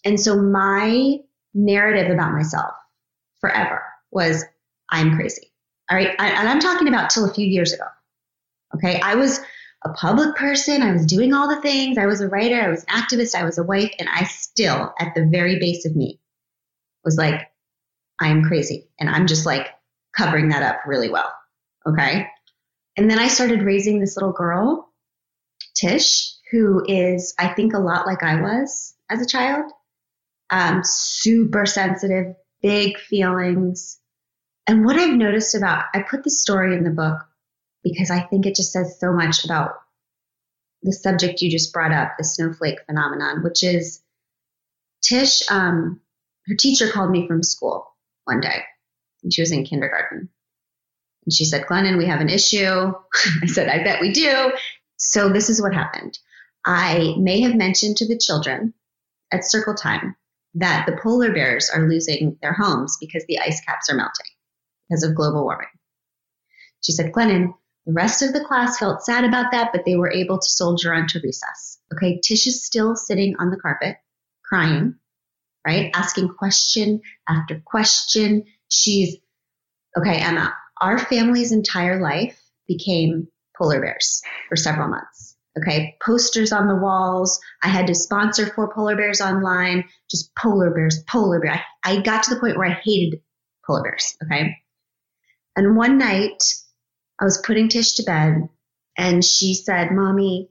And 0.06 0.20
so 0.20 0.42
my 0.42 1.18
narrative 1.54 2.12
about 2.12 2.34
myself 2.34 2.74
forever 3.42 3.82
was 4.12 4.46
I'm 4.90 5.16
crazy. 5.16 5.47
All 5.90 5.98
right. 5.98 6.16
I, 6.20 6.30
and 6.30 6.50
I'm 6.50 6.60
talking 6.60 6.88
about 6.88 7.10
till 7.10 7.30
a 7.30 7.34
few 7.34 7.46
years 7.46 7.74
ago. 7.74 7.86
Okay. 8.76 9.00
I 9.00 9.16
was 9.16 9.40
a 9.84 9.90
public 9.94 10.36
person. 10.36 10.82
I 10.82 10.92
was 10.92 11.06
doing 11.06 11.34
all 11.34 11.48
the 11.48 11.62
things. 11.62 11.98
I 11.98 12.06
was 12.06 12.22
a 12.22 12.28
writer. 12.28 12.62
I 12.62 12.70
was 12.70 12.84
an 12.88 13.02
activist. 13.02 13.36
I 13.36 13.44
was 13.44 13.58
a 13.58 13.64
wife. 13.64 13.92
And 14.00 14.10
I 14.10 14.26
still, 14.26 14.94
at 15.00 15.16
the 15.16 15.26
very 15.26 15.60
base 15.60 15.86
of 15.86 15.96
me, 15.96 16.20
was 17.04 17.18
like, 17.18 17.50
I 18.20 18.30
am 18.30 18.44
crazy. 18.44 18.90
And 19.00 19.10
I'm 19.10 19.28
just 19.28 19.46
like 19.46 19.68
covering 20.16 20.50
that 20.50 20.64
up 20.64 20.82
really 20.86 21.10
well. 21.10 21.32
Okay. 21.88 22.28
And 22.98 23.10
then 23.10 23.20
I 23.20 23.28
started 23.28 23.62
raising 23.62 24.00
this 24.00 24.18
little 24.18 24.34
girl, 24.34 24.92
Tish, 25.76 26.34
who 26.52 26.84
is, 26.88 27.34
I 27.38 27.50
think, 27.50 27.74
a 27.74 27.80
lot 27.80 28.08
like 28.08 28.24
I 28.24 28.42
was 28.42 28.96
as 29.10 29.22
a 29.22 29.28
child. 29.28 29.72
Um, 30.50 30.82
super 30.84 31.66
sensitive, 31.66 32.36
big 32.62 32.98
feelings. 32.98 34.00
And 34.68 34.86
what 34.86 34.98
I've 34.98 35.16
noticed 35.16 35.56
about, 35.56 35.86
I 35.94 36.02
put 36.02 36.24
the 36.24 36.30
story 36.30 36.76
in 36.76 36.84
the 36.84 36.90
book 36.90 37.26
because 37.84 38.12
I 38.12 38.22
think 38.22 38.46
it 38.46 38.56
just 38.56 38.74
says 38.74 39.00
so 39.00 39.14
much 39.14 39.46
about 39.46 39.72
the 40.84 40.92
subject 40.92 41.42
you 41.42 41.50
just 41.50 41.72
brought 41.72 41.94
up, 41.94 42.16
the 42.18 42.26
snowflake 42.26 42.80
phenomenon, 42.86 43.44
which 43.44 43.64
is 43.64 44.04
Tish, 45.02 45.50
um, 45.50 46.02
her 46.48 46.56
teacher 46.56 46.90
called 46.92 47.12
me 47.12 47.28
from 47.28 47.44
school 47.44 47.88
one 48.26 48.42
day. 48.42 48.64
And 49.24 49.34
she 49.34 49.42
was 49.42 49.52
in 49.52 49.64
kindergarten. 49.64 50.30
And 51.26 51.34
she 51.34 51.46
said, 51.46 51.66
Glennon, 51.66 51.98
we 51.98 52.06
have 52.06 52.22
an 52.22 52.30
issue. 52.30 52.66
I 53.42 53.46
said, 53.48 53.70
I 53.70 53.84
bet 53.84 54.02
we 54.02 54.12
do. 54.12 54.52
So 54.98 55.30
this 55.30 55.50
is 55.50 55.62
what 55.62 55.74
happened. 55.74 56.18
I 56.66 57.16
may 57.18 57.42
have 57.42 57.56
mentioned 57.56 57.98
to 57.98 58.08
the 58.08 58.18
children 58.18 58.74
at 59.32 59.46
circle 59.46 59.76
time 59.76 60.16
that 60.56 60.86
the 60.86 60.98
polar 61.02 61.32
bears 61.34 61.70
are 61.70 61.88
losing 61.88 62.38
their 62.42 62.54
homes 62.54 62.98
because 63.00 63.24
the 63.28 63.40
ice 63.40 63.62
caps 63.62 63.90
are 63.90 63.96
melting 63.96 64.26
because 64.88 65.04
of 65.04 65.16
global 65.16 65.44
warming. 65.44 65.68
She 66.82 66.92
said, 66.92 67.12
Glennon, 67.12 67.54
the 67.86 67.94
rest 67.94 68.22
of 68.22 68.34
the 68.34 68.44
class 68.44 68.78
felt 68.78 69.04
sad 69.04 69.24
about 69.24 69.52
that, 69.52 69.72
but 69.72 69.86
they 69.86 69.96
were 69.96 70.12
able 70.12 70.38
to 70.38 70.50
soldier 70.50 70.94
on 70.94 71.08
to 71.08 71.22
recess. 71.24 71.80
Okay, 71.94 72.20
Tish 72.22 72.48
is 72.48 72.66
still 72.66 72.96
sitting 72.96 73.36
on 73.40 73.50
the 73.50 73.58
carpet, 73.58 73.96
crying, 74.44 74.96
right? 75.66 75.90
Asking 75.94 76.30
question 76.30 77.02
after 77.28 77.62
question. 77.66 78.44
She's, 78.70 79.16
okay, 79.98 80.20
Emma, 80.20 80.54
our 80.82 81.00
family's 81.00 81.52
entire 81.52 82.02
life 82.02 82.40
became 82.68 83.30
polar 83.58 83.82
bears 83.82 84.22
for 84.50 84.56
several 84.56 84.90
months. 84.90 85.36
Okay, 85.58 85.96
posters 86.06 86.52
on 86.52 86.68
the 86.68 86.76
walls. 86.76 87.40
I 87.64 87.70
had 87.70 87.88
to 87.88 87.96
sponsor 87.96 88.46
four 88.46 88.72
polar 88.72 88.96
bears 88.96 89.22
online, 89.22 89.86
just 90.12 90.36
polar 90.36 90.70
bears, 90.70 91.02
polar 91.08 91.40
bear. 91.40 91.64
I, 91.84 91.94
I 91.94 92.02
got 92.02 92.24
to 92.24 92.36
the 92.36 92.40
point 92.40 92.58
where 92.58 92.70
I 92.70 92.80
hated 92.84 93.22
polar 93.66 93.84
bears. 93.84 94.16
Okay. 94.24 94.56
And 95.58 95.76
one 95.76 95.98
night 95.98 96.44
I 97.20 97.26
was 97.26 97.42
putting 97.44 97.68
Tish 97.68 97.94
to 97.96 98.04
bed 98.04 98.48
and 98.98 99.26
she 99.26 99.56
said, 99.56 99.92
Mommy, 99.92 100.50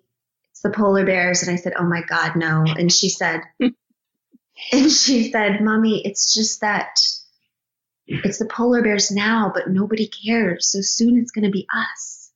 it's 0.50 0.60
the 0.62 0.70
polar 0.70 1.06
bears. 1.06 1.42
And 1.42 1.50
I 1.50 1.56
said, 1.56 1.74
Oh 1.78 1.84
my 1.84 2.02
God, 2.02 2.36
no. 2.36 2.64
And 2.66 2.92
she 2.92 3.08
said, 3.08 3.40
and 3.60 4.90
she 4.90 5.30
said, 5.30 5.62
Mommy, 5.62 6.04
it's 6.04 6.34
just 6.34 6.60
that 6.60 6.98
it's 8.08 8.38
the 8.38 8.46
polar 8.46 8.82
bears 8.82 9.10
now, 9.10 9.50
but 9.54 9.68
nobody 9.68 10.08
cares. 10.08 10.70
So 10.70 10.80
soon 10.80 11.18
it's 11.18 11.30
going 11.30 11.44
to 11.44 11.50
be 11.50 11.66
us. 11.72 12.30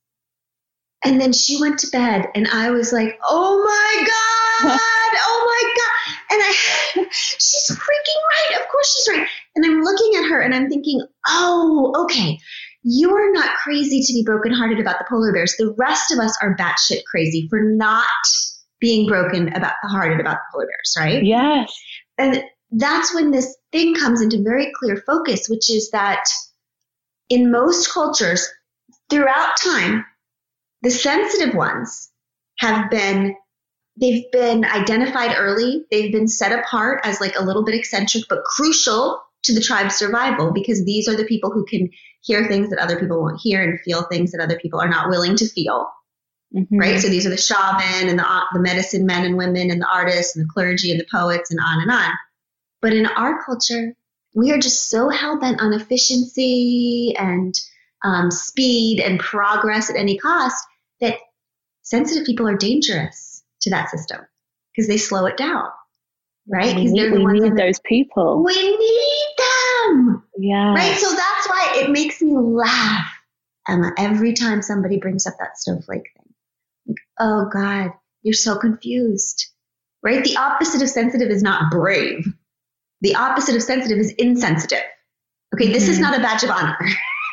And 1.03 1.19
then 1.19 1.33
she 1.33 1.59
went 1.59 1.79
to 1.79 1.87
bed, 1.87 2.27
and 2.35 2.47
I 2.47 2.69
was 2.69 2.93
like, 2.93 3.19
oh 3.23 3.63
my 3.65 4.05
God, 4.05 4.79
I, 6.39 7.07
she's 7.11 7.69
freaking 7.69 8.21
right. 8.31 8.61
Of 8.61 8.67
course 8.69 8.95
she's 8.95 9.17
right. 9.17 9.27
And 9.55 9.65
I'm 9.65 9.81
looking 9.81 10.11
at 10.17 10.29
her 10.29 10.39
and 10.41 10.53
I'm 10.53 10.69
thinking, 10.69 11.05
oh, 11.27 11.93
okay. 12.05 12.39
You're 12.83 13.31
not 13.31 13.57
crazy 13.57 14.01
to 14.01 14.13
be 14.13 14.23
brokenhearted 14.23 14.79
about 14.79 14.97
the 14.97 15.05
polar 15.07 15.31
bears. 15.31 15.55
The 15.57 15.75
rest 15.77 16.11
of 16.11 16.17
us 16.17 16.35
are 16.41 16.55
batshit 16.55 17.03
crazy 17.05 17.47
for 17.49 17.61
not 17.61 18.05
being 18.79 19.07
broken 19.07 19.49
about 19.49 19.73
the 19.83 19.89
hearted 19.89 20.19
about 20.19 20.37
the 20.37 20.51
polar 20.51 20.65
bears, 20.65 20.95
right? 20.97 21.23
Yes. 21.23 21.71
And 22.17 22.43
that's 22.71 23.13
when 23.13 23.31
this 23.31 23.55
thing 23.71 23.93
comes 23.93 24.21
into 24.21 24.41
very 24.43 24.71
clear 24.79 24.97
focus, 25.05 25.47
which 25.47 25.69
is 25.69 25.91
that 25.91 26.23
in 27.29 27.51
most 27.51 27.91
cultures 27.93 28.47
throughout 29.09 29.57
time, 29.57 30.05
the 30.81 30.89
sensitive 30.89 31.53
ones 31.53 32.11
have 32.57 32.89
been 32.89 33.35
they've 34.01 34.29
been 34.31 34.65
identified 34.65 35.35
early 35.37 35.85
they've 35.91 36.11
been 36.11 36.27
set 36.27 36.51
apart 36.51 36.99
as 37.05 37.21
like 37.21 37.35
a 37.37 37.43
little 37.43 37.63
bit 37.63 37.75
eccentric 37.75 38.23
but 38.27 38.43
crucial 38.43 39.21
to 39.43 39.53
the 39.53 39.61
tribe's 39.61 39.95
survival 39.95 40.51
because 40.51 40.83
these 40.85 41.07
are 41.07 41.15
the 41.15 41.25
people 41.25 41.51
who 41.51 41.65
can 41.65 41.89
hear 42.21 42.47
things 42.47 42.69
that 42.69 42.79
other 42.79 42.99
people 42.99 43.21
won't 43.21 43.41
hear 43.41 43.63
and 43.63 43.79
feel 43.81 44.03
things 44.03 44.31
that 44.31 44.41
other 44.41 44.59
people 44.59 44.79
are 44.79 44.89
not 44.89 45.09
willing 45.09 45.35
to 45.35 45.47
feel. 45.47 45.87
Mm-hmm. 46.55 46.77
Right. 46.77 46.99
So 46.99 47.07
these 47.07 47.25
are 47.25 47.29
the 47.29 47.37
shaman 47.37 48.09
and 48.09 48.19
the, 48.19 48.41
the 48.53 48.59
medicine 48.59 49.05
men 49.05 49.25
and 49.25 49.37
women 49.37 49.71
and 49.71 49.81
the 49.81 49.87
artists 49.91 50.35
and 50.35 50.45
the 50.45 50.51
clergy 50.51 50.91
and 50.91 50.99
the 50.99 51.07
poets 51.11 51.49
and 51.49 51.59
on 51.59 51.81
and 51.81 51.91
on. 51.91 52.11
But 52.81 52.93
in 52.93 53.05
our 53.05 53.43
culture, 53.43 53.95
we 54.35 54.51
are 54.51 54.59
just 54.59 54.89
so 54.89 55.09
hell 55.09 55.39
bent 55.39 55.61
on 55.61 55.73
efficiency 55.73 57.15
and 57.17 57.53
um, 58.03 58.31
speed 58.31 58.99
and 58.99 59.19
progress 59.19 59.89
at 59.89 59.95
any 59.95 60.17
cost 60.17 60.63
that 60.99 61.15
sensitive 61.83 62.25
people 62.25 62.47
are 62.47 62.57
dangerous 62.57 63.30
to 63.61 63.69
that 63.71 63.89
system 63.89 64.21
because 64.71 64.87
they 64.87 64.97
slow 64.97 65.25
it 65.25 65.37
down. 65.37 65.65
Right? 66.47 66.75
Because 66.75 66.93
they're 66.93 67.11
the 67.11 67.17
we 67.17 67.23
ones 67.23 67.41
need 67.41 67.55
those 67.55 67.79
people. 67.85 68.43
We 68.43 68.53
need 68.55 69.27
them. 69.37 70.23
Yeah. 70.37 70.73
Right. 70.73 70.97
So 70.97 71.09
that's 71.09 71.49
why 71.49 71.73
it 71.77 71.91
makes 71.91 72.21
me 72.21 72.35
laugh, 72.35 73.07
Emma, 73.67 73.91
every 73.97 74.33
time 74.33 74.61
somebody 74.61 74.97
brings 74.97 75.27
up 75.27 75.35
that 75.39 75.59
snowflake 75.59 76.09
thing. 76.17 76.33
Like, 76.87 76.97
oh 77.19 77.47
God, 77.53 77.91
you're 78.23 78.33
so 78.33 78.57
confused. 78.57 79.47
Right? 80.03 80.23
The 80.23 80.37
opposite 80.37 80.81
of 80.81 80.89
sensitive 80.89 81.29
is 81.29 81.43
not 81.43 81.69
brave. 81.69 82.25
The 83.01 83.15
opposite 83.15 83.55
of 83.55 83.61
sensitive 83.61 83.99
is 83.99 84.11
insensitive. 84.13 84.79
Okay, 85.53 85.65
mm-hmm. 85.65 85.73
this 85.73 85.87
is 85.87 85.99
mm-hmm. 85.99 86.03
not 86.03 86.19
a 86.19 86.21
badge 86.21 86.43
of 86.43 86.49
honor. 86.49 86.77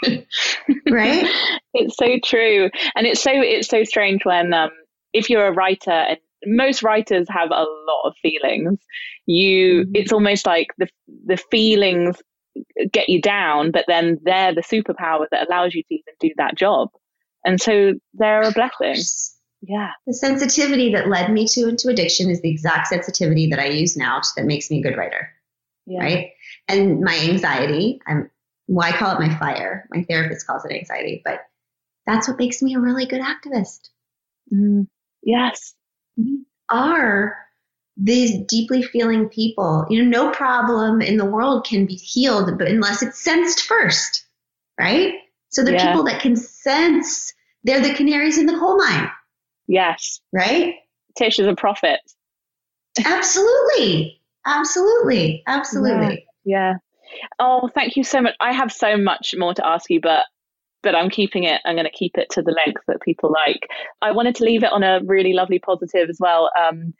right? 0.90 1.26
It's 1.74 1.96
so 1.96 2.18
true. 2.24 2.70
And 2.96 3.06
it's 3.06 3.22
so 3.22 3.30
it's 3.30 3.68
so 3.68 3.84
strange 3.84 4.24
when 4.24 4.54
um 4.54 4.70
if 5.18 5.30
you're 5.30 5.46
a 5.46 5.52
writer 5.52 5.90
and 5.90 6.18
most 6.46 6.82
writers 6.82 7.26
have 7.30 7.50
a 7.50 7.64
lot 7.86 8.02
of 8.04 8.14
feelings, 8.22 8.78
you 9.26 9.82
mm-hmm. 9.82 9.92
it's 9.94 10.12
almost 10.12 10.46
like 10.46 10.68
the 10.78 10.88
the 11.26 11.36
feelings 11.50 12.16
get 12.92 13.08
you 13.08 13.20
down, 13.20 13.70
but 13.70 13.84
then 13.86 14.18
they're 14.22 14.54
the 14.54 14.62
superpower 14.62 15.26
that 15.30 15.48
allows 15.48 15.74
you 15.74 15.82
to 15.82 15.94
even 15.94 16.14
do 16.20 16.30
that 16.36 16.56
job. 16.56 16.88
And 17.44 17.60
so 17.60 17.94
they're 18.14 18.42
a 18.42 18.52
blessing. 18.52 19.02
Yeah. 19.62 19.90
The 20.06 20.14
sensitivity 20.14 20.92
that 20.92 21.08
led 21.08 21.32
me 21.32 21.46
to 21.48 21.68
into 21.68 21.88
addiction 21.88 22.30
is 22.30 22.40
the 22.40 22.50
exact 22.50 22.88
sensitivity 22.88 23.48
that 23.50 23.58
I 23.58 23.66
use 23.66 23.96
now 23.96 24.20
that 24.36 24.44
makes 24.44 24.70
me 24.70 24.80
a 24.80 24.82
good 24.82 24.96
writer 24.96 25.28
yeah. 25.88 26.00
right? 26.00 26.30
And 26.68 27.00
my 27.00 27.18
anxiety, 27.18 28.00
I'm 28.06 28.30
well, 28.68 28.86
I 28.86 28.96
call 28.96 29.16
it 29.16 29.26
my 29.26 29.34
fire. 29.38 29.88
My 29.90 30.04
therapist 30.04 30.46
calls 30.46 30.64
it 30.66 30.72
anxiety, 30.72 31.22
but 31.24 31.40
that's 32.06 32.28
what 32.28 32.38
makes 32.38 32.62
me 32.62 32.74
a 32.74 32.80
really 32.80 33.06
good 33.06 33.22
activist. 33.22 33.88
Mm, 34.52 34.86
yes. 35.22 35.74
We 36.16 36.44
are 36.70 37.36
these 37.96 38.38
deeply 38.46 38.82
feeling 38.82 39.28
people. 39.28 39.86
You 39.90 40.04
know, 40.04 40.26
no 40.26 40.32
problem 40.32 41.00
in 41.00 41.16
the 41.16 41.24
world 41.24 41.66
can 41.66 41.86
be 41.86 41.94
healed 41.94 42.58
but 42.58 42.68
unless 42.68 43.02
it's 43.02 43.18
sensed 43.18 43.62
first, 43.62 44.24
right? 44.78 45.14
So 45.50 45.64
the 45.64 45.72
yeah. 45.72 45.86
people 45.86 46.04
that 46.04 46.20
can 46.20 46.36
sense, 46.36 47.32
they're 47.64 47.80
the 47.80 47.94
canaries 47.94 48.38
in 48.38 48.46
the 48.46 48.58
coal 48.58 48.76
mine. 48.76 49.08
Yes. 49.66 50.20
Right? 50.32 50.74
Tish 51.16 51.38
is 51.38 51.46
a 51.46 51.54
prophet. 51.54 52.00
Absolutely. 53.04 54.20
Absolutely. 54.46 55.42
Absolutely. 55.46 56.26
Yeah. 56.44 56.72
yeah. 56.72 57.20
Oh, 57.38 57.68
thank 57.74 57.96
you 57.96 58.04
so 58.04 58.20
much. 58.20 58.34
I 58.40 58.52
have 58.52 58.72
so 58.72 58.96
much 58.96 59.34
more 59.36 59.54
to 59.54 59.66
ask 59.66 59.90
you, 59.90 60.00
but 60.00 60.24
but 60.82 60.94
I'm 60.94 61.10
keeping 61.10 61.44
it. 61.44 61.60
I'm 61.64 61.74
going 61.74 61.84
to 61.84 61.90
keep 61.90 62.16
it 62.16 62.30
to 62.30 62.42
the 62.42 62.52
length 62.52 62.82
that 62.86 63.00
people 63.02 63.32
like. 63.32 63.68
I 64.02 64.12
wanted 64.12 64.34
to 64.36 64.44
leave 64.44 64.62
it 64.62 64.72
on 64.72 64.82
a 64.82 65.00
really 65.04 65.32
lovely 65.32 65.58
positive 65.58 66.08
as 66.08 66.18
well. 66.20 66.50
Um, 66.58 66.94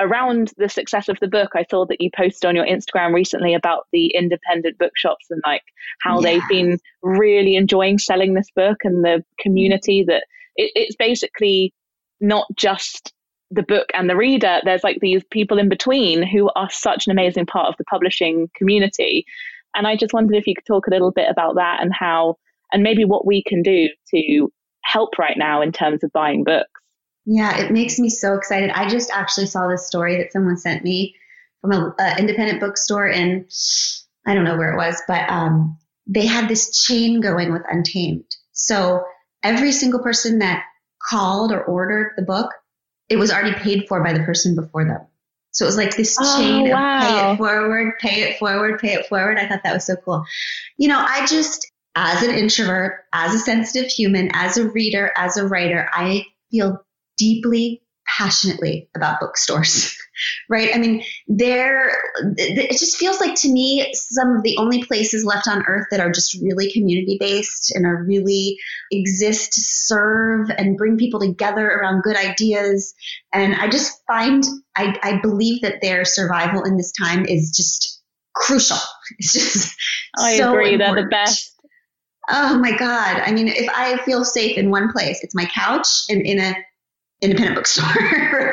around 0.00 0.52
the 0.56 0.68
success 0.68 1.08
of 1.08 1.18
the 1.20 1.28
book, 1.28 1.52
I 1.54 1.64
saw 1.70 1.86
that 1.86 2.00
you 2.00 2.10
posted 2.14 2.48
on 2.48 2.56
your 2.56 2.66
Instagram 2.66 3.12
recently 3.12 3.54
about 3.54 3.86
the 3.92 4.06
independent 4.14 4.78
bookshops 4.78 5.26
and 5.30 5.40
like 5.46 5.62
how 6.00 6.20
yeah. 6.20 6.22
they've 6.22 6.48
been 6.48 6.78
really 7.02 7.56
enjoying 7.56 7.98
selling 7.98 8.34
this 8.34 8.50
book 8.54 8.78
and 8.84 9.04
the 9.04 9.24
community 9.38 10.04
that 10.06 10.24
it, 10.56 10.72
it's 10.74 10.96
basically 10.96 11.72
not 12.20 12.46
just 12.56 13.12
the 13.50 13.62
book 13.62 13.90
and 13.94 14.08
the 14.08 14.16
reader, 14.16 14.60
there's 14.64 14.82
like 14.82 14.98
these 15.00 15.22
people 15.30 15.58
in 15.58 15.68
between 15.68 16.22
who 16.22 16.50
are 16.56 16.70
such 16.70 17.06
an 17.06 17.12
amazing 17.12 17.46
part 17.46 17.68
of 17.68 17.76
the 17.76 17.84
publishing 17.84 18.48
community. 18.56 19.26
And 19.74 19.86
I 19.86 19.94
just 19.94 20.14
wondered 20.14 20.36
if 20.36 20.46
you 20.46 20.54
could 20.54 20.64
talk 20.64 20.86
a 20.86 20.90
little 20.90 21.10
bit 21.12 21.28
about 21.30 21.56
that 21.56 21.82
and 21.82 21.92
how, 21.94 22.36
and 22.72 22.82
maybe 22.82 23.04
what 23.04 23.26
we 23.26 23.42
can 23.46 23.62
do 23.62 23.88
to 24.14 24.52
help 24.84 25.18
right 25.18 25.36
now 25.36 25.62
in 25.62 25.72
terms 25.72 26.02
of 26.02 26.12
buying 26.12 26.44
books. 26.44 26.68
Yeah, 27.24 27.58
it 27.58 27.70
makes 27.70 27.98
me 27.98 28.10
so 28.10 28.34
excited. 28.34 28.70
I 28.70 28.88
just 28.88 29.10
actually 29.10 29.46
saw 29.46 29.68
this 29.68 29.86
story 29.86 30.18
that 30.18 30.32
someone 30.32 30.56
sent 30.56 30.82
me 30.82 31.14
from 31.60 31.94
an 31.98 32.18
independent 32.18 32.60
bookstore 32.60 33.06
in, 33.06 33.46
I 34.26 34.34
don't 34.34 34.44
know 34.44 34.56
where 34.56 34.72
it 34.72 34.76
was, 34.76 35.00
but 35.06 35.28
um, 35.30 35.78
they 36.06 36.26
had 36.26 36.48
this 36.48 36.82
chain 36.82 37.20
going 37.20 37.52
with 37.52 37.62
Untamed. 37.70 38.24
So 38.52 39.04
every 39.44 39.70
single 39.70 40.00
person 40.00 40.40
that 40.40 40.64
called 41.00 41.52
or 41.52 41.62
ordered 41.62 42.12
the 42.16 42.22
book 42.22 42.50
it 43.12 43.18
was 43.18 43.30
already 43.30 43.54
paid 43.58 43.86
for 43.88 44.02
by 44.02 44.14
the 44.14 44.24
person 44.24 44.54
before 44.54 44.86
them. 44.86 45.00
So 45.50 45.66
it 45.66 45.68
was 45.68 45.76
like 45.76 45.96
this 45.96 46.16
oh, 46.18 46.38
chain 46.38 46.70
wow. 46.70 46.98
of 46.98 47.02
pay 47.02 47.32
it 47.32 47.36
forward, 47.36 47.98
pay 48.00 48.22
it 48.22 48.38
forward, 48.38 48.80
pay 48.80 48.94
it 48.94 49.06
forward. 49.06 49.36
I 49.36 49.46
thought 49.46 49.62
that 49.64 49.74
was 49.74 49.84
so 49.84 49.96
cool. 49.96 50.24
You 50.78 50.88
know, 50.88 50.98
I 50.98 51.26
just, 51.26 51.70
as 51.94 52.22
an 52.22 52.34
introvert, 52.34 53.04
as 53.12 53.34
a 53.34 53.38
sensitive 53.38 53.90
human, 53.90 54.30
as 54.32 54.56
a 54.56 54.68
reader, 54.68 55.12
as 55.16 55.36
a 55.36 55.46
writer, 55.46 55.88
I 55.92 56.24
feel 56.50 56.84
deeply 57.18 57.82
passionately 58.18 58.88
about 58.94 59.20
bookstores, 59.20 59.96
right? 60.50 60.74
I 60.74 60.78
mean, 60.78 61.04
there, 61.28 61.92
it 62.36 62.78
just 62.78 62.96
feels 62.96 63.20
like 63.20 63.34
to 63.36 63.52
me 63.52 63.90
some 63.94 64.36
of 64.36 64.42
the 64.42 64.56
only 64.58 64.84
places 64.84 65.24
left 65.24 65.48
on 65.48 65.64
earth 65.66 65.86
that 65.90 66.00
are 66.00 66.10
just 66.10 66.40
really 66.42 66.72
community 66.72 67.16
based 67.18 67.72
and 67.74 67.86
are 67.86 68.04
really 68.04 68.58
exist 68.90 69.52
to 69.54 69.60
serve 69.60 70.50
and 70.56 70.76
bring 70.76 70.98
people 70.98 71.20
together 71.20 71.66
around 71.66 72.02
good 72.02 72.16
ideas. 72.16 72.94
And 73.32 73.54
I 73.54 73.68
just 73.68 74.00
find, 74.06 74.44
I, 74.76 74.98
I 75.02 75.20
believe 75.22 75.62
that 75.62 75.80
their 75.80 76.04
survival 76.04 76.64
in 76.64 76.76
this 76.76 76.92
time 76.92 77.24
is 77.24 77.52
just 77.56 78.02
crucial. 78.34 78.78
It's 79.18 79.32
just, 79.32 79.76
I 80.16 80.38
so 80.38 80.52
agree. 80.52 80.74
Important. 80.74 80.96
They're 80.96 81.04
the 81.04 81.08
best. 81.10 81.61
Oh 82.28 82.58
my 82.58 82.76
God. 82.76 83.20
I 83.20 83.32
mean, 83.32 83.48
if 83.48 83.68
I 83.74 83.98
feel 84.04 84.24
safe 84.24 84.56
in 84.56 84.70
one 84.70 84.92
place, 84.92 85.22
it's 85.22 85.34
my 85.34 85.44
couch 85.46 85.88
and 86.08 86.22
in 86.22 86.38
a 86.38 86.54
independent 87.20 87.56
bookstore, 87.56 87.86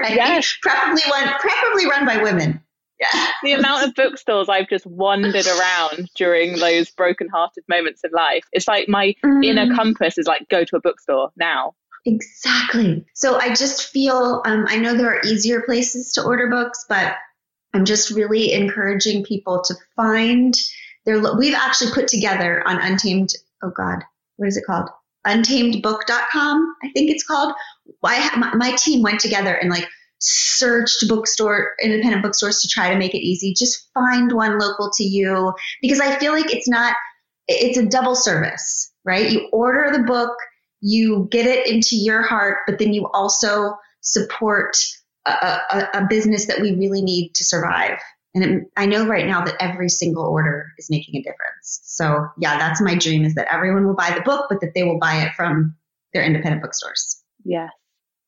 right? 0.02 0.16
Yes. 0.16 0.56
Preferably 0.62 1.02
one, 1.10 1.28
preferably 1.40 1.86
run 1.88 2.06
by 2.06 2.22
women. 2.22 2.62
Yeah. 3.00 3.28
The 3.44 3.54
amount 3.54 3.88
of 3.88 3.96
bookstores 3.96 4.50
I've 4.50 4.68
just 4.68 4.86
wandered 4.86 5.48
around 5.48 6.10
during 6.16 6.58
those 6.58 6.90
broken-hearted 6.92 7.64
moments 7.70 8.02
in 8.04 8.12
life. 8.12 8.44
It's 8.52 8.68
like 8.68 8.90
my 8.90 9.16
mm. 9.24 9.46
inner 9.46 9.74
compass 9.74 10.18
is 10.18 10.28
like, 10.28 10.48
go 10.50 10.66
to 10.66 10.76
a 10.76 10.82
bookstore 10.82 11.32
now. 11.38 11.76
Exactly. 12.06 13.06
So 13.14 13.38
I 13.38 13.54
just 13.54 13.90
feel, 13.90 14.42
um, 14.46 14.66
I 14.68 14.78
know 14.78 14.96
there 14.96 15.14
are 15.14 15.22
easier 15.26 15.62
places 15.62 16.14
to 16.14 16.24
order 16.24 16.50
books, 16.50 16.86
but 16.90 17.16
I'm 17.74 17.86
just 17.86 18.12
really 18.12 18.52
encouraging 18.52 19.24
people 19.24 19.62
to 19.64 19.76
find 19.96 20.54
their, 21.06 21.22
we've 21.38 21.56
actually 21.56 21.92
put 21.92 22.08
together 22.08 22.68
on 22.68 22.80
Untamed, 22.80 23.30
oh 23.64 23.72
God, 23.76 24.00
what 24.38 24.48
is 24.48 24.58
it 24.58 24.66
called? 24.66 24.90
untamedbook.com, 25.28 26.76
I 26.84 26.90
think 26.94 27.12
it's 27.12 27.24
called. 27.24 27.54
I, 28.04 28.36
my, 28.38 28.56
my 28.56 28.76
team 28.76 29.02
went 29.04 29.20
together 29.20 29.54
and 29.54 29.70
like 29.70 29.88
searched 30.20 31.08
bookstore, 31.08 31.72
independent 31.82 32.24
bookstores 32.24 32.62
to 32.62 32.68
try 32.68 32.92
to 32.92 32.98
make 32.98 33.14
it 33.14 33.26
easy. 33.26 33.54
Just 33.54 33.90
find 33.94 34.32
one 34.32 34.58
local 34.60 34.92
to 34.96 35.04
you 35.04 35.54
because 35.82 36.00
I 36.00 36.18
feel 36.18 36.34
like 36.34 36.54
it's 36.54 36.68
not, 36.68 36.96
it's 37.48 37.78
a 37.78 37.86
double 37.86 38.16
service, 38.16 38.92
right? 39.06 39.30
You 39.30 39.50
order 39.52 39.92
the 39.96 40.04
book, 40.04 40.36
you 40.82 41.28
get 41.32 41.46
it 41.46 41.68
into 41.68 41.96
your 41.96 42.22
heart, 42.22 42.60
but 42.68 42.80
then 42.80 42.94
you 42.94 43.08
also 43.14 43.76
support 44.02 44.78
a, 45.26 45.32
a, 45.32 45.90
a 45.96 46.08
business 46.10 46.48
that 46.48 46.62
we 46.62 46.76
really 46.76 47.02
need 47.02 47.34
to 47.36 47.44
survive. 47.44 48.00
And 48.36 48.44
it, 48.44 48.64
I 48.78 48.86
know 48.86 49.08
right 49.08 49.26
now 49.26 49.44
that 49.44 49.56
every 49.60 49.90
single 49.90 50.24
order 50.24 50.68
is 50.78 50.90
making 50.90 51.16
a 51.16 51.24
difference. 51.24 51.82
So 51.84 52.28
yeah, 52.38 52.58
that's 52.58 52.82
my 52.82 52.96
dream 52.96 53.26
is 53.26 53.36
that 53.36 53.52
everyone 53.52 53.88
will 53.88 53.96
buy 53.96 54.12
the 54.16 54.22
book, 54.22 54.46
but 54.50 54.62
that 54.62 54.74
they 54.76 54.84
will 54.84 55.00
buy 55.00 55.16
it 55.24 55.34
from 55.36 55.76
their 56.14 56.24
independent 56.24 56.62
bookstores. 56.62 57.24
Yes. 57.44 57.72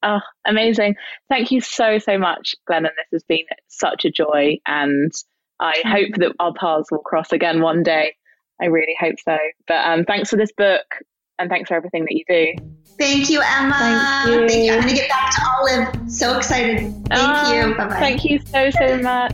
Oh, 0.04 0.20
amazing. 0.46 0.96
Thank 1.30 1.52
you 1.52 1.62
so, 1.62 2.00
so 2.00 2.18
much, 2.18 2.56
Glennon. 2.70 2.90
This 3.12 3.22
has 3.22 3.24
been 3.24 3.46
such 3.68 4.06
a 4.06 4.12
joy. 4.12 4.58
And 4.66 5.12
I 5.60 5.82
hope 5.86 6.16
that 6.18 6.34
our 6.40 6.54
paths 6.54 6.92
will 6.92 7.00
cross 7.00 7.32
again 7.32 7.62
one 7.62 7.84
day. 7.84 8.16
I 8.60 8.66
really 8.66 8.96
hope 9.00 9.16
so. 9.24 9.38
But 9.68 9.86
um, 9.88 10.06
thanks 10.06 10.30
for 10.30 10.38
this 10.38 10.52
book 10.52 10.86
and 11.38 11.50
thanks 11.50 11.68
for 11.68 11.76
everything 11.76 12.06
that 12.06 12.14
you 12.14 12.24
do. 12.28 12.64
Thank 12.98 13.30
you, 13.30 13.42
Emma. 13.42 13.76
Thank 13.78 14.34
you. 14.34 14.48
Thank 14.48 14.66
you. 14.66 14.74
I'm 14.74 14.82
going 14.82 14.96
to 14.96 15.02
get 15.02 15.10
back 15.10 15.32
to 15.36 15.42
Olive. 15.48 16.12
So 16.12 16.38
excited. 16.38 16.80
Thank 17.08 17.12
oh, 17.12 17.54
you. 17.54 17.76
Bye 17.76 17.88
bye. 17.88 18.00
Thank 18.00 18.26
you 18.26 18.40
so, 18.40 18.70
so 18.72 18.98
much. 18.98 19.34